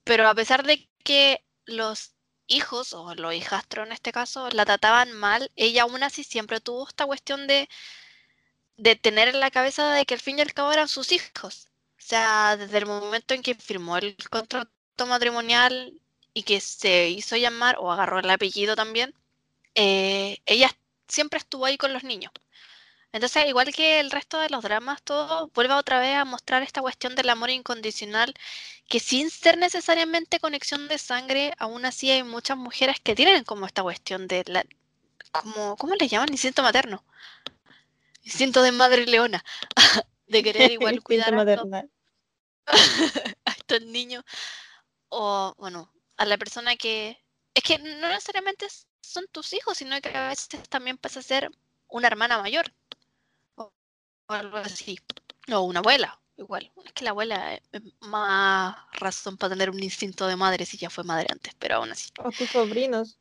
Pero 0.04 0.28
a 0.28 0.36
pesar 0.36 0.64
de 0.64 0.88
que 1.04 1.44
los 1.66 2.14
hijos, 2.54 2.94
o 2.94 3.14
los 3.16 3.34
hijastros 3.34 3.86
en 3.88 3.94
este 3.94 4.12
caso, 4.12 4.50
la 4.52 4.66
trataban 4.66 5.12
mal, 5.14 5.52
ella 5.56 5.84
aún 5.84 6.04
así 6.04 6.24
siempre 6.24 6.60
tuvo 6.62 6.88
esta 6.88 7.06
cuestión 7.06 7.48
de 7.48 7.70
de 8.78 8.96
tener 8.96 9.28
en 9.30 9.40
la 9.40 9.52
cabeza 9.52 9.94
de 9.94 10.06
que 10.06 10.14
al 10.16 10.20
fin 10.20 10.38
y 10.40 10.42
al 10.42 10.54
cabo 10.54 10.72
eran 10.72 10.88
sus 10.88 11.12
hijos. 11.12 11.70
O 11.98 12.02
sea, 12.06 12.58
desde 12.58 12.78
el 12.80 12.86
momento 12.86 13.34
en 13.34 13.42
que 13.42 13.56
firmó 13.56 13.98
el 13.98 14.16
contrato 14.30 14.70
matrimonial 15.08 15.94
y 16.34 16.44
que 16.44 16.60
se 16.62 17.10
hizo 17.10 17.36
llamar 17.38 17.78
o 17.80 17.92
agarró 17.92 18.20
el 18.20 18.30
apellido 18.30 18.76
también, 18.76 19.14
eh, 19.76 20.40
ella 20.46 20.72
siempre 21.08 21.40
estuvo 21.40 21.66
ahí 21.66 21.78
con 21.78 21.94
los 21.94 22.04
niños. 22.04 22.32
Entonces, 23.14 23.46
igual 23.48 23.72
que 23.72 24.00
el 24.00 24.10
resto 24.10 24.40
de 24.40 24.50
los 24.50 24.64
dramas, 24.64 25.04
todo 25.04 25.48
vuelve 25.54 25.76
otra 25.76 26.00
vez 26.00 26.16
a 26.16 26.26
mostrar 26.26 26.64
esta 26.64 26.82
cuestión 26.82 27.14
del 27.14 27.30
amor 27.30 27.52
incondicional, 27.52 28.34
que 28.90 29.00
sin 29.00 29.30
ser 29.30 29.60
necesariamente 29.60 30.40
conexión 30.40 30.88
de 30.88 30.98
sangre, 30.98 31.54
aún 31.60 31.86
así 31.86 32.10
hay 32.10 32.24
muchas 32.24 32.58
mujeres 32.58 33.00
que 33.00 33.16
tienen 33.16 33.44
como 33.44 33.68
esta 33.68 33.84
cuestión 33.84 34.28
de 34.28 34.44
la, 34.48 34.66
como, 35.32 35.78
¿cómo 35.78 35.94
le 35.94 36.08
llaman? 36.08 36.30
Instinto 36.32 36.64
materno. 36.64 37.04
Siento 38.26 38.64
de 38.64 38.72
madre 38.72 39.06
leona, 39.06 39.46
de 40.28 40.42
querer 40.42 40.72
igual 40.72 41.04
cuidar 41.04 41.36
a 42.66 43.52
estos, 43.52 43.82
niños 43.84 44.24
o, 45.10 45.54
bueno, 45.60 45.94
a 46.18 46.26
la 46.26 46.38
persona 46.40 46.76
que... 46.78 47.24
Es 47.54 47.62
que 47.62 47.78
no 47.78 48.08
necesariamente 48.08 48.66
son 49.02 49.28
tus 49.32 49.54
hijos, 49.54 49.78
sino 49.78 50.02
que 50.02 50.10
a 50.18 50.30
veces 50.30 50.48
también 50.70 50.98
pasa 50.98 51.20
a 51.20 51.24
ser 51.24 51.52
una 51.88 52.08
hermana 52.08 52.40
mayor 52.40 52.74
algo 54.34 54.58
así, 54.58 55.00
o 55.52 55.62
una 55.62 55.80
abuela, 55.80 56.20
igual. 56.38 56.72
Es 56.86 56.94
que 56.94 57.04
la 57.04 57.12
abuela 57.12 57.56
es 57.56 57.82
más 58.02 58.76
razón 58.94 59.38
para 59.38 59.54
tener 59.54 59.70
un 59.70 59.82
instinto 59.82 60.28
de 60.28 60.36
madre 60.36 60.66
si 60.66 60.78
ya 60.78 60.90
fue 60.90 61.04
madre 61.04 61.28
antes, 61.30 61.54
pero 61.60 61.76
aún 61.76 61.92
así. 61.92 62.10
O 62.24 62.32
tus 62.32 62.50
sobrinos. 62.50 63.18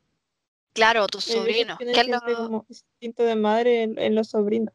Claro, 0.72 1.06
tus 1.06 1.24
sobrinos. 1.24 1.78
¿Qué 1.78 1.90
es 1.90 2.08
lo... 2.08 2.64
instinto 2.68 3.22
de 3.22 3.36
madre 3.36 3.82
en 3.82 4.14
los 4.14 4.28
sobrinos. 4.28 4.74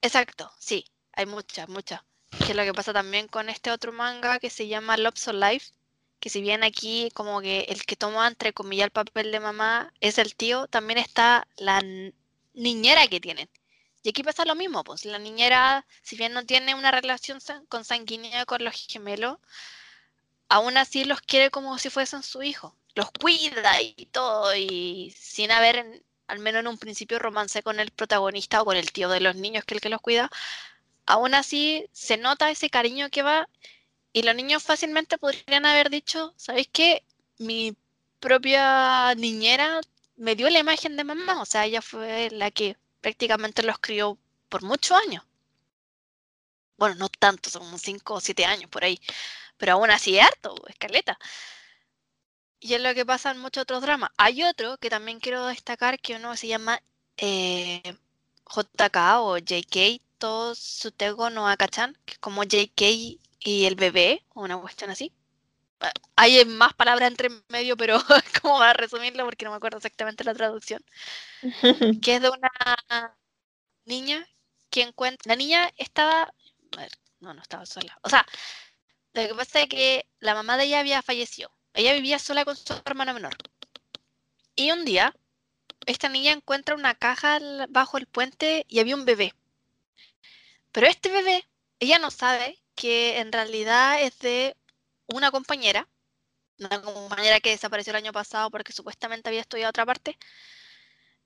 Exacto, 0.00 0.50
sí, 0.58 0.84
hay 1.12 1.26
muchas, 1.26 1.68
muchas. 1.68 2.02
Que 2.38 2.52
es 2.52 2.56
lo 2.56 2.62
que 2.62 2.74
pasa 2.74 2.92
también 2.92 3.26
con 3.26 3.48
este 3.48 3.70
otro 3.70 3.92
manga 3.92 4.38
que 4.38 4.50
se 4.50 4.68
llama 4.68 4.96
Love 4.96 5.18
So 5.18 5.32
Life, 5.32 5.72
que 6.20 6.30
si 6.30 6.40
bien 6.40 6.62
aquí 6.62 7.10
como 7.14 7.40
que 7.40 7.60
el 7.68 7.84
que 7.84 7.96
toma 7.96 8.28
entre 8.28 8.52
comillas 8.52 8.86
el 8.86 8.90
papel 8.90 9.32
de 9.32 9.40
mamá 9.40 9.92
es 10.00 10.18
el 10.18 10.36
tío, 10.36 10.68
también 10.68 10.98
está 10.98 11.48
la 11.56 11.82
niñera 12.54 13.08
que 13.08 13.20
tienen. 13.20 13.48
Y 14.02 14.10
aquí 14.10 14.22
pasa 14.22 14.44
lo 14.44 14.54
mismo, 14.54 14.84
pues 14.84 15.04
la 15.04 15.18
niñera, 15.18 15.86
si 16.02 16.16
bien 16.16 16.32
no 16.32 16.44
tiene 16.46 16.74
una 16.74 16.90
relación 16.90 17.40
consanguínea 17.68 18.46
con 18.46 18.64
los 18.64 18.74
gemelos, 18.88 19.38
aún 20.48 20.76
así 20.76 21.04
los 21.04 21.20
quiere 21.20 21.50
como 21.50 21.78
si 21.78 21.90
fuesen 21.90 22.22
su 22.22 22.42
hijo. 22.42 22.76
Los 22.94 23.10
cuida 23.12 23.80
y 23.82 24.06
todo, 24.06 24.54
y 24.56 25.14
sin 25.16 25.50
haber 25.50 26.02
al 26.28 26.38
menos 26.40 26.60
en 26.60 26.68
un 26.68 26.78
principio, 26.78 27.18
romance 27.18 27.62
con 27.62 27.80
el 27.80 27.90
protagonista 27.90 28.62
o 28.62 28.64
con 28.66 28.76
el 28.76 28.92
tío 28.92 29.08
de 29.08 29.20
los 29.20 29.34
niños, 29.36 29.64
que 29.64 29.74
es 29.74 29.76
el 29.78 29.80
que 29.82 29.88
los 29.88 30.00
cuida, 30.00 30.30
aún 31.06 31.34
así 31.34 31.88
se 31.92 32.16
nota 32.18 32.50
ese 32.50 32.70
cariño 32.70 33.10
que 33.10 33.22
va 33.22 33.48
y 34.12 34.22
los 34.22 34.34
niños 34.36 34.62
fácilmente 34.62 35.18
podrían 35.18 35.66
haber 35.66 35.90
dicho, 35.90 36.34
¿sabéis 36.36 36.68
qué? 36.72 37.04
Mi 37.38 37.76
propia 38.20 39.14
niñera 39.16 39.80
me 40.16 40.36
dio 40.36 40.50
la 40.50 40.58
imagen 40.60 40.96
de 40.96 41.04
mamá, 41.04 41.40
o 41.42 41.46
sea, 41.46 41.66
ella 41.66 41.82
fue 41.82 42.30
la 42.30 42.50
que 42.50 42.76
prácticamente 43.00 43.62
los 43.62 43.78
crió 43.78 44.18
por 44.48 44.62
muchos 44.62 44.98
años. 44.98 45.24
Bueno, 46.76 46.94
no 46.96 47.08
tanto, 47.08 47.50
son 47.50 47.78
cinco 47.78 48.14
o 48.14 48.20
siete 48.20 48.44
años 48.44 48.70
por 48.70 48.84
ahí, 48.84 49.00
pero 49.56 49.72
aún 49.72 49.90
así 49.90 50.18
harto, 50.18 50.54
escaleta. 50.68 51.18
Y 52.60 52.74
es 52.74 52.80
lo 52.82 52.94
que 52.94 53.06
pasa 53.06 53.30
en 53.30 53.38
muchos 53.38 53.62
otros 53.62 53.82
dramas. 53.82 54.10
Hay 54.16 54.42
otro 54.44 54.78
que 54.78 54.90
también 54.90 55.20
quiero 55.20 55.46
destacar 55.46 56.00
que 56.00 56.16
uno 56.16 56.36
se 56.36 56.48
llama 56.48 56.80
eh, 57.16 57.82
JK 58.46 58.96
o 59.20 59.38
JK 59.38 60.00
Tosutego 60.18 61.30
no 61.30 61.48
Akachan, 61.48 61.96
que 62.04 62.14
es 62.14 62.18
como 62.18 62.44
JK 62.44 62.82
y 63.40 63.64
el 63.66 63.76
bebé, 63.76 64.24
o 64.34 64.42
una 64.42 64.58
cuestión 64.60 64.90
así. 64.90 65.12
Hay 66.16 66.44
más 66.44 66.74
palabras 66.74 67.08
entre 67.08 67.30
medio, 67.48 67.76
pero 67.76 67.98
como 68.42 68.60
a 68.60 68.72
resumirlo 68.72 69.24
porque 69.24 69.44
no 69.44 69.52
me 69.52 69.56
acuerdo 69.56 69.78
exactamente 69.78 70.24
la 70.24 70.34
traducción. 70.34 70.84
que 72.02 72.16
es 72.16 72.22
de 72.22 72.30
una 72.30 73.16
niña 73.84 74.26
que 74.70 74.82
encuentra. 74.82 75.30
La 75.30 75.36
niña 75.36 75.70
estaba. 75.76 76.32
no, 77.20 77.34
no 77.34 77.42
estaba 77.42 77.66
sola. 77.66 77.96
O 78.02 78.08
sea, 78.08 78.26
lo 79.14 79.28
que 79.28 79.34
pasa 79.34 79.62
es 79.62 79.68
que 79.68 80.06
la 80.20 80.34
mamá 80.34 80.56
de 80.56 80.64
ella 80.64 80.80
había 80.80 81.02
fallecido. 81.02 81.50
Ella 81.74 81.92
vivía 81.94 82.18
sola 82.18 82.44
con 82.44 82.56
su 82.56 82.74
hermana 82.84 83.12
menor. 83.12 83.36
Y 84.56 84.72
un 84.72 84.84
día, 84.84 85.14
esta 85.86 86.08
niña 86.08 86.32
encuentra 86.32 86.74
una 86.74 86.94
caja 86.94 87.38
bajo 87.68 87.98
el 87.98 88.06
puente 88.06 88.64
y 88.68 88.80
había 88.80 88.96
un 88.96 89.04
bebé. 89.04 89.34
Pero 90.72 90.86
este 90.86 91.10
bebé, 91.10 91.48
ella 91.80 91.98
no 91.98 92.10
sabe 92.10 92.60
que 92.74 93.18
en 93.18 93.32
realidad 93.32 94.02
es 94.02 94.18
de 94.18 94.56
una 95.08 95.30
compañera, 95.30 95.88
una 96.58 96.82
compañera 96.82 97.40
que 97.40 97.50
desapareció 97.50 97.90
el 97.92 97.96
año 97.96 98.12
pasado 98.12 98.50
porque 98.50 98.72
supuestamente 98.72 99.28
había 99.28 99.40
estudiado 99.40 99.70
otra 99.70 99.86
parte. 99.86 100.18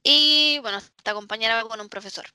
Y 0.03 0.59
bueno, 0.61 0.79
esta 0.79 1.15
compañera 1.15 1.63
va 1.63 1.69
con 1.69 1.81
un 1.81 1.89
profesor. 1.89 2.27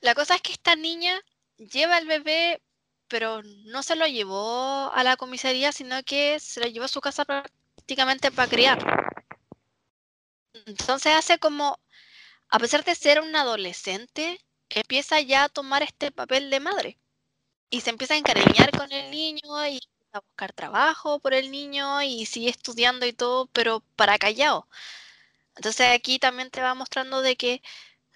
La 0.00 0.14
cosa 0.14 0.34
es 0.36 0.42
que 0.42 0.52
esta 0.52 0.76
niña 0.76 1.20
lleva 1.56 1.96
al 1.96 2.06
bebé, 2.06 2.62
pero 3.08 3.42
no 3.42 3.82
se 3.82 3.96
lo 3.96 4.06
llevó 4.06 4.90
a 4.92 5.02
la 5.04 5.16
comisaría, 5.16 5.72
sino 5.72 6.02
que 6.04 6.38
se 6.40 6.60
lo 6.60 6.66
llevó 6.66 6.84
a 6.86 6.88
su 6.88 7.00
casa 7.00 7.24
prácticamente 7.24 8.30
para 8.30 8.48
criar. 8.48 8.78
Entonces 10.66 11.14
hace 11.14 11.38
como, 11.38 11.78
a 12.48 12.58
pesar 12.58 12.84
de 12.84 12.94
ser 12.94 13.20
un 13.20 13.34
adolescente, 13.36 14.40
empieza 14.70 15.20
ya 15.20 15.44
a 15.44 15.48
tomar 15.48 15.82
este 15.82 16.10
papel 16.12 16.50
de 16.50 16.60
madre. 16.60 16.98
Y 17.70 17.80
se 17.80 17.90
empieza 17.90 18.14
a 18.14 18.18
encariñar 18.18 18.70
con 18.76 18.90
el 18.92 19.10
niño 19.10 19.66
y 19.68 19.80
a 20.12 20.20
buscar 20.20 20.52
trabajo 20.52 21.18
por 21.20 21.34
el 21.34 21.50
niño 21.50 22.02
y 22.02 22.26
sigue 22.26 22.50
estudiando 22.50 23.06
y 23.06 23.12
todo, 23.12 23.46
pero 23.48 23.80
para 23.96 24.18
callado. 24.18 24.68
Entonces 25.56 25.88
aquí 25.94 26.18
también 26.18 26.50
te 26.50 26.62
va 26.62 26.74
mostrando 26.74 27.22
de 27.22 27.36
que, 27.36 27.62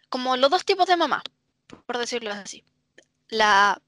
como 0.09 0.37
los 0.37 0.51
dos 0.51 0.65
tipos 0.65 0.87
de 0.87 0.97
mamá, 0.97 1.23
por 1.87 1.99
decirlo 1.99 2.33
así. 2.33 2.65
La, 3.29 3.81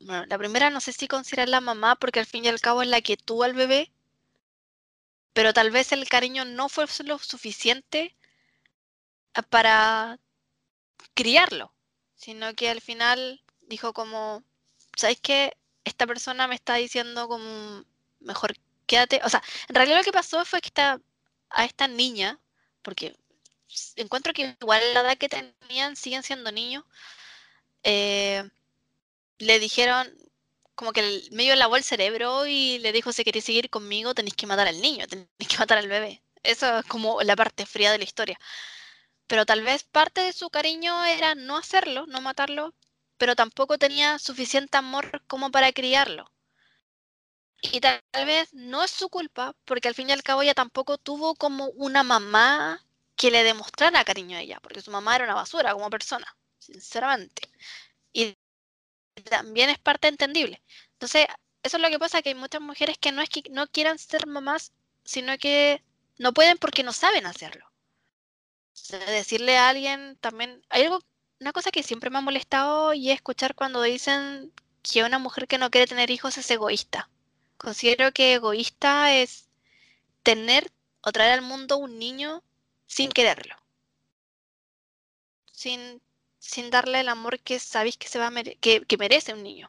la 0.00 0.38
primera 0.38 0.70
no 0.70 0.80
sé 0.80 0.92
si 0.92 1.08
considerar 1.08 1.48
la 1.48 1.60
mamá 1.60 1.96
porque 1.96 2.20
al 2.20 2.26
fin 2.26 2.44
y 2.44 2.48
al 2.48 2.60
cabo 2.60 2.82
es 2.82 2.88
la 2.88 3.00
que 3.00 3.16
tuvo 3.16 3.44
al 3.44 3.54
bebé, 3.54 3.92
pero 5.32 5.52
tal 5.52 5.70
vez 5.70 5.92
el 5.92 6.08
cariño 6.08 6.44
no 6.44 6.68
fue 6.68 6.86
lo 7.04 7.18
suficiente 7.18 8.16
para 9.50 10.18
criarlo, 11.14 11.72
sino 12.14 12.54
que 12.54 12.68
al 12.68 12.80
final 12.80 13.42
dijo 13.62 13.92
como, 13.92 14.44
¿sabes 14.96 15.18
qué? 15.20 15.56
Esta 15.84 16.06
persona 16.06 16.46
me 16.48 16.54
está 16.54 16.74
diciendo 16.76 17.28
como, 17.28 17.84
mejor 18.20 18.54
quédate. 18.86 19.20
O 19.24 19.28
sea, 19.28 19.42
en 19.68 19.74
realidad 19.74 19.98
lo 19.98 20.04
que 20.04 20.12
pasó 20.12 20.44
fue 20.44 20.60
que 20.60 20.68
esta, 20.68 21.00
a 21.50 21.64
esta 21.64 21.88
niña, 21.88 22.38
porque 22.82 23.16
encuentro 23.96 24.32
que 24.32 24.56
igual 24.60 24.82
la 24.94 25.00
edad 25.00 25.18
que 25.18 25.28
tenían 25.28 25.96
siguen 25.96 26.22
siendo 26.22 26.52
niños, 26.52 26.84
eh, 27.84 28.48
le 29.38 29.58
dijeron 29.58 30.12
como 30.74 30.92
que 30.92 31.22
medio 31.32 31.54
lavó 31.56 31.76
el 31.76 31.84
cerebro 31.84 32.46
y 32.46 32.78
le 32.78 32.92
dijo 32.92 33.12
si 33.12 33.24
queréis 33.24 33.44
seguir 33.44 33.70
conmigo 33.70 34.14
tenéis 34.14 34.34
que 34.34 34.46
matar 34.46 34.68
al 34.68 34.80
niño, 34.80 35.06
tenéis 35.06 35.28
que 35.48 35.58
matar 35.58 35.78
al 35.78 35.88
bebé. 35.88 36.22
Eso 36.42 36.78
es 36.78 36.86
como 36.86 37.22
la 37.22 37.36
parte 37.36 37.66
fría 37.66 37.92
de 37.92 37.98
la 37.98 38.04
historia. 38.04 38.38
Pero 39.26 39.46
tal 39.46 39.62
vez 39.62 39.84
parte 39.84 40.20
de 40.22 40.32
su 40.32 40.50
cariño 40.50 41.04
era 41.04 41.34
no 41.34 41.56
hacerlo, 41.56 42.06
no 42.06 42.20
matarlo, 42.20 42.74
pero 43.22 43.36
tampoco 43.36 43.78
tenía 43.78 44.18
suficiente 44.18 44.76
amor 44.78 45.22
como 45.28 45.52
para 45.52 45.72
criarlo. 45.72 46.32
Y 47.62 47.78
tal 47.80 48.02
vez 48.26 48.52
no 48.52 48.82
es 48.82 48.90
su 48.90 49.08
culpa, 49.08 49.54
porque 49.64 49.86
al 49.86 49.94
fin 49.94 50.08
y 50.08 50.12
al 50.12 50.24
cabo 50.24 50.42
ella 50.42 50.54
tampoco 50.54 50.98
tuvo 50.98 51.36
como 51.36 51.66
una 51.76 52.02
mamá 52.02 52.84
que 53.14 53.30
le 53.30 53.44
demostrara 53.44 54.04
cariño 54.04 54.36
a 54.36 54.40
ella, 54.40 54.58
porque 54.60 54.80
su 54.80 54.90
mamá 54.90 55.14
era 55.14 55.26
una 55.26 55.36
basura 55.36 55.72
como 55.72 55.88
persona, 55.88 56.36
sinceramente. 56.58 57.48
Y 58.12 58.36
también 59.30 59.70
es 59.70 59.78
parte 59.78 60.08
entendible. 60.08 60.60
Entonces, 60.94 61.26
eso 61.62 61.76
es 61.76 61.80
lo 61.80 61.90
que 61.90 62.00
pasa, 62.00 62.22
que 62.22 62.30
hay 62.30 62.34
muchas 62.34 62.60
mujeres 62.60 62.98
que 62.98 63.12
no 63.12 63.22
es 63.22 63.28
que 63.30 63.44
no 63.50 63.68
quieran 63.68 64.00
ser 64.00 64.26
mamás, 64.26 64.72
sino 65.04 65.38
que 65.38 65.80
no 66.18 66.32
pueden 66.32 66.58
porque 66.58 66.82
no 66.82 66.92
saben 66.92 67.26
hacerlo. 67.26 67.72
decirle 68.90 69.56
a 69.56 69.68
alguien 69.68 70.16
también, 70.20 70.62
hay 70.68 70.82
algo, 70.82 71.00
una 71.42 71.52
cosa 71.52 71.72
que 71.72 71.82
siempre 71.82 72.08
me 72.08 72.18
ha 72.18 72.22
molestado 72.22 72.94
y 72.94 73.10
es 73.10 73.16
escuchar 73.16 73.56
cuando 73.56 73.82
dicen 73.82 74.52
que 74.80 75.02
una 75.02 75.18
mujer 75.18 75.48
que 75.48 75.58
no 75.58 75.70
quiere 75.70 75.88
tener 75.88 76.10
hijos 76.10 76.38
es 76.38 76.48
egoísta. 76.50 77.10
Considero 77.56 78.12
que 78.12 78.34
egoísta 78.34 79.12
es 79.12 79.48
tener 80.22 80.70
o 81.02 81.10
traer 81.10 81.32
al 81.32 81.42
mundo 81.42 81.78
un 81.78 81.98
niño 81.98 82.44
sin 82.86 83.10
quererlo. 83.10 83.56
Sin, 85.50 86.00
sin 86.38 86.70
darle 86.70 87.00
el 87.00 87.08
amor 87.08 87.40
que 87.40 87.58
sabéis 87.58 87.96
que, 87.96 88.06
se 88.06 88.20
va 88.20 88.30
que, 88.60 88.96
merece 88.96 89.34
un 89.34 89.42
niño. 89.42 89.68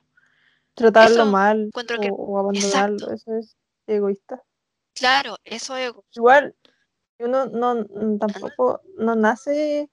Tratarlo 0.75 1.25
mal 1.25 1.71
o, 2.11 2.37
abandonarlo, 2.37 3.11
eso 3.11 3.35
es 3.35 3.55
egoísta. 3.87 4.43
Claro, 4.93 5.37
eso 5.43 5.75
es 5.75 5.91
Igual, 6.11 6.55
uno 7.17 7.47
no, 7.47 7.83
tampoco 8.19 8.81
no 8.95 9.15
nace 9.15 9.89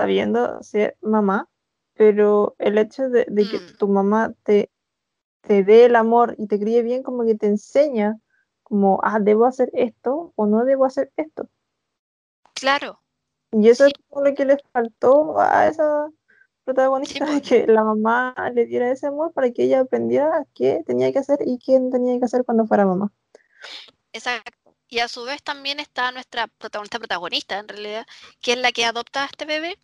sabiendo 0.00 0.62
ser 0.62 0.96
mamá, 1.00 1.48
pero 1.94 2.54
el 2.58 2.78
hecho 2.78 3.08
de, 3.08 3.24
que 3.26 3.58
mm. 3.58 3.76
tu 3.78 3.88
mamá 3.88 4.32
te 4.44 4.70
te 5.48 5.64
dé 5.64 5.86
el 5.86 5.96
amor 5.96 6.34
y 6.38 6.46
te 6.46 6.60
críe 6.60 6.82
bien, 6.82 7.02
como 7.02 7.24
que 7.24 7.34
te 7.34 7.46
enseña 7.46 8.18
como, 8.62 9.00
ah, 9.02 9.18
debo 9.18 9.46
hacer 9.46 9.70
esto 9.72 10.32
o 10.36 10.46
no 10.46 10.64
debo 10.66 10.84
hacer 10.84 11.10
esto. 11.16 11.48
Claro. 12.52 13.00
Y 13.52 13.68
eso 13.70 13.86
es 13.86 13.92
lo 14.14 14.34
que 14.34 14.44
le 14.44 14.58
faltó 14.72 15.40
a 15.40 15.66
esa 15.68 16.10
protagonista, 16.64 17.24
pues. 17.26 17.48
que 17.48 17.66
la 17.66 17.82
mamá 17.82 18.34
le 18.52 18.66
diera 18.66 18.90
ese 18.90 19.06
amor 19.06 19.32
para 19.32 19.50
que 19.50 19.64
ella 19.64 19.80
aprendiera 19.80 20.44
qué 20.54 20.82
tenía 20.86 21.10
que 21.12 21.20
hacer 21.20 21.38
y 21.46 21.58
qué 21.58 21.80
tenía 21.90 22.18
que 22.18 22.26
hacer 22.26 22.44
cuando 22.44 22.66
fuera 22.66 22.84
mamá. 22.84 23.10
Exacto. 24.12 24.76
Y 24.90 24.98
a 24.98 25.08
su 25.08 25.24
vez 25.24 25.42
también 25.42 25.80
está 25.80 26.12
nuestra 26.12 26.46
protagonista 26.46 26.98
protagonista, 26.98 27.58
en 27.58 27.68
realidad, 27.68 28.06
que 28.42 28.52
es 28.52 28.58
la 28.58 28.72
que 28.72 28.84
adopta 28.84 29.22
a 29.22 29.26
este 29.26 29.46
bebé 29.46 29.78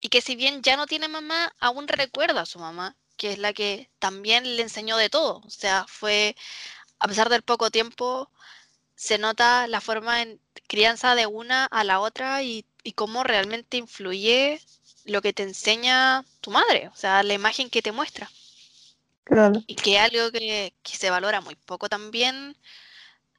y 0.00 0.08
que 0.08 0.20
si 0.20 0.36
bien 0.36 0.62
ya 0.62 0.76
no 0.76 0.86
tiene 0.86 1.08
mamá, 1.08 1.52
aún 1.60 1.88
recuerda 1.88 2.42
a 2.42 2.46
su 2.46 2.58
mamá 2.58 2.96
que 3.18 3.32
es 3.32 3.38
la 3.38 3.52
que 3.52 3.90
también 3.98 4.56
le 4.56 4.62
enseñó 4.62 4.96
de 4.96 5.10
todo. 5.10 5.42
O 5.44 5.50
sea, 5.50 5.84
fue, 5.86 6.36
a 7.00 7.08
pesar 7.08 7.28
del 7.28 7.42
poco 7.42 7.70
tiempo, 7.70 8.30
se 8.94 9.18
nota 9.18 9.66
la 9.66 9.82
forma 9.82 10.22
en 10.22 10.40
crianza 10.68 11.14
de 11.14 11.26
una 11.26 11.66
a 11.66 11.84
la 11.84 12.00
otra 12.00 12.42
y, 12.42 12.64
cómo 12.94 13.22
realmente 13.22 13.76
influye 13.76 14.62
lo 15.04 15.20
que 15.20 15.34
te 15.34 15.42
enseña 15.42 16.24
tu 16.40 16.50
madre, 16.50 16.88
o 16.88 16.96
sea, 16.96 17.22
la 17.22 17.34
imagen 17.34 17.68
que 17.68 17.82
te 17.82 17.92
muestra. 17.92 18.30
Claro. 19.24 19.62
Y 19.66 19.74
que 19.74 19.96
es 19.96 20.00
algo 20.00 20.32
que, 20.32 20.72
que, 20.82 20.96
se 20.96 21.10
valora 21.10 21.42
muy 21.42 21.54
poco 21.54 21.90
también, 21.90 22.56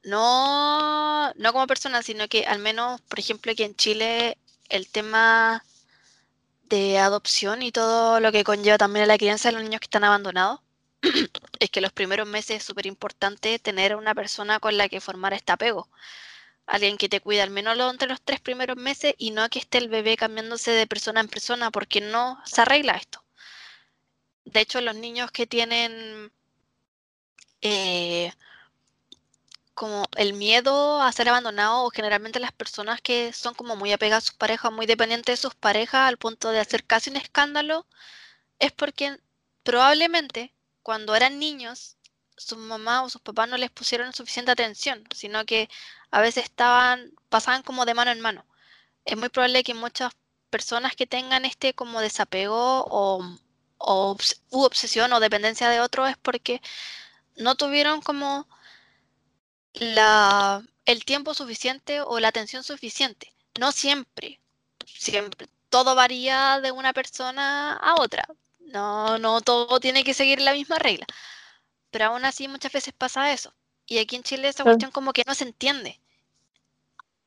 no, 0.04 1.32
no 1.34 1.52
como 1.52 1.66
persona, 1.66 2.00
sino 2.02 2.28
que 2.28 2.46
al 2.46 2.60
menos, 2.60 3.00
por 3.00 3.18
ejemplo, 3.18 3.50
aquí 3.50 3.64
en 3.64 3.74
Chile, 3.74 4.38
el 4.68 4.86
tema 4.88 5.64
de 6.70 6.98
adopción 6.98 7.62
y 7.62 7.72
todo 7.72 8.20
lo 8.20 8.32
que 8.32 8.44
conlleva 8.44 8.78
también 8.78 9.04
a 9.04 9.06
la 9.06 9.18
crianza 9.18 9.48
de 9.48 9.54
los 9.54 9.62
niños 9.62 9.80
que 9.80 9.86
están 9.86 10.04
abandonados, 10.04 10.60
es 11.60 11.70
que 11.70 11.80
los 11.80 11.92
primeros 11.92 12.26
meses 12.28 12.58
es 12.58 12.64
súper 12.64 12.86
importante 12.86 13.58
tener 13.58 13.96
una 13.96 14.14
persona 14.14 14.60
con 14.60 14.76
la 14.78 14.88
que 14.88 15.00
formar 15.00 15.34
este 15.34 15.52
apego. 15.52 15.88
Alguien 16.66 16.96
que 16.98 17.08
te 17.08 17.20
cuida 17.20 17.42
al 17.42 17.50
menos 17.50 17.76
entre 17.90 18.08
los 18.08 18.22
tres 18.22 18.40
primeros 18.40 18.76
meses 18.76 19.14
y 19.18 19.32
no 19.32 19.48
que 19.50 19.58
esté 19.58 19.78
el 19.78 19.88
bebé 19.88 20.16
cambiándose 20.16 20.70
de 20.70 20.86
persona 20.86 21.20
en 21.20 21.28
persona 21.28 21.70
porque 21.70 22.00
no 22.00 22.40
se 22.46 22.62
arregla 22.62 22.94
esto. 22.94 23.24
De 24.44 24.60
hecho, 24.60 24.80
los 24.80 24.94
niños 24.94 25.30
que 25.32 25.46
tienen 25.46 26.32
eh, 27.62 28.32
como 29.80 30.04
el 30.16 30.34
miedo 30.34 31.00
a 31.00 31.10
ser 31.10 31.30
abandonado 31.30 31.84
o 31.84 31.90
generalmente 31.90 32.38
las 32.38 32.52
personas 32.52 33.00
que 33.00 33.32
son 33.32 33.54
como 33.54 33.76
muy 33.76 33.92
apegadas 33.94 34.24
a 34.24 34.26
sus 34.26 34.36
parejas, 34.36 34.70
muy 34.70 34.84
dependientes 34.84 35.32
de 35.32 35.42
sus 35.42 35.54
parejas 35.54 36.06
al 36.06 36.18
punto 36.18 36.50
de 36.50 36.60
hacer 36.60 36.84
casi 36.84 37.08
un 37.08 37.16
escándalo, 37.16 37.86
es 38.58 38.72
porque 38.72 39.18
probablemente 39.62 40.52
cuando 40.82 41.14
eran 41.16 41.38
niños 41.38 41.96
sus 42.36 42.58
mamás 42.58 43.04
o 43.04 43.08
sus 43.08 43.22
papás 43.22 43.48
no 43.48 43.56
les 43.56 43.70
pusieron 43.70 44.12
suficiente 44.12 44.50
atención, 44.52 45.02
sino 45.14 45.46
que 45.46 45.70
a 46.10 46.20
veces 46.20 46.44
estaban, 46.44 47.12
pasaban 47.30 47.62
como 47.62 47.86
de 47.86 47.94
mano 47.94 48.10
en 48.10 48.20
mano. 48.20 48.44
Es 49.06 49.16
muy 49.16 49.30
probable 49.30 49.64
que 49.64 49.72
muchas 49.72 50.12
personas 50.50 50.94
que 50.94 51.06
tengan 51.06 51.46
este 51.46 51.72
como 51.72 52.02
desapego 52.02 52.84
o, 52.90 53.24
o 53.78 54.16
u 54.50 54.62
obsesión 54.62 55.10
o 55.14 55.20
dependencia 55.20 55.70
de 55.70 55.80
otro 55.80 56.06
es 56.06 56.18
porque 56.18 56.60
no 57.36 57.54
tuvieron 57.54 58.02
como 58.02 58.46
la, 59.74 60.62
el 60.84 61.04
tiempo 61.04 61.34
suficiente 61.34 62.00
o 62.00 62.18
la 62.20 62.28
atención 62.28 62.62
suficiente. 62.64 63.32
No 63.58 63.72
siempre, 63.72 64.40
siempre. 64.86 65.48
Todo 65.68 65.94
varía 65.94 66.60
de 66.60 66.72
una 66.72 66.92
persona 66.92 67.74
a 67.74 68.00
otra. 68.00 68.26
No, 68.58 69.18
no 69.18 69.40
todo 69.40 69.80
tiene 69.80 70.04
que 70.04 70.14
seguir 70.14 70.40
la 70.40 70.52
misma 70.52 70.78
regla. 70.78 71.06
Pero 71.90 72.06
aún 72.06 72.24
así 72.24 72.48
muchas 72.48 72.72
veces 72.72 72.94
pasa 72.94 73.32
eso. 73.32 73.52
Y 73.86 73.98
aquí 73.98 74.16
en 74.16 74.22
Chile 74.22 74.48
esa 74.48 74.64
cuestión 74.64 74.90
como 74.90 75.12
que 75.12 75.24
no 75.26 75.34
se 75.34 75.44
entiende. 75.44 76.00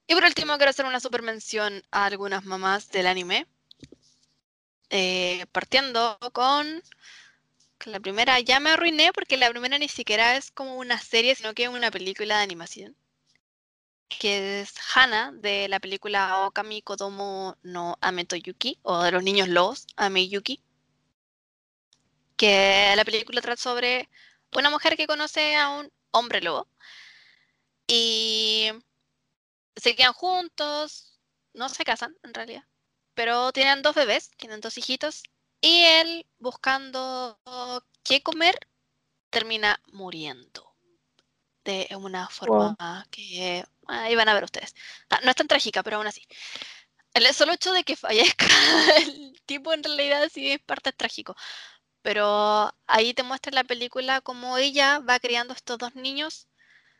Y 0.07 0.15
por 0.15 0.23
último 0.23 0.55
quiero 0.57 0.69
hacer 0.69 0.85
una 0.85 0.99
super 0.99 1.21
mención 1.21 1.83
a 1.91 2.05
algunas 2.05 2.45
mamás 2.45 2.89
del 2.89 3.07
anime. 3.07 3.47
Eh, 4.89 5.45
partiendo 5.51 6.17
con 6.33 6.83
la 7.85 7.99
primera 7.99 8.39
ya 8.39 8.59
me 8.59 8.71
arruiné 8.71 9.11
porque 9.13 9.37
la 9.37 9.49
primera 9.49 9.77
ni 9.77 9.87
siquiera 9.89 10.35
es 10.37 10.51
como 10.51 10.77
una 10.77 10.99
serie, 10.99 11.35
sino 11.35 11.53
que 11.53 11.63
es 11.63 11.69
una 11.69 11.91
película 11.91 12.37
de 12.37 12.43
animación. 12.43 12.95
Que 14.09 14.61
es 14.61 14.73
Hana 14.95 15.31
de 15.33 15.67
la 15.67 15.79
película 15.79 16.45
Okami 16.45 16.81
Kodomo 16.81 17.57
no 17.63 17.97
Ame 18.01 18.25
to 18.25 18.35
Yuki 18.35 18.79
o 18.83 19.03
de 19.03 19.11
los 19.11 19.23
niños 19.23 19.47
lobos. 19.49 19.87
Que 22.37 22.93
la 22.95 23.05
película 23.05 23.41
trata 23.41 23.61
sobre 23.61 24.09
una 24.55 24.69
mujer 24.69 24.95
que 24.97 25.07
conoce 25.07 25.55
a 25.55 25.69
un 25.69 25.91
hombre 26.11 26.41
lobo 26.41 26.67
y 27.87 28.71
se 29.75 29.95
quedan 29.95 30.13
juntos, 30.13 31.19
no 31.53 31.69
se 31.69 31.83
casan 31.85 32.15
en 32.23 32.33
realidad, 32.33 32.63
pero 33.13 33.51
tienen 33.51 33.81
dos 33.81 33.95
bebés, 33.95 34.31
tienen 34.37 34.61
dos 34.61 34.77
hijitos 34.77 35.23
y 35.63 35.81
él 35.85 36.27
buscando 36.39 37.39
qué 38.03 38.21
comer 38.21 38.59
termina 39.29 39.79
muriendo 39.93 40.75
de 41.63 41.87
una 41.95 42.27
forma 42.27 43.07
que 43.09 43.63
ahí 43.87 44.13
van 44.15 44.27
a 44.27 44.33
ver 44.33 44.43
ustedes. 44.43 44.75
Ah, 45.09 45.21
no 45.23 45.29
es 45.29 45.37
tan 45.37 45.47
trágica, 45.47 45.81
pero 45.81 45.97
aún 45.97 46.07
así. 46.07 46.27
El 47.13 47.33
solo 47.33 47.53
hecho 47.53 47.71
de 47.71 47.85
que 47.85 47.95
fallezca 47.95 48.45
el 48.97 49.41
tipo 49.45 49.73
en 49.73 49.83
realidad 49.83 50.29
sí 50.33 50.51
es 50.51 50.59
parte 50.59 50.91
trágico. 50.91 51.35
Pero 52.01 52.73
ahí 52.85 53.13
te 53.13 53.23
muestra 53.23 53.51
en 53.51 53.55
la 53.55 53.63
película 53.63 54.19
cómo 54.19 54.57
ella 54.57 54.99
va 54.99 55.19
criando 55.19 55.53
estos 55.53 55.77
dos 55.77 55.95
niños, 55.95 56.49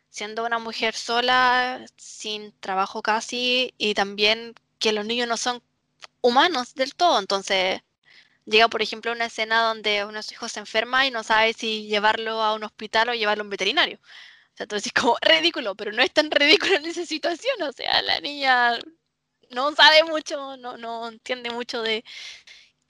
siendo 0.08 0.46
una 0.46 0.58
mujer 0.58 0.94
sola, 0.94 1.84
sin 1.96 2.58
trabajo 2.60 3.02
casi, 3.02 3.74
y 3.76 3.94
también 3.94 4.54
que 4.78 4.92
los 4.92 5.04
niños 5.04 5.28
no 5.28 5.36
son 5.36 5.62
humanos 6.22 6.74
del 6.74 6.94
todo. 6.94 7.18
Entonces, 7.18 7.82
llega, 8.46 8.68
por 8.68 8.82
ejemplo, 8.82 9.12
una 9.12 9.26
escena 9.26 9.62
donde 9.62 10.04
uno 10.04 10.14
de 10.18 10.22
sus 10.22 10.32
hijos 10.32 10.52
se 10.52 10.60
enferma 10.60 11.06
y 11.06 11.10
no 11.10 11.22
sabe 11.22 11.52
si 11.54 11.86
llevarlo 11.86 12.42
a 12.42 12.54
un 12.54 12.64
hospital 12.64 13.08
o 13.10 13.14
llevarlo 13.14 13.42
a 13.42 13.44
un 13.46 13.50
veterinario. 13.50 13.98
O 14.54 14.56
sea, 14.56 14.64
entonces 14.64 14.92
como 14.92 15.16
ridículo, 15.22 15.74
pero 15.76 15.92
no 15.92 16.02
es 16.02 16.12
tan 16.12 16.30
ridículo 16.30 16.76
en 16.76 16.86
esa 16.86 17.06
situación. 17.06 17.60
O 17.62 17.72
sea, 17.72 18.02
la 18.02 18.20
niña 18.20 18.78
no 19.50 19.74
sabe 19.74 20.04
mucho, 20.04 20.56
no, 20.58 20.76
no 20.76 21.08
entiende 21.08 21.50
mucho 21.50 21.82
de 21.82 22.04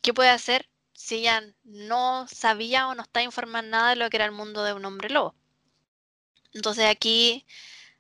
qué 0.03 0.15
puede 0.15 0.31
hacer 0.31 0.69
si 0.93 1.17
ella 1.17 1.43
no 1.65 2.27
sabía 2.29 2.89
o 2.89 2.95
no 2.95 3.03
está 3.03 3.23
informada 3.23 3.63
nada 3.63 3.91
de 3.91 3.97
lo 3.97 4.11
que 4.11 4.17
era 4.17 4.27
el 4.27 4.33
mundo 4.33 4.65
de 4.65 4.73
un 4.73 4.85
hombre 4.85 5.11
lobo. 5.11 5.35
Entonces 6.53 6.87
aquí 6.87 7.47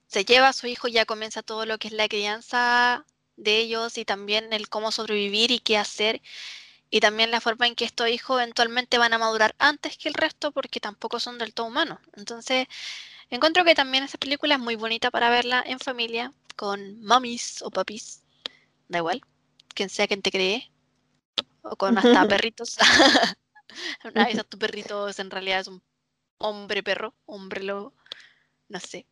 se 0.06 0.24
lleva 0.24 0.48
a 0.48 0.52
su 0.52 0.66
hijo 0.66 0.88
y 0.88 0.92
ya 0.92 1.06
comienza 1.06 1.42
todo 1.42 1.66
lo 1.66 1.78
que 1.78 1.88
es 1.88 1.94
la 1.94 2.08
crianza 2.08 3.04
de 3.36 3.58
ellos 3.58 3.98
y 3.98 4.04
también 4.04 4.52
el 4.52 4.68
cómo 4.68 4.92
sobrevivir 4.92 5.50
y 5.50 5.58
qué 5.60 5.76
hacer 5.78 6.22
y 6.94 7.00
también 7.00 7.32
la 7.32 7.40
forma 7.40 7.66
en 7.66 7.74
que 7.74 7.84
estos 7.84 8.08
hijos 8.08 8.40
eventualmente 8.40 8.98
van 8.98 9.12
a 9.12 9.18
madurar 9.18 9.56
antes 9.58 9.98
que 9.98 10.08
el 10.08 10.14
resto 10.14 10.52
porque 10.52 10.78
tampoco 10.78 11.18
son 11.18 11.38
del 11.38 11.52
todo 11.52 11.66
humanos. 11.66 11.98
Entonces 12.16 12.68
encuentro 13.30 13.64
que 13.64 13.74
también 13.74 14.04
esa 14.04 14.16
película 14.16 14.54
es 14.54 14.60
muy 14.60 14.76
bonita 14.76 15.10
para 15.10 15.28
verla 15.28 15.60
en 15.66 15.80
familia 15.80 16.32
con 16.54 17.02
mamis 17.02 17.62
o 17.62 17.70
papis, 17.72 18.22
da 18.86 18.98
igual, 18.98 19.22
quien 19.74 19.88
sea 19.88 20.06
quien 20.06 20.22
te 20.22 20.30
cree 20.30 20.70
o 21.62 21.74
con 21.74 21.98
hasta 21.98 22.28
perritos. 22.28 22.76
Una 24.04 24.26
vez 24.26 24.46
tu 24.48 24.56
perrito 24.56 25.08
en 25.18 25.30
realidad 25.32 25.58
es 25.58 25.66
un 25.66 25.82
hombre 26.38 26.84
perro, 26.84 27.12
hombre 27.26 27.64
lobo, 27.64 27.92
no 28.68 28.78
sé. 28.78 29.04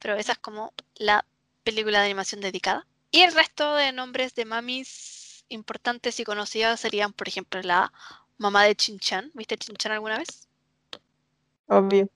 Pero 0.00 0.16
esa 0.16 0.32
es 0.32 0.38
como 0.38 0.74
la 0.96 1.24
película 1.62 2.00
de 2.00 2.06
animación 2.06 2.40
dedicada. 2.40 2.84
Y 3.12 3.20
el 3.20 3.32
resto 3.32 3.76
de 3.76 3.92
nombres 3.92 4.34
de 4.34 4.44
mamis 4.44 5.27
importantes 5.48 6.18
y 6.20 6.24
conocidas 6.24 6.80
serían, 6.80 7.12
por 7.12 7.28
ejemplo, 7.28 7.60
la 7.62 7.92
mamá 8.36 8.64
de 8.64 8.76
Chinchan. 8.76 9.30
¿Viste 9.34 9.56
Chinchan 9.56 9.92
alguna 9.92 10.18
vez? 10.18 10.48
Obvio. 11.66 12.08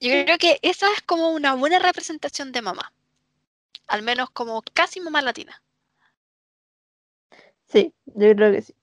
Yo 0.00 0.24
creo 0.24 0.38
que 0.38 0.58
esa 0.62 0.86
es 0.92 1.02
como 1.02 1.30
una 1.30 1.54
buena 1.54 1.78
representación 1.78 2.52
de 2.52 2.62
mamá. 2.62 2.92
Al 3.88 4.02
menos 4.02 4.30
como 4.30 4.62
casi 4.72 5.00
mamá 5.00 5.22
latina. 5.22 5.62
Sí, 7.66 7.92
yo 8.06 8.34
creo 8.34 8.52
que 8.52 8.62
sí. 8.62 8.74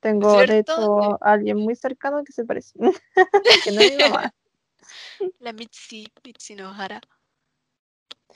Tengo, 0.00 0.36
de 0.36 0.58
hecho, 0.58 1.18
a 1.24 1.32
alguien 1.32 1.58
muy 1.58 1.74
cercano 1.74 2.22
que 2.24 2.32
se 2.32 2.44
parece. 2.44 2.78
que 3.64 3.72
no 3.72 3.80
es 3.80 3.96
mi 3.96 4.02
mamá. 4.02 4.32
La 5.40 5.52
Mitzi, 5.52 6.06
Mitzi 6.24 6.54
Nohara. 6.54 7.00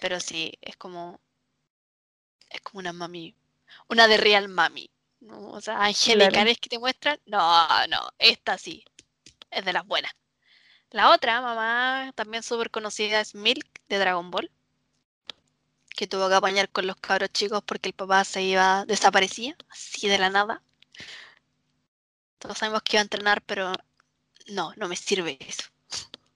Pero 0.01 0.19
sí, 0.19 0.53
es 0.61 0.77
como. 0.77 1.21
Es 2.51 2.61
como 2.61 2.81
una 2.81 2.93
mami. 2.93 3.37
Una 3.89 4.09
de 4.09 4.17
real 4.17 4.49
mami. 4.49 4.91
¿no? 5.21 5.51
O 5.51 5.61
sea, 5.61 5.83
angelicales 5.85 6.59
que 6.59 6.69
te 6.69 6.79
muestran. 6.79 7.19
No, 7.27 7.67
no, 7.89 8.11
esta 8.19 8.59
sí. 8.59 8.85
Es 9.51 9.65
de 9.65 9.73
las 9.73 9.87
buenas. 9.87 10.13
La 10.91 11.11
otra, 11.11 11.41
mamá, 11.41 12.13
también 12.15 12.43
súper 12.43 12.71
conocida, 12.71 13.21
es 13.21 13.35
Milk 13.35 13.67
de 13.89 13.99
Dragon 13.99 14.31
Ball. 14.31 14.51
Que 15.91 16.07
tuvo 16.07 16.29
que 16.29 16.35
apañar 16.35 16.69
con 16.71 16.87
los 16.87 16.97
cabros 16.97 17.31
chicos 17.33 17.63
porque 17.65 17.91
el 17.91 17.95
papá 17.95 18.25
se 18.25 18.43
iba, 18.43 18.85
desaparecía, 18.87 19.57
así 19.71 20.09
de 20.09 20.19
la 20.19 20.31
nada. 20.31 20.63
Todos 22.39 22.59
sabemos 22.59 22.83
que 22.83 22.97
iba 22.97 23.01
a 23.01 23.05
entrenar, 23.05 23.43
pero 23.43 23.73
no, 24.49 24.73
no 24.77 24.89
me 24.89 24.97
sirve 24.97 25.39
eso. 25.41 25.65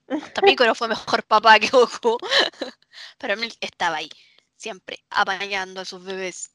Tampico 0.33 0.73
fue 0.75 0.87
mejor 0.87 1.23
papá 1.23 1.59
que 1.59 1.67
Goku. 1.67 2.17
Pero 3.17 3.37
Milk 3.37 3.57
estaba 3.59 3.97
ahí, 3.97 4.09
siempre, 4.55 5.03
apañando 5.09 5.81
a 5.81 5.85
sus 5.85 6.03
bebés. 6.03 6.51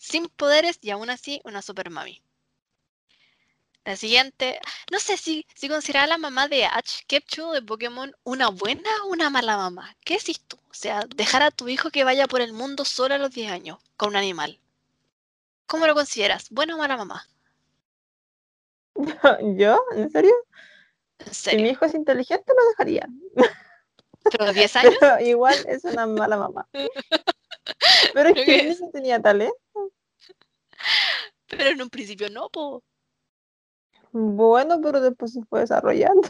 Sin 0.00 0.28
poderes 0.30 0.78
y 0.80 0.90
aún 0.90 1.10
así 1.10 1.42
una 1.44 1.60
super 1.60 1.90
mami. 1.90 2.22
La 3.84 3.96
siguiente, 3.96 4.58
no 4.90 4.98
sé 4.98 5.18
si, 5.18 5.46
si 5.54 5.68
considerar 5.68 6.04
a 6.04 6.06
la 6.06 6.16
mamá 6.16 6.48
de 6.48 6.64
Ash 6.64 7.02
Ketchum 7.06 7.52
de 7.52 7.60
Pokémon 7.60 8.10
una 8.24 8.48
buena 8.48 8.88
o 9.04 9.08
una 9.08 9.28
mala 9.28 9.58
mamá. 9.58 9.94
¿Qué 10.02 10.14
decís 10.14 10.40
tú? 10.48 10.56
O 10.56 10.74
sea, 10.74 11.04
dejar 11.14 11.42
a 11.42 11.50
tu 11.50 11.68
hijo 11.68 11.90
que 11.90 12.04
vaya 12.04 12.26
por 12.26 12.40
el 12.40 12.54
mundo 12.54 12.86
solo 12.86 13.14
a 13.14 13.18
los 13.18 13.30
10 13.32 13.52
años, 13.52 13.78
con 13.98 14.08
un 14.08 14.16
animal. 14.16 14.58
¿Cómo 15.66 15.86
lo 15.86 15.94
consideras? 15.94 16.48
¿Buena 16.50 16.76
o 16.76 16.78
mala 16.78 16.96
mamá? 16.96 17.28
¿Yo? 19.56 19.82
¿En 19.94 20.10
serio? 20.10 20.34
En 21.18 21.34
Si 21.34 21.56
mi 21.56 21.70
hijo 21.70 21.84
es 21.84 21.94
inteligente, 21.94 22.52
lo 22.56 22.68
dejaría. 22.70 23.06
¿Pero 24.30 24.52
10 24.52 24.76
años? 24.76 24.94
Pero 24.98 25.20
igual 25.20 25.56
es 25.68 25.84
una 25.84 26.06
mala 26.06 26.38
mamá. 26.38 26.66
Pero 28.14 28.30
es 28.30 28.34
que 28.34 28.62
mi 28.62 28.70
hijo 28.70 28.90
tenía 28.92 29.20
talento. 29.20 29.56
Pero 31.50 31.70
en 31.70 31.82
un 31.82 31.90
principio 31.90 32.30
no, 32.30 32.48
po. 32.48 32.82
Bueno, 34.12 34.80
pero 34.80 35.00
después 35.00 35.32
se 35.32 35.42
fue 35.44 35.60
desarrollando. 35.60 36.28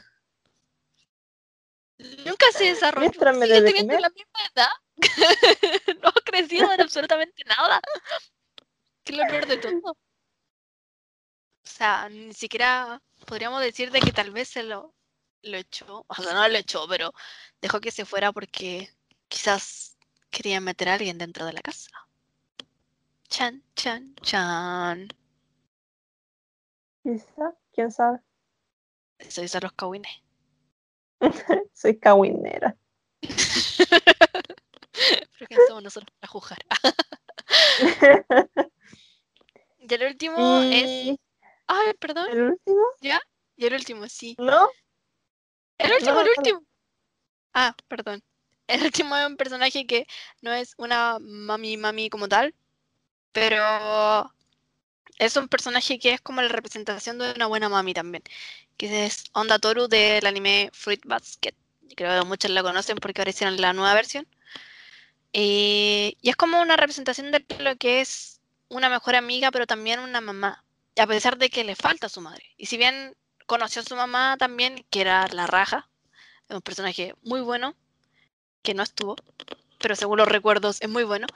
Nunca 2.25 2.47
se 2.53 2.65
desarrolló. 2.65 3.13
Sigue 3.13 3.47
dé 3.47 3.61
de 3.61 3.63
teniendo 3.63 3.95
comer. 3.95 4.01
la 4.01 4.11
misma 4.11 4.41
edad. 4.55 4.71
no 6.03 6.09
ha 6.09 6.21
crecido 6.25 6.73
en 6.73 6.81
absolutamente 6.81 7.45
nada. 7.45 7.81
Que 9.05 9.13
es 9.13 9.19
lo 9.19 9.27
peor 9.27 9.47
de 9.47 9.57
todo. 9.59 9.93
O 9.93 9.97
sea, 11.63 12.09
ni 12.09 12.33
siquiera 12.33 13.01
podríamos 13.27 13.61
decir 13.61 13.91
de 13.91 14.01
que 14.01 14.13
tal 14.13 14.31
vez 14.31 14.49
se 14.49 14.63
lo, 14.63 14.95
lo 15.43 15.57
echó. 15.59 16.05
O 16.09 16.15
sea, 16.15 16.33
no 16.33 16.49
lo 16.49 16.57
echó, 16.57 16.87
pero 16.89 17.13
dejó 17.61 17.81
que 17.81 17.91
se 17.91 18.07
fuera 18.07 18.33
porque 18.33 18.91
quizás 19.29 19.99
quería 20.31 20.61
meter 20.61 20.89
a 20.89 20.95
alguien 20.95 21.19
dentro 21.19 21.45
de 21.45 21.53
la 21.53 21.61
casa. 21.61 21.91
Chan, 23.31 23.63
chan, 23.77 24.15
chan. 24.23 25.09
Quizá, 27.03 27.55
quién 27.73 27.91
sabe. 27.91 28.19
Eso 29.19 29.41
dicen 29.41 29.61
los 29.63 29.73
kawines. 29.73 30.13
Soy 31.73 31.99
cawinera. 31.99 32.77
Pero 35.39 35.47
quién 35.49 35.61
somos 35.69 35.83
nosotros 35.85 36.15
para 36.19 36.31
juzgar. 36.31 36.59
Y 39.83 39.95
el 39.95 40.03
último 40.05 40.61
es. 40.63 40.85
y 40.85 41.21
Ay, 41.67 41.95
perdón. 41.95 42.29
el 42.31 42.43
último, 42.51 42.83
Y 43.57 43.67
el 43.67 43.75
último, 43.75 44.07
sí. 44.09 44.37
¿no? 44.39 44.69
El 45.79 45.93
último, 45.93 46.13
No, 46.13 46.21
el 46.21 46.27
no. 46.27 46.33
último. 46.37 46.63
Ah, 47.55 47.75
perdón. 47.89 48.23
El 48.69 48.85
último 48.85 49.17
es 49.17 49.27
un 49.27 49.37
personaje 49.37 49.87
que 49.87 50.07
no 50.43 50.53
es 50.53 50.75
una 50.77 51.19
mami 51.19 51.77
mami 51.77 52.09
como 52.11 52.29
tal, 52.29 52.55
pero 53.33 54.33
es 55.19 55.37
un 55.37 55.49
personaje 55.49 55.99
que 55.99 56.15
es 56.15 56.21
como 56.21 56.43
la 56.43 56.49
representación 56.49 57.19
de 57.19 57.33
una 57.33 57.47
buena 57.47 57.69
mami 57.69 57.95
también, 57.95 58.23
que 58.77 59.07
es 59.07 59.25
Onda 59.33 59.59
Toru 59.59 59.89
del 59.89 60.27
anime 60.27 60.71
Fruit 60.73 61.05
Basket. 61.05 61.55
Creo 61.97 62.23
que 62.23 62.27
muchos 62.29 62.51
la 62.51 62.63
conocen 62.63 62.97
porque 62.99 63.21
ahora 63.21 63.31
hicieron 63.31 63.61
la 63.61 63.73
nueva 63.73 63.95
versión. 63.95 64.27
Y, 65.33 66.17
y 66.23 66.31
es 66.31 66.37
como 66.37 66.61
una 66.61 66.77
representación 66.77 67.31
de 67.31 67.45
lo 67.61 67.77
que 67.77 68.01
es 68.01 68.41
una 68.69 68.89
mejor 68.89 69.17
amiga, 69.17 69.51
pero 69.51 69.67
también 69.67 70.01
una 70.01 70.21
mamá, 70.21 70.65
a 70.97 71.07
pesar 71.07 71.39
de 71.39 71.51
que 71.51 71.65
le 71.65 71.77
falta 71.77 72.07
a 72.07 72.11
su 72.11 72.21
madre. 72.21 72.45
Y 72.57 72.67
si 72.67 72.77
bien 72.79 73.17
conoció 73.47 73.83
a 73.83 73.85
su 73.85 73.97
mamá 73.97 74.37
también, 74.39 74.87
que 74.91 75.01
era 75.03 75.27
la 75.29 75.47
raja, 75.47 75.89
un 76.49 76.63
personaje 76.63 77.15
muy 77.23 77.41
bueno, 77.41 77.77
que 78.63 78.75
no 78.75 78.83
estuvo, 78.83 79.17
pero 79.79 79.97
según 79.97 80.19
los 80.19 80.29
recuerdos 80.29 80.79
es 80.81 80.89
muy 80.89 81.05
bueno. 81.05 81.27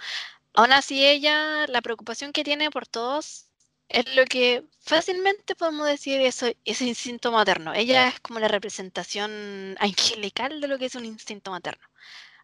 Aún 0.54 0.72
así, 0.72 1.04
ella, 1.04 1.66
la 1.66 1.82
preocupación 1.82 2.32
que 2.32 2.44
tiene 2.44 2.70
por 2.70 2.86
todos 2.86 3.48
es 3.88 4.14
lo 4.14 4.24
que 4.24 4.64
fácilmente 4.80 5.54
podemos 5.56 5.86
decir 5.86 6.20
eso, 6.20 6.46
ese 6.64 6.86
instinto 6.86 7.32
materno. 7.32 7.74
Ella 7.74 8.08
es 8.08 8.20
como 8.20 8.38
la 8.38 8.48
representación 8.48 9.76
angelical 9.80 10.60
de 10.60 10.68
lo 10.68 10.78
que 10.78 10.86
es 10.86 10.94
un 10.94 11.04
instinto 11.04 11.50
materno. 11.50 11.84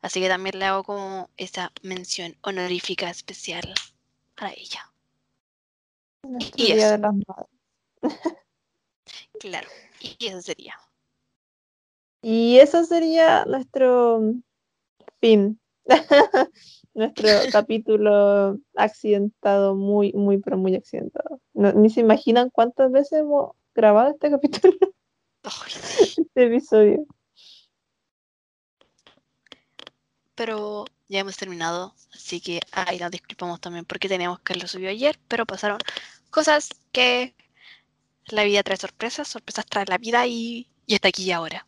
Así 0.03 0.21
que 0.21 0.29
también 0.29 0.59
le 0.59 0.65
hago 0.65 0.83
como 0.83 1.31
esa 1.37 1.73
mención 1.83 2.37
honorífica 2.43 3.11
especial 3.11 3.73
a 4.37 4.51
ella. 4.53 4.91
Y 6.57 6.73
eso. 6.73 6.91
De 6.91 6.99
las 6.99 7.15
madres. 7.15 7.49
claro, 9.39 9.69
y 10.01 10.27
eso 10.27 10.43
sería. 10.43 10.77
Y 12.23 12.59
eso 12.59 12.85
sería 12.85 13.45
nuestro 13.45 14.35
fin. 15.21 15.61
nuestro 16.95 17.29
capítulo 17.53 18.59
accidentado, 18.75 19.75
muy, 19.75 20.13
muy, 20.13 20.39
pero 20.39 20.59
muy 20.59 20.75
accidentado. 20.75 21.41
ni 21.55 21.91
se 21.91 22.01
imaginan 22.01 22.51
cuántas 22.51 22.91
veces 22.91 23.21
hemos 23.21 23.53
grabado 23.75 24.11
este 24.11 24.31
capítulo. 24.31 24.75
este 25.67 26.47
episodio. 26.47 27.07
Pero 30.35 30.85
ya 31.09 31.21
hemos 31.21 31.37
terminado, 31.37 31.95
así 32.15 32.41
que 32.41 32.61
ahí 32.73 32.99
nos 32.99 33.11
disculpamos 33.11 33.61
también 33.61 33.85
porque 33.85 34.09
teníamos 34.09 34.41
que 34.41 34.55
lo 34.55 34.67
subió 34.67 34.89
ayer, 34.89 35.19
pero 35.29 35.45
pasaron 35.45 35.79
cosas 36.31 36.71
que 36.93 37.35
la 38.27 38.45
vida 38.45 38.63
trae 38.63 38.77
sorpresas, 38.77 39.29
sorpresas 39.29 39.67
trae 39.67 39.85
la 39.87 39.99
vida 39.99 40.27
y, 40.27 40.69
y 40.87 40.95
está 40.95 41.09
aquí 41.09 41.25
y 41.25 41.33
ahora. 41.33 41.67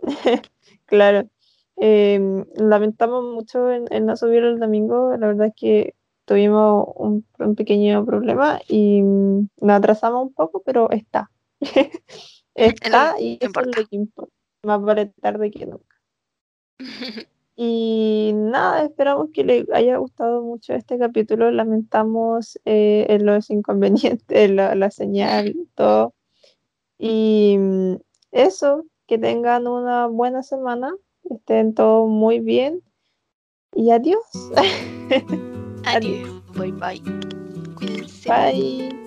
claro. 0.86 1.28
Em, 1.76 2.44
lamentamos 2.56 3.24
mucho 3.24 3.70
en, 3.72 4.06
no 4.06 4.16
subir 4.16 4.44
el 4.44 4.60
domingo, 4.60 5.16
la 5.16 5.26
verdad 5.26 5.48
es 5.48 5.54
que 5.56 5.94
tuvimos 6.24 6.86
un, 6.96 7.24
pequeño 7.56 8.04
problema 8.06 8.60
y 8.68 9.02
mm, 9.02 9.48
nos 9.60 9.76
atrasamos 9.76 10.26
un 10.26 10.34
poco, 10.34 10.62
pero 10.64 10.90
está. 10.90 11.30
está 12.54 13.20
y 13.20 13.38
eso 13.40 13.60
es 13.60 13.66
lo 13.76 13.86
que 13.86 13.96
importa. 13.96 14.32
Más 14.62 14.80
vale 14.80 15.06
tarde 15.20 15.50
que 15.50 15.66
nunca. 15.66 15.96
y 17.56 18.32
nada, 18.34 18.84
esperamos 18.84 19.30
que 19.32 19.44
les 19.44 19.70
haya 19.70 19.98
gustado 19.98 20.42
mucho 20.42 20.74
este 20.74 20.98
capítulo. 20.98 21.50
Lamentamos 21.50 22.58
eh, 22.64 23.18
los 23.20 23.50
inconvenientes, 23.50 24.50
la, 24.50 24.74
la 24.74 24.90
señal, 24.90 25.54
todo. 25.74 26.14
Y 26.98 27.56
mm, 27.58 27.96
eso, 28.32 28.84
que 29.06 29.18
tengan 29.18 29.66
una 29.66 30.06
buena 30.06 30.42
semana, 30.42 30.94
estén 31.30 31.74
todos 31.74 32.08
muy 32.08 32.40
bien 32.40 32.82
y 33.74 33.90
adiós. 33.90 34.24
adiós, 35.86 36.28
bye 36.56 36.72
bye. 36.72 37.02
Bye. 38.26 39.03